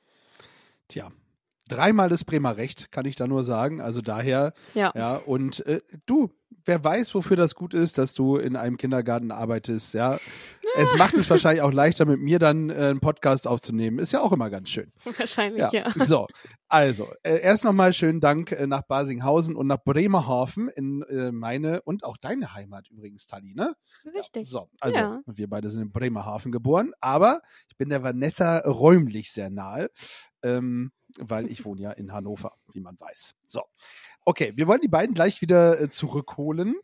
Tja, 0.86 1.10
dreimal 1.68 2.08
das 2.10 2.24
Bremer 2.24 2.56
Recht, 2.58 2.92
kann 2.92 3.06
ich 3.06 3.16
da 3.16 3.26
nur 3.26 3.42
sagen. 3.42 3.80
Also 3.80 4.02
daher, 4.02 4.52
ja. 4.74 4.92
ja 4.94 5.16
und 5.16 5.64
äh, 5.66 5.80
du, 6.04 6.30
wer 6.68 6.84
weiß, 6.84 7.14
wofür 7.14 7.36
das 7.36 7.54
gut 7.54 7.74
ist, 7.74 7.98
dass 7.98 8.14
du 8.14 8.36
in 8.36 8.54
einem 8.54 8.76
Kindergarten 8.76 9.32
arbeitest, 9.32 9.94
ja. 9.94 10.18
Es 10.76 10.94
macht 10.96 11.16
es 11.16 11.28
wahrscheinlich 11.30 11.62
auch 11.62 11.72
leichter, 11.72 12.04
mit 12.04 12.20
mir 12.20 12.38
dann 12.38 12.68
äh, 12.68 12.74
einen 12.74 13.00
Podcast 13.00 13.48
aufzunehmen. 13.48 13.98
Ist 13.98 14.12
ja 14.12 14.20
auch 14.20 14.32
immer 14.32 14.50
ganz 14.50 14.68
schön. 14.68 14.92
Wahrscheinlich, 15.04 15.62
ja. 15.62 15.70
ja. 15.72 16.04
So, 16.04 16.26
also, 16.68 17.08
äh, 17.22 17.40
erst 17.40 17.64
nochmal 17.64 17.94
schönen 17.94 18.20
Dank 18.20 18.52
äh, 18.52 18.66
nach 18.66 18.82
Basinghausen 18.82 19.56
und 19.56 19.66
nach 19.66 19.82
Bremerhaven 19.82 20.68
in 20.68 21.02
äh, 21.04 21.32
meine 21.32 21.80
und 21.82 22.04
auch 22.04 22.18
deine 22.18 22.52
Heimat 22.52 22.90
übrigens, 22.90 23.26
Tali, 23.26 23.54
ne? 23.54 23.74
Richtig. 24.14 24.46
Ja, 24.46 24.50
so, 24.50 24.68
also 24.78 24.98
ja. 24.98 25.20
wir 25.24 25.48
beide 25.48 25.70
sind 25.70 25.80
in 25.80 25.90
Bremerhaven 25.90 26.52
geboren, 26.52 26.92
aber 27.00 27.40
ich 27.68 27.76
bin 27.78 27.88
der 27.88 28.02
Vanessa 28.02 28.58
räumlich 28.58 29.32
sehr 29.32 29.48
nahe. 29.48 29.88
Ähm, 30.42 30.92
weil 31.16 31.50
ich 31.50 31.64
wohne 31.64 31.80
ja 31.80 31.90
in 31.92 32.12
Hannover, 32.12 32.52
wie 32.72 32.80
man 32.80 32.98
weiß. 32.98 33.34
So, 33.46 33.62
okay, 34.28 34.52
wir 34.56 34.66
wollen 34.66 34.82
die 34.82 34.88
beiden 34.88 35.14
gleich 35.14 35.40
wieder 35.40 35.80
äh, 35.80 35.88
zurückholen 35.88 36.74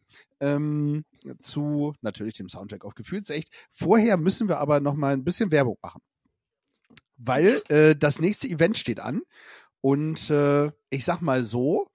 ähm, 0.40 1.04
zu 1.40 1.92
natürlich 2.00 2.34
dem 2.34 2.48
Soundtrack 2.48 2.86
auf 2.86 2.94
Gefühlsecht. 2.94 3.50
Vorher 3.70 4.16
müssen 4.16 4.48
wir 4.48 4.58
aber 4.58 4.80
noch 4.80 4.94
mal 4.94 5.12
ein 5.12 5.24
bisschen 5.24 5.50
Werbung 5.50 5.76
machen, 5.82 6.00
weil 7.18 7.62
äh, 7.68 7.94
das 7.94 8.18
nächste 8.18 8.48
Event 8.48 8.78
steht 8.78 8.98
an 8.98 9.20
und 9.82 10.30
äh, 10.30 10.68
ich 10.88 11.04
sag 11.04 11.20
mal 11.20 11.44
so, 11.44 11.86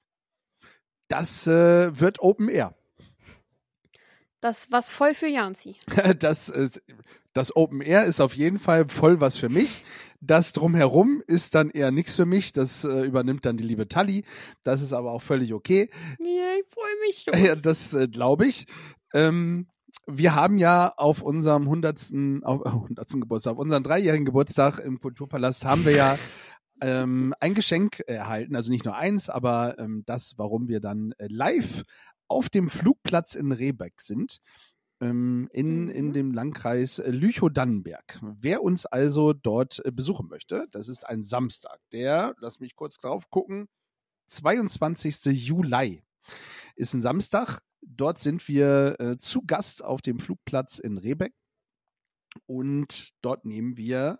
das 1.07 1.47
äh, 1.47 1.99
wird 1.99 2.19
Open 2.19 2.47
Air. 2.47 2.75
Das 4.41 4.67
was 4.69 4.91
voll 4.91 5.15
für 5.15 5.27
Janzi. 5.27 5.77
Das, 6.19 6.53
das 7.33 7.55
Open 7.55 7.81
Air 7.81 8.05
ist 8.05 8.21
auf 8.21 8.35
jeden 8.35 8.59
Fall 8.59 8.87
voll 8.87 9.19
was 9.19 9.35
für 9.35 9.49
mich. 9.49 9.83
Das 10.21 10.51
drumherum 10.53 11.23
ist 11.27 11.55
dann 11.55 11.69
eher 11.69 11.91
nichts 11.91 12.15
für 12.15 12.25
mich. 12.25 12.51
Das 12.51 12.83
äh, 12.83 13.03
übernimmt 13.03 13.45
dann 13.45 13.57
die 13.57 13.63
liebe 13.63 13.87
Tali. 13.87 14.25
Das 14.63 14.81
ist 14.81 14.93
aber 14.93 15.11
auch 15.11 15.21
völlig 15.21 15.53
okay. 15.53 15.89
Ja, 16.19 16.55
ich 16.59 16.67
freue 16.67 16.99
mich 17.05 17.23
schon. 17.23 17.45
Ja, 17.45 17.55
das 17.55 17.93
äh, 17.93 18.07
glaube 18.07 18.47
ich. 18.47 18.65
Ähm, 19.13 19.67
wir 20.05 20.35
haben 20.35 20.57
ja 20.57 20.93
auf 20.97 21.21
unserem 21.21 21.63
100. 21.63 22.13
Auf, 22.43 22.65
100. 22.65 23.09
Geburtstag, 23.21 23.53
auf 23.53 23.59
unserem 23.59 23.83
dreijährigen 23.83 24.25
Geburtstag 24.25 24.79
im 24.79 24.99
Kulturpalast 24.99 25.65
haben 25.65 25.85
wir 25.85 25.95
ja 25.95 26.17
ähm, 26.81 27.33
ein 27.39 27.53
Geschenk 27.53 28.01
erhalten. 28.07 28.55
Also 28.55 28.71
nicht 28.71 28.85
nur 28.85 28.95
eins, 28.95 29.29
aber 29.29 29.77
ähm, 29.79 30.03
das, 30.05 30.33
warum 30.37 30.67
wir 30.67 30.79
dann 30.79 31.13
äh, 31.17 31.27
live 31.29 31.83
auf 32.27 32.49
dem 32.49 32.69
Flugplatz 32.69 33.35
in 33.35 33.51
Rehbeck 33.51 34.01
sind 34.01 34.39
ähm, 35.01 35.49
in, 35.53 35.89
in 35.89 36.07
Mhm. 36.07 36.13
dem 36.13 36.33
Landkreis 36.33 36.99
äh, 36.99 37.11
Lüchow-Dannenberg. 37.11 38.19
Wer 38.21 38.61
uns 38.63 38.85
also 38.85 39.33
dort 39.33 39.83
äh, 39.85 39.91
besuchen 39.91 40.27
möchte, 40.27 40.67
das 40.71 40.87
ist 40.87 41.07
ein 41.07 41.23
Samstag, 41.23 41.79
der, 41.91 42.35
lass 42.39 42.59
mich 42.59 42.75
kurz 42.75 42.97
drauf 42.97 43.29
gucken, 43.29 43.67
22. 44.27 45.25
Juli 45.25 46.03
ist 46.75 46.93
ein 46.93 47.01
Samstag. 47.01 47.59
Dort 47.81 48.19
sind 48.19 48.47
wir 48.47 48.99
äh, 48.99 49.17
zu 49.17 49.41
Gast 49.45 49.83
auf 49.83 50.01
dem 50.01 50.19
Flugplatz 50.19 50.79
in 50.79 50.97
Rehbeck 50.97 51.33
und 52.45 53.13
dort 53.21 53.45
nehmen 53.45 53.77
wir 53.77 54.19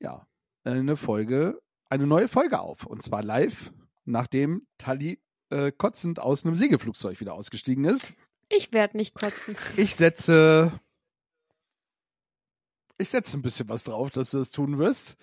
ja 0.00 0.26
eine 0.64 0.96
Folge, 0.96 1.60
eine 1.90 2.06
neue 2.06 2.28
Folge 2.28 2.60
auf 2.60 2.84
und 2.86 3.02
zwar 3.02 3.22
live, 3.22 3.72
nachdem 4.04 4.62
Tali 4.78 5.20
äh, 5.50 5.70
kotzend 5.70 6.18
aus 6.18 6.44
einem 6.44 6.54
Segelflugzeug 6.54 7.20
wieder 7.20 7.34
ausgestiegen 7.34 7.84
ist. 7.84 8.10
Ich 8.50 8.72
werde 8.72 8.96
nicht 8.96 9.14
kotzen. 9.14 9.56
Ich 9.76 9.94
setze. 9.96 10.78
Ich 12.98 13.10
setze 13.10 13.38
ein 13.38 13.42
bisschen 13.42 13.68
was 13.68 13.84
drauf, 13.84 14.10
dass 14.10 14.30
du 14.30 14.38
das 14.38 14.50
tun 14.50 14.78
wirst. 14.78 15.16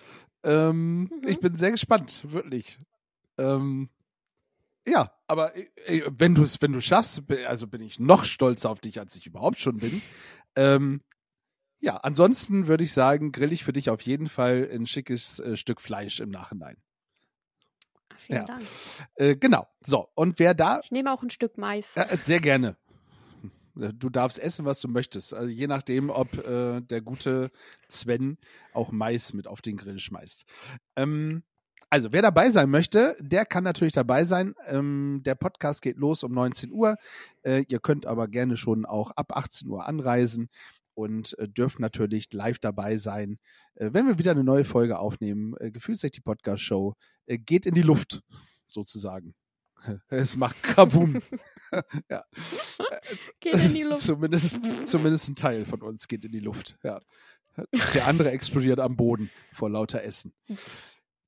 Ähm, 0.44 1.10
Mhm. 1.12 1.28
Ich 1.28 1.40
bin 1.40 1.56
sehr 1.56 1.72
gespannt, 1.72 2.24
wirklich. 2.32 2.80
Ähm, 3.38 3.90
ja, 4.88 5.12
aber 5.28 5.56
äh, 5.56 6.04
wenn 6.10 6.36
du 6.36 6.44
es, 6.44 6.62
wenn 6.62 6.72
du 6.72 6.80
schaffst, 6.80 7.24
also 7.48 7.68
bin 7.68 7.82
ich 7.82 8.00
noch 8.00 8.24
stolzer 8.24 8.70
auf 8.70 8.80
dich, 8.80 9.00
als 9.00 9.16
ich 9.16 9.26
überhaupt 9.26 9.60
schon 9.60 9.78
bin. 9.78 10.02
Ähm, 10.56 11.02
ja, 11.80 11.98
ansonsten 11.98 12.68
würde 12.68 12.84
ich 12.84 12.94
sagen, 12.94 13.32
grill 13.32 13.52
ich 13.52 13.64
für 13.64 13.74
dich 13.74 13.90
auf 13.90 14.02
jeden 14.02 14.30
Fall 14.30 14.70
ein 14.72 14.86
schickes 14.86 15.40
äh, 15.40 15.58
Stück 15.58 15.82
Fleisch 15.82 16.20
im 16.20 16.30
Nachhinein. 16.30 16.78
Vielen 18.16 18.40
Ja. 18.40 18.46
Dank. 18.46 18.62
Äh, 19.16 19.36
genau. 19.36 19.68
So, 19.82 20.08
und 20.16 20.40
wer 20.40 20.54
da 20.54 20.80
Ich 20.84 20.92
nehme 20.92 21.12
auch 21.12 21.22
ein 21.24 21.30
Stück 21.30 21.58
Mais. 21.58 21.98
Äh, 21.98 22.16
sehr 22.22 22.40
gerne. 22.40 22.78
Du 23.76 24.10
darfst 24.10 24.40
essen, 24.40 24.66
was 24.66 24.80
du 24.80 24.88
möchtest. 24.88 25.34
Also 25.34 25.50
je 25.50 25.68
nachdem, 25.68 26.10
ob 26.10 26.34
äh, 26.46 26.82
der 26.82 27.02
gute 27.02 27.52
Sven 27.90 28.38
auch 28.74 28.92
Mais 28.92 29.34
mit 29.34 29.48
auf 29.48 29.62
den 29.62 29.78
Grill 29.78 30.00
schmeißt. 30.00 30.46
Ähm, 30.96 31.44
also, 31.90 32.12
wer 32.12 32.22
dabei 32.22 32.50
sein 32.50 32.70
möchte, 32.70 33.16
der 33.20 33.46
kann 33.46 33.64
natürlich 33.64 33.94
dabei 33.94 34.26
sein. 34.26 34.56
Ähm, 34.68 35.22
der 35.24 35.36
Podcast 35.36 35.82
geht 35.82 35.98
los 35.98 36.24
um 36.24 36.34
19 36.34 36.72
Uhr. 36.72 36.98
Äh, 37.44 37.64
ihr 37.68 37.80
könnt 37.80 38.06
aber 38.06 38.28
gerne 38.28 38.58
schon 38.58 38.86
auch 38.86 39.12
ab 39.12 39.36
18 39.36 39.70
Uhr 39.70 39.86
anreisen 39.88 40.50
und 40.96 41.38
äh, 41.38 41.48
dürft 41.48 41.80
natürlich 41.80 42.34
live 42.34 42.60
dabei 42.60 42.98
sein, 42.98 43.38
äh, 43.76 43.92
wenn 43.94 44.08
wir 44.08 44.18
wieder 44.18 44.32
eine 44.32 44.44
neue 44.44 44.66
Folge 44.66 44.98
aufnehmen. 44.98 45.56
Äh, 45.60 45.72
Gefühlsrecht 45.72 46.18
die 46.18 46.22
Podcast 46.22 46.64
Show 46.64 46.96
äh, 47.28 47.38
geht 47.38 47.66
in 47.66 47.76
die 47.76 47.82
Luft, 47.82 48.24
sozusagen. 48.68 49.36
Es 50.10 50.36
macht 50.38 50.62
Kaboom. 50.64 51.22
ja. 52.10 52.24
Geht 53.40 53.54
in 53.54 53.74
die 53.74 53.84
Luft. 53.84 54.02
Zumindest, 54.02 54.60
zumindest 54.86 55.30
ein 55.30 55.36
Teil 55.36 55.66
von 55.66 55.82
uns 55.82 56.08
geht 56.08 56.26
in 56.26 56.32
die 56.32 56.40
Luft. 56.40 56.78
Ja. 56.84 57.02
Der 57.94 58.08
andere 58.08 58.32
explodiert 58.32 58.80
am 58.80 58.96
Boden 58.96 59.30
vor 59.54 59.70
lauter 59.70 60.04
Essen. 60.04 60.34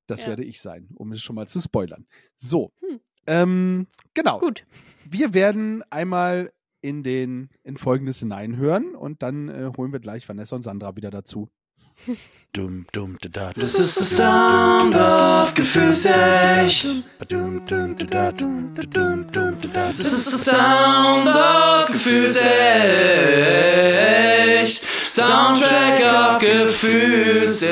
Das 0.06 0.22
Ja. 0.22 0.28
werde 0.28 0.44
ich 0.44 0.60
sein, 0.60 0.88
um 0.94 1.12
es 1.12 1.22
schon 1.22 1.36
mal 1.36 1.46
zu 1.48 1.60
spoilern. 1.60 2.06
So. 2.36 2.72
Hm. 2.80 3.00
Ähm, 3.26 3.86
genau. 4.14 4.38
Gut. 4.38 4.64
Wir 5.08 5.34
werden 5.34 5.82
einmal 5.90 6.52
in 6.80 7.02
den 7.02 7.50
in 7.62 7.76
Folgendes 7.76 8.18
hineinhören 8.20 8.94
und 8.94 9.22
dann 9.22 9.48
äh, 9.48 9.70
holen 9.76 9.92
wir 9.92 10.00
gleich 10.00 10.28
Vanessa 10.28 10.56
und 10.56 10.62
Sandra 10.62 10.96
wieder 10.96 11.10
dazu. 11.10 11.50
Dum, 12.52 12.86
dum, 12.92 13.16
da, 13.20 13.28
da, 13.28 13.52
This 13.52 13.78
is 13.78 13.94
the 13.94 14.04
sound 14.04 14.94
of 14.94 15.52
Gefühlsecht. 15.54 17.04
This 19.96 20.12
is 20.12 20.24
the 20.24 20.38
sound 20.38 21.28
of 21.28 21.86
Gefühlsecht. 21.92 22.48
Soundtrack 25.06 26.00
of 26.00 26.38
Gefühlsecht. 26.38 27.68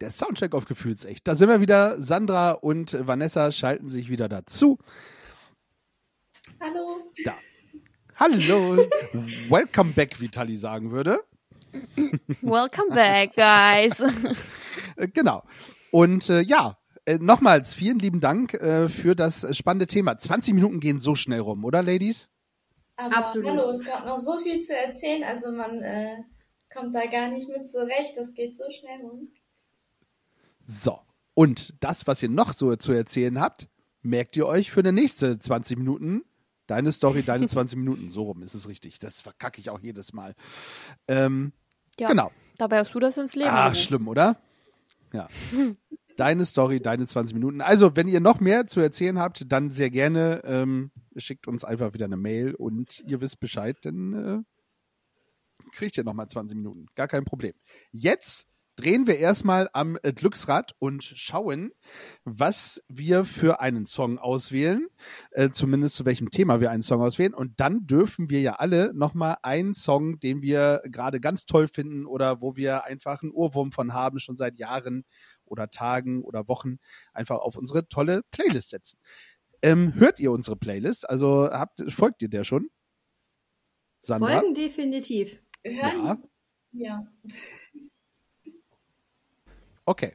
Der 0.00 0.10
Soundtrack 0.10 0.54
auf 0.54 0.66
Gefühlsecht. 0.66 1.26
Da 1.26 1.34
sind 1.34 1.48
wir 1.48 1.60
wieder. 1.60 2.00
Sandra 2.00 2.52
und 2.52 2.96
Vanessa 3.06 3.50
schalten 3.52 3.88
sich 3.88 4.10
wieder 4.10 4.28
dazu. 4.28 4.78
Hallo. 6.60 7.10
Da. 7.24 7.34
Hallo. 8.16 8.86
Welcome 9.48 9.92
back, 9.92 10.20
wie 10.20 10.28
Tali 10.28 10.56
sagen 10.56 10.90
würde. 10.90 11.20
Welcome 12.42 12.94
back, 12.94 13.34
guys. 13.34 14.02
Äh, 14.96 15.08
genau. 15.08 15.42
Und 15.92 16.28
äh, 16.28 16.40
ja, 16.40 16.76
äh, 17.06 17.18
nochmals 17.18 17.74
vielen 17.74 17.98
lieben 17.98 18.20
Dank 18.20 18.54
äh, 18.54 18.88
für 18.88 19.14
das 19.14 19.46
spannende 19.56 19.86
Thema. 19.86 20.18
20 20.18 20.54
Minuten 20.54 20.80
gehen 20.80 20.98
so 20.98 21.14
schnell 21.14 21.40
rum, 21.40 21.64
oder, 21.64 21.82
Ladies? 21.82 22.28
Aber 22.96 23.16
Absolut. 23.16 23.48
hallo, 23.48 23.70
es 23.70 23.84
gab 23.84 24.04
noch 24.04 24.18
so 24.18 24.38
viel 24.40 24.60
zu 24.60 24.76
erzählen, 24.76 25.24
also 25.24 25.52
man 25.52 25.80
äh, 25.82 26.16
kommt 26.74 26.94
da 26.94 27.06
gar 27.06 27.28
nicht 27.28 27.48
mit 27.48 27.68
zurecht. 27.68 28.16
Das 28.16 28.34
geht 28.34 28.56
so 28.56 28.64
schnell 28.70 29.00
um. 29.02 29.28
So. 30.66 31.00
Und 31.34 31.74
das, 31.80 32.06
was 32.06 32.22
ihr 32.22 32.28
noch 32.28 32.52
so 32.54 32.74
zu 32.76 32.92
erzählen 32.92 33.40
habt, 33.40 33.68
merkt 34.02 34.36
ihr 34.36 34.46
euch 34.46 34.70
für 34.70 34.82
die 34.82 34.92
nächste 34.92 35.38
20 35.38 35.78
Minuten. 35.78 36.24
Deine 36.70 36.92
Story, 36.92 37.24
deine 37.24 37.48
20 37.48 37.76
Minuten. 37.78 38.08
So 38.08 38.22
rum 38.22 38.42
ist 38.42 38.54
es 38.54 38.68
richtig. 38.68 39.00
Das 39.00 39.20
verkacke 39.20 39.60
ich 39.60 39.70
auch 39.70 39.80
jedes 39.80 40.12
Mal. 40.12 40.36
Ähm, 41.08 41.52
Ja, 41.98 42.06
Genau. 42.06 42.30
Dabei 42.58 42.78
hast 42.78 42.94
du 42.94 43.00
das 43.00 43.16
ins 43.16 43.34
Leben 43.34 43.50
Ach, 43.50 43.74
schlimm, 43.74 44.06
oder? 44.06 44.36
Ja. 45.12 45.26
Deine 46.16 46.44
Story, 46.44 46.80
deine 46.80 47.06
20 47.06 47.34
Minuten. 47.34 47.60
Also, 47.60 47.96
wenn 47.96 48.06
ihr 48.06 48.20
noch 48.20 48.38
mehr 48.38 48.68
zu 48.68 48.78
erzählen 48.78 49.18
habt, 49.18 49.50
dann 49.50 49.68
sehr 49.70 49.90
gerne 49.90 50.42
ähm, 50.44 50.92
schickt 51.16 51.48
uns 51.48 51.64
einfach 51.64 51.92
wieder 51.92 52.04
eine 52.04 52.16
Mail 52.16 52.54
und 52.54 53.02
ihr 53.08 53.20
wisst 53.20 53.40
Bescheid, 53.40 53.76
dann 53.82 54.12
äh, 54.12 54.38
kriegt 55.72 55.96
ihr 55.96 56.04
nochmal 56.04 56.28
20 56.28 56.56
Minuten. 56.56 56.86
Gar 56.94 57.08
kein 57.08 57.24
Problem. 57.24 57.54
Jetzt 57.90 58.46
drehen 58.76 59.06
wir 59.06 59.18
erstmal 59.18 59.68
am 59.72 59.98
äh, 60.02 60.12
Glücksrad 60.12 60.74
und 60.78 61.02
schauen, 61.04 61.72
was 62.24 62.82
wir 62.88 63.24
für 63.24 63.60
einen 63.60 63.86
Song 63.86 64.18
auswählen, 64.18 64.88
äh, 65.32 65.50
zumindest 65.50 65.96
zu 65.96 66.04
welchem 66.04 66.30
Thema 66.30 66.60
wir 66.60 66.70
einen 66.70 66.82
Song 66.82 67.02
auswählen. 67.02 67.34
Und 67.34 67.60
dann 67.60 67.86
dürfen 67.86 68.30
wir 68.30 68.40
ja 68.40 68.54
alle 68.54 68.92
nochmal 68.94 69.36
einen 69.42 69.74
Song, 69.74 70.18
den 70.20 70.42
wir 70.42 70.82
gerade 70.84 71.20
ganz 71.20 71.46
toll 71.46 71.68
finden 71.68 72.06
oder 72.06 72.40
wo 72.40 72.56
wir 72.56 72.84
einfach 72.84 73.22
einen 73.22 73.32
Ohrwurm 73.32 73.72
von 73.72 73.92
haben, 73.92 74.18
schon 74.18 74.36
seit 74.36 74.58
Jahren 74.58 75.04
oder 75.44 75.70
Tagen 75.70 76.22
oder 76.22 76.48
Wochen, 76.48 76.78
einfach 77.12 77.38
auf 77.38 77.56
unsere 77.56 77.88
tolle 77.88 78.22
Playlist 78.30 78.70
setzen. 78.70 78.98
Ähm, 79.62 79.94
hört 79.96 80.20
ihr 80.20 80.32
unsere 80.32 80.56
Playlist? 80.56 81.08
Also 81.08 81.50
habt, 81.50 81.82
folgt 81.92 82.22
ihr 82.22 82.28
der 82.28 82.44
schon? 82.44 82.70
Sandra? 84.00 84.40
Folgen 84.40 84.54
definitiv. 84.54 85.38
Hören? 85.64 86.04
Ja. 86.06 86.18
Ja. 86.72 87.06
Okay. 89.90 90.14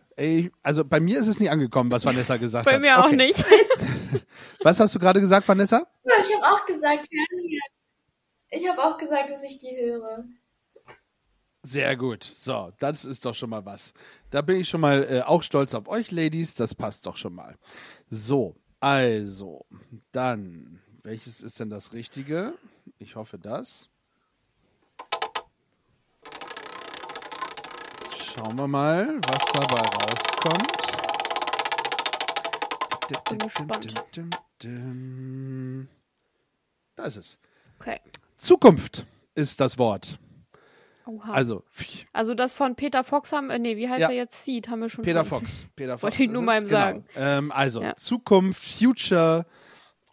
Also 0.64 0.86
bei 0.86 1.02
mir 1.02 1.20
ist 1.20 1.28
es 1.28 1.42
nicht 1.42 1.52
angekommen, 1.52 1.92
was 1.92 2.06
Vanessa 2.06 2.38
gesagt 2.38 2.66
Bei 2.66 2.76
hat. 2.76 2.82
mir 2.82 2.98
auch 2.98 3.08
okay. 3.08 3.18
nicht. 3.18 3.44
Was 4.64 4.80
hast 4.80 4.96
du 4.96 5.00
gerade 5.00 5.20
gesagt, 5.20 5.46
Vanessa? 5.50 5.86
Ja, 6.06 6.14
ich 6.22 6.34
habe 6.34 6.56
auch 6.56 6.66
gesagt. 6.66 7.10
Ich 8.52 8.70
habe 8.70 8.82
auch 8.82 8.98
gesagt, 8.98 9.30
dass 9.30 9.44
ich 9.44 9.60
die 9.60 9.76
höre. 9.78 10.24
Sehr 11.62 11.98
gut. 11.98 12.24
So, 12.24 12.72
das 12.80 13.04
ist 13.04 13.26
doch 13.26 13.36
schon 13.36 13.50
mal 13.50 13.66
was. 13.66 13.94
Da 14.30 14.42
bin 14.42 14.62
ich 14.62 14.70
schon 14.70 14.80
mal 14.80 15.04
äh, 15.04 15.22
auch 15.22 15.44
stolz 15.44 15.74
auf 15.74 15.90
euch, 15.90 16.10
Ladies. 16.10 16.56
Das 16.56 16.74
passt 16.74 17.06
doch 17.06 17.18
schon 17.18 17.34
mal. 17.34 17.58
So, 18.10 18.56
also, 18.80 19.66
dann, 20.14 20.80
welches 21.04 21.42
ist 21.42 21.60
denn 21.60 21.70
das 21.70 21.92
Richtige? 21.92 22.54
Ich 22.98 23.18
hoffe, 23.18 23.38
das. 23.38 23.90
Schauen 28.36 28.58
wir 28.58 28.68
mal, 28.68 29.20
was 29.28 29.46
dabei 29.54 29.82
rauskommt. 29.82 30.72
Bin 33.30 33.40
gespannt. 33.40 33.94
Da 36.96 37.06
ist 37.06 37.16
es. 37.18 37.38
Okay. 37.80 38.00
Zukunft 38.38 39.06
ist 39.36 39.60
das 39.60 39.78
Wort. 39.78 40.18
Oha. 41.06 41.32
Also, 41.34 41.64
Also 42.14 42.34
das 42.34 42.56
von 42.56 42.76
Peter 42.76 43.04
Fox 43.04 43.32
haben, 43.32 43.52
äh, 43.52 43.60
nee, 43.60 43.78
wie 43.78 43.88
heißt 43.88 44.02
Ja. 44.02 44.10
er 44.10 44.16
jetzt? 44.16 44.44
Seed, 44.44 44.70
haben 44.70 44.80
wir 44.82 44.90
schon 44.90 45.04
Peter 45.06 45.24
von- 45.24 45.42
Fox. 45.42 45.68
Peter 45.76 45.94
Fox. 46.00 46.04
Wollte 46.04 46.24
ich 46.24 46.30
nur 46.30 46.42
mal 46.42 46.60
genau. 46.62 46.72
sagen. 46.72 47.06
Ähm, 47.16 47.52
also, 47.52 47.82
Ja. 47.84 47.96
Zukunft, 47.96 48.64
Future 48.64 49.46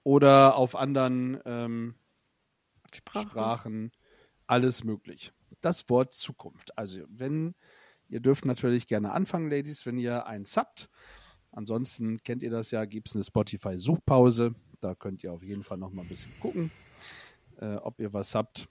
oder 0.05 0.57
auf 0.57 0.77
anderen 0.77 1.41
ähm, 1.47 1.95
Sprache. 2.93 3.27
Sprachen, 3.29 3.91
alles 4.47 4.85
möglich. 4.85 5.33
Das 5.63 5.89
Wort 5.89 6.13
Zukunft. 6.13 6.77
Also, 6.77 6.99
wenn, 7.09 7.55
ihr 8.13 8.21
dürft 8.21 8.45
natürlich 8.45 8.87
gerne 8.87 9.13
anfangen, 9.13 9.51
Ladies, 9.51 9.87
wenn 9.87 9.97
ihr 9.97 10.27
eins 10.27 10.57
habt. 10.57 10.89
Ansonsten 11.51 12.23
kennt 12.23 12.43
ihr 12.43 12.51
das 12.51 12.71
ja, 12.71 12.85
gibt 12.85 13.09
es 13.09 13.15
eine 13.15 13.25
Spotify-Suchpause. 13.25 14.55
Da 14.81 14.95
könnt 14.95 15.25
ihr 15.25 15.33
auf 15.33 15.43
jeden 15.43 15.65
Fall 15.65 15.79
noch 15.79 15.91
mal 15.91 16.03
ein 16.03 16.09
bisschen 16.09 16.33
gucken, 16.39 16.71
äh, 17.61 17.77
ob 17.77 17.99
ihr 18.01 18.13
was 18.13 18.35
habt. 18.35 18.69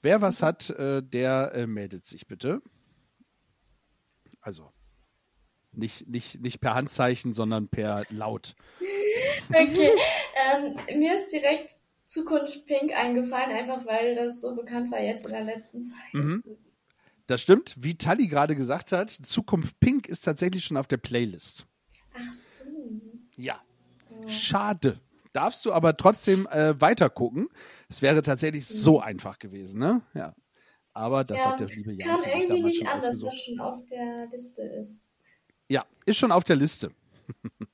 Wer 0.00 0.20
was 0.20 0.42
hat, 0.42 0.70
äh, 0.70 1.02
der 1.02 1.52
äh, 1.54 1.66
meldet 1.66 2.04
sich 2.04 2.28
bitte. 2.28 2.62
Also, 4.40 4.70
nicht, 5.72 6.08
nicht, 6.08 6.40
nicht 6.40 6.60
per 6.60 6.74
Handzeichen, 6.74 7.32
sondern 7.32 7.68
per 7.68 8.04
Laut. 8.10 8.54
Okay, 9.50 9.92
ähm, 10.36 10.98
mir 10.98 11.14
ist 11.14 11.32
direkt 11.32 11.74
Zukunft 12.04 12.66
Pink 12.66 12.92
eingefallen, 12.92 13.50
einfach 13.50 13.86
weil 13.86 14.14
das 14.14 14.42
so 14.42 14.54
bekannt 14.54 14.92
war 14.92 15.00
jetzt 15.00 15.24
in 15.24 15.32
der 15.32 15.44
letzten 15.44 15.80
Zeit. 15.80 16.12
Mhm. 16.12 16.42
Das 17.28 17.42
stimmt. 17.42 17.76
Wie 17.78 17.94
Tali 17.94 18.26
gerade 18.26 18.56
gesagt 18.56 18.90
hat, 18.90 19.10
Zukunft 19.10 19.78
Pink 19.80 20.08
ist 20.08 20.22
tatsächlich 20.22 20.64
schon 20.64 20.78
auf 20.78 20.86
der 20.86 20.96
Playlist. 20.96 21.66
Ach 22.14 22.32
so. 22.32 22.64
Ja. 23.36 23.60
Schade. 24.26 24.98
Darfst 25.34 25.64
du 25.66 25.72
aber 25.74 25.94
trotzdem 25.96 26.46
äh, 26.46 26.80
weiter 26.80 27.10
gucken. 27.10 27.48
Es 27.90 28.00
wäre 28.00 28.22
tatsächlich 28.22 28.66
so 28.66 29.00
einfach 29.00 29.38
gewesen, 29.38 29.78
ne? 29.78 30.00
Ja. 30.14 30.34
Aber 30.94 31.22
das 31.22 31.38
ja, 31.38 31.50
hat 31.50 31.60
der 31.60 31.68
liebe 31.68 31.92
es 31.92 31.98
kam 31.98 32.08
Jan 32.08 32.18
sich 32.18 32.32
irgendwie 32.32 32.48
damals 32.48 32.64
nicht 32.64 32.78
schon 32.78 32.88
an, 32.88 33.00
dass 33.02 33.20
das 33.20 33.36
schon 33.36 33.60
auf 33.60 33.84
der 33.90 34.26
Liste 34.32 34.62
ist. 34.62 35.02
Ja, 35.68 35.84
ist 36.06 36.16
schon 36.16 36.32
auf 36.32 36.44
der 36.44 36.56
Liste. 36.56 36.90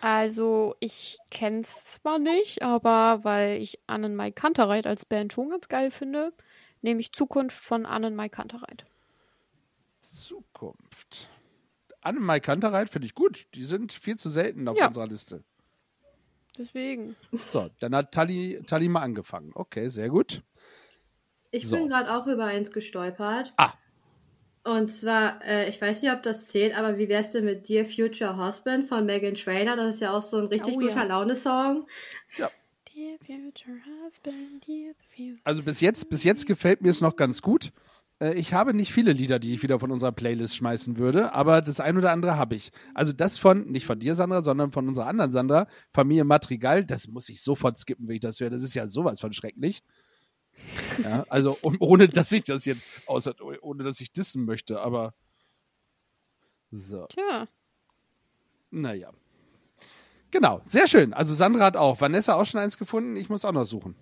Also 0.00 0.76
ich 0.78 1.18
kenn's 1.30 1.84
zwar 1.86 2.20
nicht, 2.20 2.62
aber 2.62 3.24
weil 3.24 3.60
ich 3.60 3.80
Annen 3.88 4.14
Mai 4.14 4.30
Kantereit 4.30 4.86
als 4.86 5.04
Band 5.04 5.32
schon 5.32 5.50
ganz 5.50 5.66
geil 5.66 5.90
finde, 5.90 6.30
nehme 6.84 7.00
ich 7.00 7.12
Zukunft 7.12 7.58
von 7.58 7.86
Annen 7.86 8.14
Mai 8.14 8.28
Kantereit. 8.28 8.84
Zukunft. 10.02 11.28
Annemai 12.02 12.38
Kantereit 12.38 12.90
finde 12.90 13.06
ich 13.06 13.14
gut. 13.14 13.46
Die 13.54 13.64
sind 13.64 13.92
viel 13.92 14.16
zu 14.16 14.28
selten 14.28 14.68
auf 14.68 14.76
Ja. 14.76 14.88
unserer 14.88 15.06
Liste. 15.08 15.42
Deswegen. 16.56 17.16
So, 17.50 17.70
dann 17.80 17.96
hat 17.96 18.12
Tali, 18.12 18.62
Tali 18.66 18.88
mal 18.88 19.00
angefangen. 19.00 19.50
Okay, 19.54 19.88
sehr 19.88 20.08
gut. 20.08 20.42
Ich 21.50 21.66
So. 21.66 21.76
bin 21.76 21.88
gerade 21.88 22.14
auch 22.14 22.26
über 22.26 22.44
eins 22.44 22.70
gestolpert. 22.70 23.52
Ah. 23.56 23.72
Und 24.62 24.92
zwar, 24.92 25.42
äh, 25.44 25.68
ich 25.68 25.80
weiß 25.80 26.02
nicht, 26.02 26.12
ob 26.12 26.22
das 26.22 26.46
zählt, 26.46 26.76
aber 26.76 26.96
wie 26.98 27.08
wär's 27.08 27.30
denn 27.30 27.44
mit 27.44 27.68
Dear 27.68 27.86
Future 27.86 28.36
Husband 28.36 28.88
von 28.88 29.04
Megan 29.06 29.34
Trainor? 29.34 29.76
Das 29.76 29.96
ist 29.96 30.00
ja 30.00 30.12
auch 30.12 30.22
so 30.22 30.38
ein 30.38 30.46
richtig 30.46 30.74
Oh, 30.76 30.80
guter 30.80 30.96
ja. 30.96 31.02
Laune-Song. 31.04 31.86
Dear 32.36 32.50
Also 35.44 35.62
bis 35.62 35.80
jetzt, 35.80 36.08
bis 36.08 36.24
jetzt 36.24 36.46
gefällt 36.46 36.82
mir 36.82 36.90
es 36.90 37.00
noch 37.00 37.16
ganz 37.16 37.42
gut. 37.42 37.72
Äh, 38.20 38.34
Ich 38.38 38.52
habe 38.52 38.74
nicht 38.74 38.92
viele 38.92 39.12
Lieder, 39.12 39.38
die 39.38 39.54
ich 39.54 39.62
wieder 39.62 39.78
von 39.80 39.90
unserer 39.90 40.12
Playlist 40.12 40.56
schmeißen 40.56 40.98
würde, 40.98 41.32
aber 41.32 41.62
das 41.62 41.80
ein 41.80 41.96
oder 41.96 42.12
andere 42.12 42.36
habe 42.36 42.54
ich. 42.54 42.70
Also 42.94 43.12
das 43.12 43.38
von, 43.38 43.70
nicht 43.70 43.86
von 43.86 43.98
dir, 43.98 44.14
Sandra, 44.14 44.42
sondern 44.42 44.72
von 44.72 44.88
unserer 44.88 45.06
anderen 45.06 45.32
Sandra, 45.32 45.66
Familie 45.92 46.24
Madrigal, 46.24 46.84
das 46.84 47.08
muss 47.08 47.28
ich 47.28 47.42
sofort 47.42 47.76
skippen, 47.78 48.08
wenn 48.08 48.16
ich 48.16 48.20
das 48.20 48.40
höre. 48.40 48.50
Das 48.50 48.62
ist 48.62 48.74
ja 48.74 48.88
sowas 48.88 49.20
von 49.20 49.32
schrecklich. 49.32 49.82
Ja, 51.02 51.24
also 51.28 51.58
um, 51.62 51.76
ohne, 51.80 52.08
dass 52.08 52.30
ich 52.32 52.44
das 52.44 52.64
jetzt, 52.64 52.86
außer, 53.06 53.34
ohne 53.62 53.82
dass 53.82 54.00
ich 54.00 54.12
dissen 54.12 54.44
möchte, 54.44 54.80
aber 54.80 55.12
so, 56.70 57.06
Tja. 57.06 57.48
naja. 58.70 59.10
Genau, 60.34 60.60
sehr 60.66 60.88
schön. 60.88 61.14
Also 61.14 61.32
Sandra 61.32 61.64
hat 61.66 61.76
auch. 61.76 62.00
Vanessa 62.00 62.34
auch 62.34 62.44
schon 62.44 62.58
eins 62.60 62.76
gefunden. 62.76 63.14
Ich 63.14 63.28
muss 63.28 63.44
auch 63.44 63.52
noch 63.52 63.66
suchen. 63.66 63.94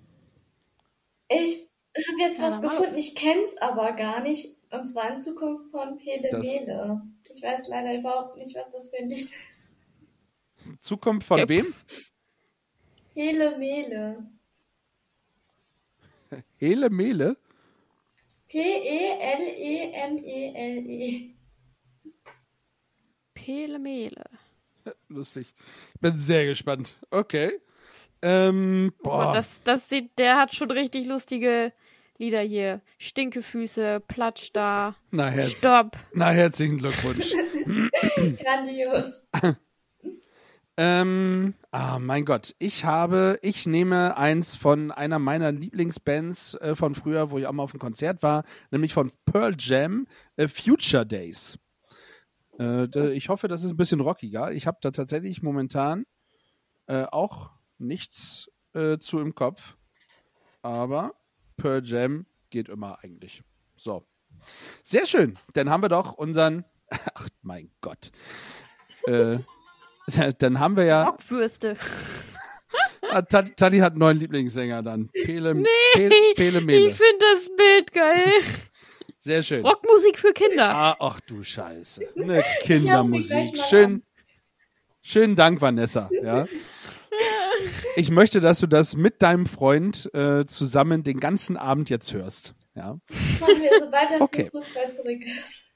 Ich 1.29 1.69
habe 2.09 2.21
jetzt 2.21 2.39
Ja, 2.41 2.47
was 2.47 2.63
gefunden, 2.63 2.97
ich 2.97 3.15
kenn's 3.15 3.55
aber 3.59 3.93
gar 3.93 4.23
nicht. 4.23 4.49
Und 4.71 4.87
zwar 4.87 5.13
in 5.13 5.21
Zukunft 5.21 5.71
von 5.71 5.99
Pele 5.99 6.31
Das- 6.31 6.41
Mele. 6.41 7.03
Ich 7.35 7.43
weiß 7.43 7.69
leider 7.69 7.95
überhaupt 7.99 8.39
nicht, 8.39 8.57
was 8.57 8.71
das 8.71 8.89
für 8.89 8.97
ein 8.97 9.11
Lied 9.11 9.31
ist. 9.51 9.75
Zukunft 10.81 11.27
von 11.27 11.39
Ja. 11.41 11.47
wem? 11.51 11.75
Hele 13.13 13.59
Mele. 13.59 14.25
Hele 16.57 16.89
Mele? 16.89 17.37
E 18.49 18.53
P-E-L-E-M-E-L-E. 19.93 21.35
Pele 23.35 23.79
Mele. 23.79 24.25
Lustig. 25.09 25.55
Ich 25.95 26.01
bin 26.01 26.17
sehr 26.17 26.47
gespannt. 26.47 26.97
Okay. 27.11 27.61
Ähm, 28.23 28.93
Boah. 29.03 29.27
boah. 29.27 29.33
Das, 29.35 29.49
das 29.65 29.89
sieht, 29.89 30.17
der 30.19 30.37
hat 30.39 30.55
schon 30.55 30.71
richtig 30.71 31.07
lustige 31.07 31.73
Lieder 32.19 32.41
hier. 32.43 32.81
Stinkefüße, 32.99 34.01
Platsch 34.07 34.51
da, 34.53 34.95
na, 35.11 35.27
herz 35.27 35.59
Stopp. 35.59 35.97
na, 36.15 36.31
herzlichen 36.31 36.79
Glückwunsch. 36.79 37.33
Grandios. 38.43 39.27
ähm, 40.77 41.55
ah, 41.73 41.99
mein 41.99 42.25
Gott. 42.25 42.55
Ich 42.61 42.85
habe, 42.85 43.41
ich 43.43 43.67
nehme 43.67 44.17
eins 44.17 44.55
von 44.55 44.93
einer 44.93 45.19
meiner 45.19 45.51
Lieblingsbands 45.51 46.55
äh, 46.55 46.77
von 46.77 46.95
früher, 46.95 47.33
wo 47.33 47.39
ich 47.39 47.47
auch 47.47 47.53
mal 47.53 47.65
auf 47.65 47.73
einem 47.73 47.81
Konzert 47.81 48.23
war, 48.23 48.45
nämlich 48.71 48.95
von 48.95 49.11
Pearl 49.27 49.57
Jam, 49.59 50.07
äh, 50.37 50.47
Future 50.47 51.05
Days. 51.05 51.59
Äh, 52.59 53.13
ich 53.13 53.29
hoffe, 53.29 53.49
das 53.49 53.65
ist 53.65 53.71
ein 53.71 53.77
bisschen 53.77 54.01
rockiger. 54.01 54.53
Ich 54.53 54.67
habe 54.67 54.79
da 54.81 54.91
tatsächlich 54.91 55.43
momentan 55.43 56.05
äh, 56.87 57.05
auch 57.05 57.51
nichts 57.79 58.51
äh, 58.75 58.99
zu 58.99 59.21
im 59.21 59.35
Kopf. 59.35 59.77
Aber 60.63 61.13
Pearl 61.57 61.85
Jam 61.85 62.27
geht 62.51 62.69
immer 62.69 62.99
eigentlich. 63.03 63.43
So. 63.77 64.05
Sehr 64.83 65.07
schön. 65.07 65.35
Dann 65.55 65.71
haben 65.71 65.83
wir 65.83 65.89
doch 65.89 66.13
unseren. 66.15 66.65
Ach, 66.91 67.29
mein 67.43 67.71
Gott. 67.81 68.13
Äh, 69.07 69.39
dann 70.39 70.61
haben 70.61 70.77
wir 70.77 70.85
ja. 70.85 71.05
Rockfürste. 71.05 71.77
Ah, 73.11 73.23
Ta- 73.23 73.43
Tati 73.43 73.79
hat 73.79 73.93
einen 73.93 73.99
neuen 73.99 74.19
Lieblingssänger 74.19 74.83
dann. 74.83 75.11
Pele, 75.11 75.63
Pele, 75.93 76.15
Pele 76.35 76.89
Ich 76.89 76.97
finde 76.97 77.25
das 77.35 77.57
Bild 77.57 77.93
geil. 77.93 78.33
Sehr 79.23 79.45
schön. 79.45 79.65
Rockmusik 79.65 80.19
für 80.19 80.33
Kinder. 80.33 80.75
Ah, 80.75 80.97
ach 80.99 81.21
du 81.21 81.45
Scheiße. 81.45 82.03
Eine 82.21 82.43
Kindermusik. 82.63 83.57
Schön. 83.71 83.85
an. 83.85 84.03
Schönen 85.01 85.37
Dank, 85.37 85.61
Vanessa. 85.61 86.11
Ja. 86.25 86.49
Ich 87.95 88.11
möchte, 88.11 88.41
dass 88.41 88.59
du 88.59 88.67
das 88.67 88.97
mit 88.97 89.23
deinem 89.23 89.47
Freund 89.47 90.13
äh, 90.13 90.45
zusammen 90.45 91.05
den 91.05 91.21
ganzen 91.21 91.57
Abend 91.57 91.89
jetzt 91.89 92.13
hörst. 92.13 92.55
Ja. 92.75 92.99
Machen 93.39 93.63
wir, 93.63 93.71
sobald 93.79 94.11
er 94.11 94.23
Okay. 94.23 94.49
Fußball 94.51 94.93
zurück 94.93 95.21
ist. 95.25 95.67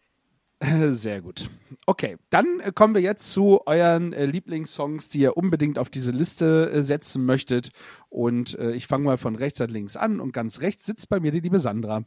Sehr 1.01 1.20
gut. 1.20 1.49
Okay, 1.86 2.16
dann 2.30 2.59
äh, 2.59 2.72
kommen 2.74 2.97
wir 2.97 3.03
jetzt 3.03 3.30
zu 3.30 3.61
euren 3.66 4.12
äh, 4.12 4.26
Lieblingssongs, 4.26 5.09
die 5.09 5.20
ihr 5.20 5.36
unbedingt 5.36 5.78
auf 5.78 5.88
diese 5.88 6.11
Liste 6.11 6.72
äh, 6.72 6.82
setzen 6.82 7.24
möchtet. 7.24 7.70
Und 8.09 8.59
äh, 8.59 8.72
ich 8.72 8.88
fange 8.88 9.05
mal 9.05 9.18
von 9.18 9.36
rechts 9.36 9.61
nach 9.61 9.68
links 9.68 9.97
an 9.97 10.18
und 10.18 10.32
ganz 10.32 10.62
rechts 10.62 10.84
sitzt 10.84 11.09
bei 11.09 11.20
mir 11.20 11.30
die 11.30 11.40
liebe 11.40 11.61
Sandra. 11.61 12.03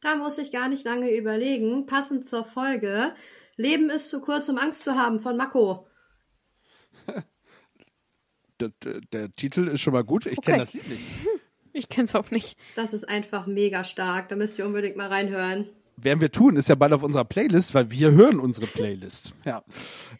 Da 0.00 0.16
muss 0.16 0.38
ich 0.38 0.50
gar 0.50 0.68
nicht 0.68 0.84
lange 0.84 1.10
überlegen. 1.14 1.86
Passend 1.86 2.26
zur 2.26 2.44
Folge. 2.44 3.14
Leben 3.56 3.90
ist 3.90 4.08
zu 4.08 4.20
kurz, 4.20 4.48
um 4.48 4.56
Angst 4.58 4.84
zu 4.84 4.94
haben 4.94 5.18
von 5.20 5.36
Mako. 5.36 5.86
Der, 8.60 8.70
der, 8.84 9.00
der 9.12 9.34
Titel 9.34 9.68
ist 9.68 9.80
schon 9.80 9.94
mal 9.94 10.04
gut. 10.04 10.26
Ich 10.26 10.36
Okay. 10.36 10.50
kenne 10.52 10.58
das 10.58 10.74
Lied 10.74 10.88
nicht. 10.88 11.00
Ich 11.72 11.88
kenn's 11.88 12.16
auch 12.16 12.32
nicht. 12.32 12.58
Das 12.74 12.92
ist 12.92 13.08
einfach 13.08 13.46
mega 13.46 13.84
stark. 13.84 14.28
Da 14.28 14.34
müsst 14.34 14.58
ihr 14.58 14.66
unbedingt 14.66 14.96
mal 14.96 15.06
reinhören. 15.06 15.68
Werden 16.02 16.20
wir 16.20 16.30
tun, 16.30 16.56
ist 16.56 16.68
ja 16.68 16.74
bald 16.74 16.92
auf 16.92 17.02
unserer 17.02 17.24
Playlist, 17.24 17.74
weil 17.74 17.90
wir 17.90 18.12
hören 18.12 18.40
unsere 18.40 18.66
Playlist. 18.66 19.34
Ja. 19.44 19.62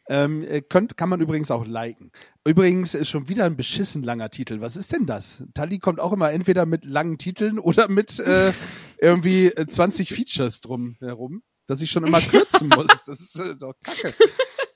Ähm, 0.08 0.42
äh, 0.42 0.60
könnt, 0.60 0.96
kann 0.96 1.08
man 1.08 1.20
übrigens 1.20 1.50
auch 1.50 1.64
liken. 1.64 2.10
Übrigens 2.44 2.94
ist 2.94 3.08
schon 3.08 3.28
wieder 3.28 3.44
ein 3.44 3.56
beschissen 3.56 4.02
langer 4.02 4.30
Titel. 4.30 4.60
Was 4.60 4.76
ist 4.76 4.92
denn 4.92 5.06
das? 5.06 5.42
Tali 5.54 5.78
kommt 5.78 6.00
auch 6.00 6.12
immer 6.12 6.32
entweder 6.32 6.66
mit 6.66 6.84
langen 6.84 7.18
Titeln 7.18 7.58
oder 7.58 7.88
mit 7.88 8.18
äh, 8.18 8.52
irgendwie 8.98 9.46
äh, 9.46 9.66
20 9.66 10.12
Features 10.12 10.60
drum 10.60 10.96
herum, 11.00 11.42
dass 11.66 11.80
ich 11.80 11.90
schon 11.90 12.06
immer 12.06 12.20
kürzen 12.20 12.68
muss. 12.74 13.04
Das 13.06 13.20
ist 13.20 13.36
äh, 13.38 13.56
doch 13.58 13.74
kacke. 13.82 14.14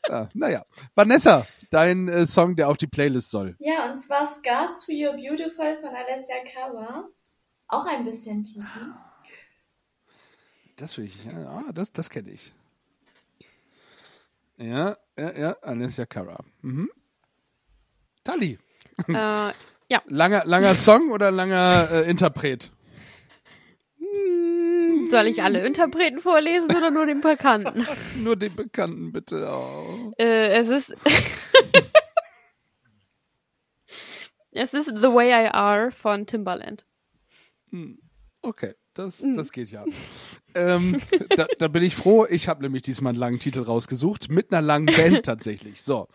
Ja, 0.09 0.29
naja. 0.35 0.65
Vanessa, 0.95 1.47
dein 1.71 2.09
äh, 2.09 2.27
Song, 2.27 2.57
der 2.57 2.69
auf 2.69 2.77
die 2.77 2.87
Playlist 2.87 3.31
soll. 3.31 3.57
Ja, 3.59 3.91
und 3.91 3.99
zwar 3.99 4.27
Scars 4.27 4.85
to 4.85 4.93
Your 4.93 5.13
Beautiful 5.13 5.77
von 5.81 5.91
Alessia 5.91 6.37
Cara. 6.53 7.07
Auch 7.69 7.87
ein 7.87 8.05
bisschen 8.05 8.45
pleasant. 8.45 8.99
Das 10.77 10.99
will 10.99 11.05
ich, 11.05 11.25
ja, 11.25 11.33
ah, 11.33 11.73
das, 11.73 11.93
das 11.93 12.11
kenne 12.11 12.31
ich. 12.31 12.53
Ja, 14.57 14.97
ja, 15.17 15.33
ja, 15.39 15.57
Alessia 15.63 16.07
Cara. 16.07 16.39
Mhm. 16.63 16.91
Tali. 18.25 18.59
äh, 19.09 19.13
ja. 19.89 20.03
Langer, 20.07 20.45
langer 20.47 20.75
Song 20.75 21.11
oder 21.11 21.31
langer 21.31 21.89
äh, 21.93 22.11
Interpret? 22.11 22.71
Hm, 23.99 25.09
Soll 25.11 25.27
ich 25.27 25.43
alle 25.43 25.65
Interpreten 25.67 26.21
vorlesen 26.21 26.71
oder 26.77 26.91
nur 26.91 27.07
den 27.07 27.21
Bekannten? 27.21 27.87
Nur 28.23 28.37
den 28.37 28.55
Bekannten, 28.55 29.13
bitte. 29.13 29.47
Oh. 29.49 30.13
äh, 30.19 30.61
es 30.61 30.69
ist. 30.69 30.95
es 34.53 34.75
ist 34.75 34.87
The 34.87 35.13
Way 35.13 35.47
I 35.47 35.49
Are 35.53 35.91
von 35.91 36.27
Timbaland. 36.27 36.85
Hm. 37.71 37.99
Okay, 38.43 38.75
das, 38.95 39.21
Mhm. 39.23 39.37
das 39.37 39.53
geht 39.53 39.71
ja. 39.71 39.85
ähm, 40.55 41.01
da, 41.37 41.47
da 41.59 41.69
bin 41.69 41.83
ich 41.83 41.95
froh. 41.97 42.27
Ich 42.29 42.49
habe 42.49 42.63
nämlich 42.63 42.83
diesmal 42.83 43.11
einen 43.11 43.19
langen 43.19 43.39
Titel 43.39 43.61
rausgesucht, 43.63 44.29
mit 44.31 44.53
einer 44.53 44.63
langen 44.63 44.87
Band 44.87 45.23
tatsächlich. 45.25 45.83
So. 45.83 46.09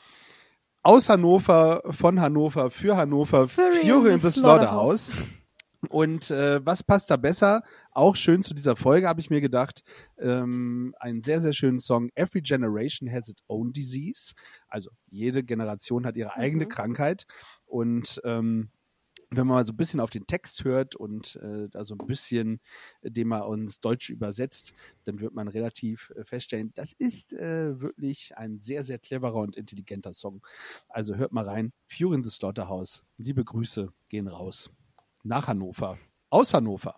Aus 0.81 1.09
Hannover, 1.09 1.83
von 1.91 2.21
Hannover, 2.21 2.71
für 2.71 2.95
Hannover, 2.95 3.47
Fury 3.49 3.81
Fury 3.85 4.13
in 4.13 4.19
the 4.19 4.31
Slaughterhouse. 4.31 5.13
Und 5.89 6.29
äh, 6.29 6.65
was 6.65 6.83
passt 6.83 7.09
da 7.09 7.15
besser? 7.17 7.63
Auch 7.91 8.15
schön 8.17 8.43
zu 8.43 8.53
dieser 8.53 8.75
Folge 8.75 9.07
habe 9.07 9.21
ich 9.21 9.29
mir 9.29 9.39
gedacht. 9.41 9.83
Ähm, 10.17 10.93
einen 10.99 11.21
sehr, 11.21 11.39
sehr 11.41 11.53
schönen 11.53 11.79
Song. 11.79 12.09
Every 12.15 12.41
Generation 12.41 13.09
has 13.11 13.29
its 13.29 13.41
own 13.47 13.71
disease. 13.71 14.33
Also 14.67 14.89
jede 15.09 15.41
Generation 15.43 16.05
hat 16.05 16.17
ihre 16.17 16.35
eigene 16.35 16.65
Mhm. 16.65 16.69
Krankheit. 16.69 17.25
Und 17.65 18.21
ähm, 18.25 18.69
wenn 19.31 19.45
man 19.47 19.57
mal 19.57 19.65
so 19.65 19.73
ein 19.73 19.77
bisschen 19.77 19.99
auf 19.99 20.09
den 20.09 20.25
Text 20.25 20.63
hört 20.63 20.95
und 20.95 21.35
äh, 21.37 21.69
da 21.69 21.83
so 21.83 21.95
ein 21.95 22.07
bisschen 22.07 22.59
den 23.03 23.27
mal 23.27 23.41
ins 23.53 23.79
Deutsche 23.79 24.11
übersetzt, 24.11 24.73
dann 25.03 25.19
wird 25.19 25.33
man 25.33 25.47
relativ 25.47 26.11
äh, 26.15 26.23
feststellen, 26.23 26.71
das 26.75 26.93
ist 26.93 27.33
äh, 27.33 27.79
wirklich 27.79 28.35
ein 28.37 28.59
sehr, 28.59 28.83
sehr 28.83 28.97
cleverer 28.97 29.35
und 29.35 29.55
intelligenter 29.55 30.13
Song. 30.13 30.41
Also 30.87 31.15
hört 31.15 31.31
mal 31.31 31.47
rein. 31.47 31.71
Fury 31.87 32.15
in 32.15 32.23
the 32.23 32.29
Slaughterhouse. 32.29 33.03
Liebe 33.17 33.43
Grüße 33.43 33.91
gehen 34.07 34.27
raus. 34.27 34.69
Nach 35.23 35.47
Hannover. 35.47 35.97
Aus 36.29 36.53
Hannover. 36.53 36.95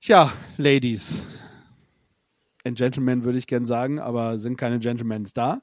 Tja, 0.00 0.32
Ladies 0.56 1.22
and 2.64 2.78
Gentlemen 2.78 3.24
würde 3.24 3.38
ich 3.38 3.46
gern 3.46 3.66
sagen, 3.66 3.98
aber 3.98 4.38
sind 4.38 4.56
keine 4.56 4.78
Gentlemans 4.78 5.32
da. 5.32 5.62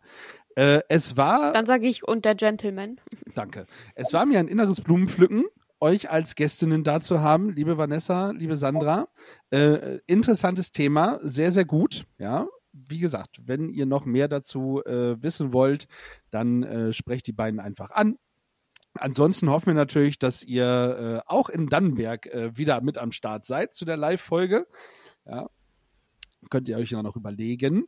Äh, 0.56 0.82
es 0.90 1.18
war 1.18 1.54
Dann 1.54 1.66
sage 1.66 1.88
ich 1.88 2.08
und 2.08 2.26
der 2.26 2.36
Gentleman. 2.36 3.00
Danke. 3.36 3.66
Es 3.96 4.14
war 4.14 4.26
mir 4.26 4.40
ein 4.40 4.48
inneres 4.48 4.82
Blumenpflücken, 4.82 5.46
euch 5.80 6.10
als 6.10 6.36
Gästinnen 6.36 6.84
da 6.84 7.00
zu 7.02 7.22
haben, 7.22 7.52
liebe 7.52 7.78
Vanessa, 7.78 8.32
liebe 8.32 8.58
Sandra. 8.58 9.08
Äh, 9.52 10.00
interessantes 10.08 10.72
Thema, 10.72 11.20
sehr, 11.22 11.52
sehr 11.52 11.66
gut. 11.66 12.06
Ja, 12.18 12.48
wie 12.72 13.00
gesagt, 13.00 13.40
wenn 13.46 13.70
ihr 13.70 13.86
noch 13.86 14.06
mehr 14.06 14.28
dazu 14.28 14.84
äh, 14.86 15.22
wissen 15.22 15.54
wollt, 15.54 15.88
dann 16.32 16.64
äh, 16.64 16.94
sprecht 16.94 17.28
die 17.28 17.34
beiden 17.34 17.60
einfach 17.60 17.92
an. 17.92 18.18
Ansonsten 18.96 19.50
hoffen 19.50 19.68
wir 19.68 19.74
natürlich, 19.76 20.20
dass 20.20 20.44
ihr 20.44 21.24
äh, 21.26 21.32
auch 21.32 21.50
in 21.50 21.68
Dannenberg 21.68 22.26
äh, 22.26 22.58
wieder 22.58 22.82
mit 22.82 22.98
am 22.98 23.12
Start 23.12 23.46
seid 23.46 23.74
zu 23.74 23.86
der 23.86 23.98
Live-Folge. 23.98 24.66
Ja, 25.26 25.48
könnt 26.50 26.68
ihr 26.68 26.78
euch 26.78 26.92
ja 26.92 27.04
noch 27.04 27.16
überlegen. 27.16 27.88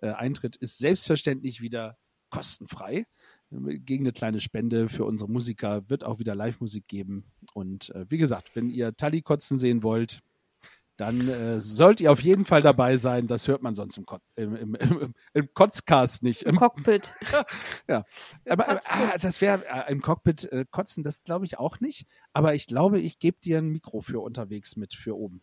Äh, 0.00 0.10
Eintritt 0.10 0.56
ist 0.56 0.78
selbstverständlich 0.78 1.60
wieder 1.60 1.96
kostenfrei 2.30 3.04
gegen 3.50 4.04
eine 4.04 4.12
kleine 4.12 4.40
Spende 4.40 4.88
für 4.88 5.04
unsere 5.04 5.30
Musiker 5.30 5.88
wird 5.88 6.04
auch 6.04 6.18
wieder 6.18 6.34
Live-Musik 6.34 6.88
geben. 6.88 7.24
Und 7.54 7.90
äh, 7.90 8.04
wie 8.08 8.18
gesagt, 8.18 8.50
wenn 8.54 8.70
ihr 8.70 8.92
Tali 8.92 9.22
kotzen 9.22 9.58
sehen 9.58 9.82
wollt, 9.82 10.22
dann 10.96 11.28
äh, 11.28 11.60
sollt 11.60 12.00
ihr 12.00 12.10
auf 12.10 12.22
jeden 12.22 12.46
Fall 12.46 12.62
dabei 12.62 12.96
sein. 12.96 13.28
Das 13.28 13.48
hört 13.48 13.62
man 13.62 13.74
sonst 13.74 13.98
im, 13.98 14.06
Kot 14.06 14.22
im, 14.34 14.56
im, 14.56 14.74
im, 14.74 15.14
im 15.34 15.48
Kotzcast 15.54 16.22
nicht. 16.22 16.42
Im 16.42 16.56
Cockpit. 16.56 17.12
ja. 17.88 18.04
Aber, 18.48 18.68
aber 18.68 18.80
ah, 18.86 19.18
das 19.20 19.40
wäre 19.40 19.64
äh, 19.66 19.92
im 19.92 20.00
Cockpit 20.00 20.50
äh, 20.50 20.64
kotzen, 20.70 21.04
das 21.04 21.22
glaube 21.22 21.44
ich 21.44 21.58
auch 21.58 21.80
nicht. 21.80 22.06
Aber 22.32 22.54
ich 22.54 22.66
glaube, 22.66 22.98
ich 22.98 23.18
gebe 23.18 23.38
dir 23.40 23.58
ein 23.58 23.68
Mikro 23.68 24.00
für 24.00 24.20
unterwegs 24.20 24.76
mit 24.76 24.94
für 24.94 25.16
oben. 25.16 25.42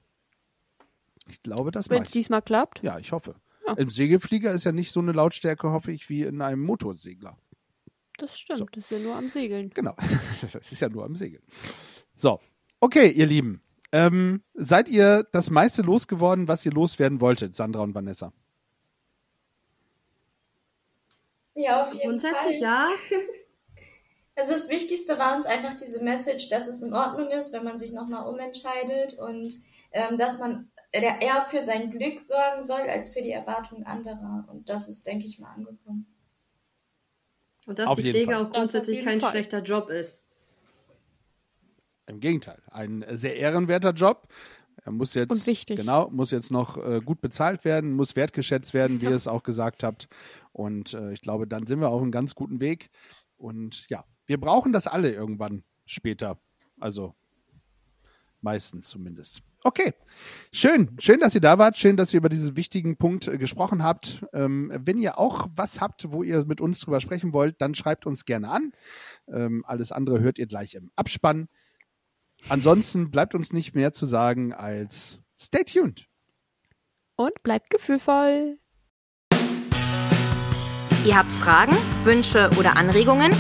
Ich 1.28 1.42
glaube, 1.42 1.72
das 1.72 1.90
Wenn 1.90 2.04
es 2.04 2.12
diesmal 2.12 2.42
klappt. 2.42 2.82
Ja, 2.84 2.98
ich 2.98 3.12
hoffe. 3.12 3.36
Ja. 3.66 3.74
Im 3.74 3.90
Segelflieger 3.90 4.52
ist 4.52 4.64
ja 4.66 4.72
nicht 4.72 4.92
so 4.92 5.00
eine 5.00 5.12
Lautstärke, 5.12 5.72
hoffe 5.72 5.92
ich, 5.92 6.10
wie 6.10 6.24
in 6.24 6.42
einem 6.42 6.62
Motorsegler. 6.62 7.38
Das 8.18 8.38
stimmt. 8.38 8.60
So. 8.60 8.66
Das 8.66 8.84
ist 8.84 8.92
ja 8.92 9.00
nur 9.00 9.16
am 9.16 9.30
Segeln. 9.30 9.72
Genau. 9.74 9.96
Das 10.54 10.72
ist 10.72 10.82
ja 10.82 10.90
nur 10.90 11.06
am 11.06 11.16
Segeln. 11.16 11.44
So. 12.14 12.40
Okay, 12.80 13.10
ihr 13.10 13.26
Lieben. 13.26 13.62
Ähm, 13.92 14.42
seid 14.54 14.90
ihr 14.90 15.24
das 15.32 15.50
meiste 15.50 15.82
losgeworden, 15.84 16.48
was 16.48 16.66
ihr 16.66 16.72
loswerden 16.72 17.22
wolltet, 17.22 17.56
Sandra 17.56 17.82
und 17.82 17.96
Vanessa? 17.96 18.32
Ja, 21.56 21.86
auf 21.86 21.94
jeden 21.94 22.10
Grundsätzlich 22.10 22.60
Fall. 22.60 22.62
ja. 22.62 22.90
Also 24.36 24.54
das 24.54 24.68
Wichtigste 24.70 25.20
war 25.20 25.36
uns 25.36 25.46
einfach 25.46 25.76
diese 25.76 26.04
Message, 26.04 26.50
dass 26.50 26.68
es 26.68 26.82
in 26.82 26.92
Ordnung 26.92 27.30
ist, 27.30 27.54
wenn 27.54 27.64
man 27.64 27.78
sich 27.78 27.92
nochmal 27.92 28.28
umentscheidet 28.28 29.14
und 29.20 29.54
ähm, 29.92 30.18
dass 30.18 30.40
man 30.40 30.72
der 31.02 31.22
eher 31.22 31.48
für 31.50 31.62
sein 31.62 31.90
Glück 31.90 32.20
sorgen 32.20 32.64
soll, 32.64 32.82
als 32.82 33.10
für 33.10 33.22
die 33.22 33.32
Erwartungen 33.32 33.86
anderer. 33.86 34.46
Und 34.50 34.70
das 34.70 34.88
ist, 34.90 35.06
denke 35.08 35.26
ich 35.26 35.40
mal, 35.40 35.52
angekommen. 35.52 36.06
Und 37.66 37.80
dass 37.80 37.88
Auf 37.88 37.98
die 37.98 38.12
Pflege 38.12 38.34
Fall. 38.34 38.46
auch 38.46 38.52
grundsätzlich 38.52 39.04
kein 39.04 39.22
Fall. 39.22 39.32
schlechter 39.32 39.62
Job 39.64 39.90
ist. 39.90 40.22
Im 42.08 42.20
Gegenteil, 42.20 42.62
ein 42.70 43.06
sehr 43.12 43.38
ehrenwerter 43.38 43.92
Job. 43.92 44.28
Er 44.84 44.92
muss 44.92 45.14
jetzt 45.14 45.32
Und 45.32 45.48
wichtig. 45.48 45.78
genau 45.78 46.10
muss 46.10 46.32
jetzt 46.32 46.52
noch 46.52 46.78
äh, 46.78 47.00
gut 47.00 47.22
bezahlt 47.22 47.64
werden, 47.64 47.94
muss 47.94 48.18
wertgeschätzt 48.18 48.74
werden, 48.74 49.00
wie 49.02 49.06
ihr 49.06 49.12
es 49.16 49.28
auch 49.28 49.44
gesagt 49.44 49.84
habt. 49.84 50.10
Und 50.52 50.94
äh, 50.94 51.14
ich 51.14 51.22
glaube, 51.22 51.48
dann 51.48 51.66
sind 51.66 51.80
wir 51.80 51.90
auf 51.90 52.02
einem 52.02 52.12
ganz 52.12 52.36
guten 52.36 52.60
Weg. 52.60 52.90
Und 53.38 53.86
ja, 53.90 54.04
wir 54.26 54.40
brauchen 54.40 54.74
das 54.74 54.88
alle 54.88 55.14
irgendwann 55.14 55.64
später. 55.86 56.38
Also 56.82 57.14
meistens 58.44 58.88
zumindest. 58.88 59.42
Okay, 59.64 59.94
schön, 60.52 60.96
schön, 61.00 61.20
dass 61.20 61.34
ihr 61.36 61.42
da 61.42 61.58
wart, 61.58 61.78
schön, 61.78 61.96
dass 61.96 62.14
ihr 62.14 62.18
über 62.18 62.30
diesen 62.30 62.58
wichtigen 62.58 62.98
Punkt 62.98 63.28
äh, 63.28 63.38
gesprochen 63.38 63.84
habt. 63.84 64.26
Ähm, 64.34 64.72
wenn 64.76 65.00
ihr 65.00 65.18
auch 65.18 65.48
was 65.56 65.80
habt, 65.80 66.12
wo 66.12 66.22
ihr 66.22 66.46
mit 66.46 66.60
uns 66.62 66.80
drüber 66.80 67.00
sprechen 67.00 67.34
wollt, 67.34 67.62
dann 67.62 67.74
schreibt 67.74 68.06
uns 68.06 68.26
gerne 68.26 68.50
an. 68.50 68.74
Ähm, 69.28 69.64
alles 69.66 69.92
andere 69.92 70.20
hört 70.20 70.38
ihr 70.38 70.48
gleich 70.48 70.76
im 70.76 70.92
Abspann. 70.96 71.48
Ansonsten 72.50 73.10
bleibt 73.10 73.36
uns 73.36 73.54
nicht 73.54 73.74
mehr 73.74 73.94
zu 73.94 74.06
sagen 74.06 74.54
als 74.54 75.20
stay 75.40 75.64
tuned. 75.64 76.08
Und 77.16 77.32
bleibt 77.44 77.70
gefühlvoll. 77.70 78.58
Ihr 81.06 81.18
habt 81.18 81.32
Fragen, 81.32 81.76
Wünsche 82.04 82.50
oder 82.60 82.76
Anregungen? 82.76 83.32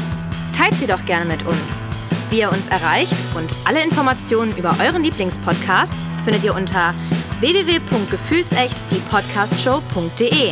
Teilt 0.55 0.75
sie 0.75 0.87
doch 0.87 1.05
gerne 1.05 1.25
mit 1.25 1.45
uns. 1.45 1.92
Wie 2.33 2.39
ihr 2.39 2.51
uns 2.51 2.65
erreicht 2.65 3.13
und 3.35 3.53
alle 3.63 3.83
Informationen 3.83 4.57
über 4.57 4.75
euren 4.83 5.03
Lieblingspodcast 5.03 5.93
findet 6.25 6.43
ihr 6.43 6.55
unter 6.55 6.95
www.gefühlsecht 7.41 8.75
die 8.89 8.99
Podcastshow.de. 9.11 10.51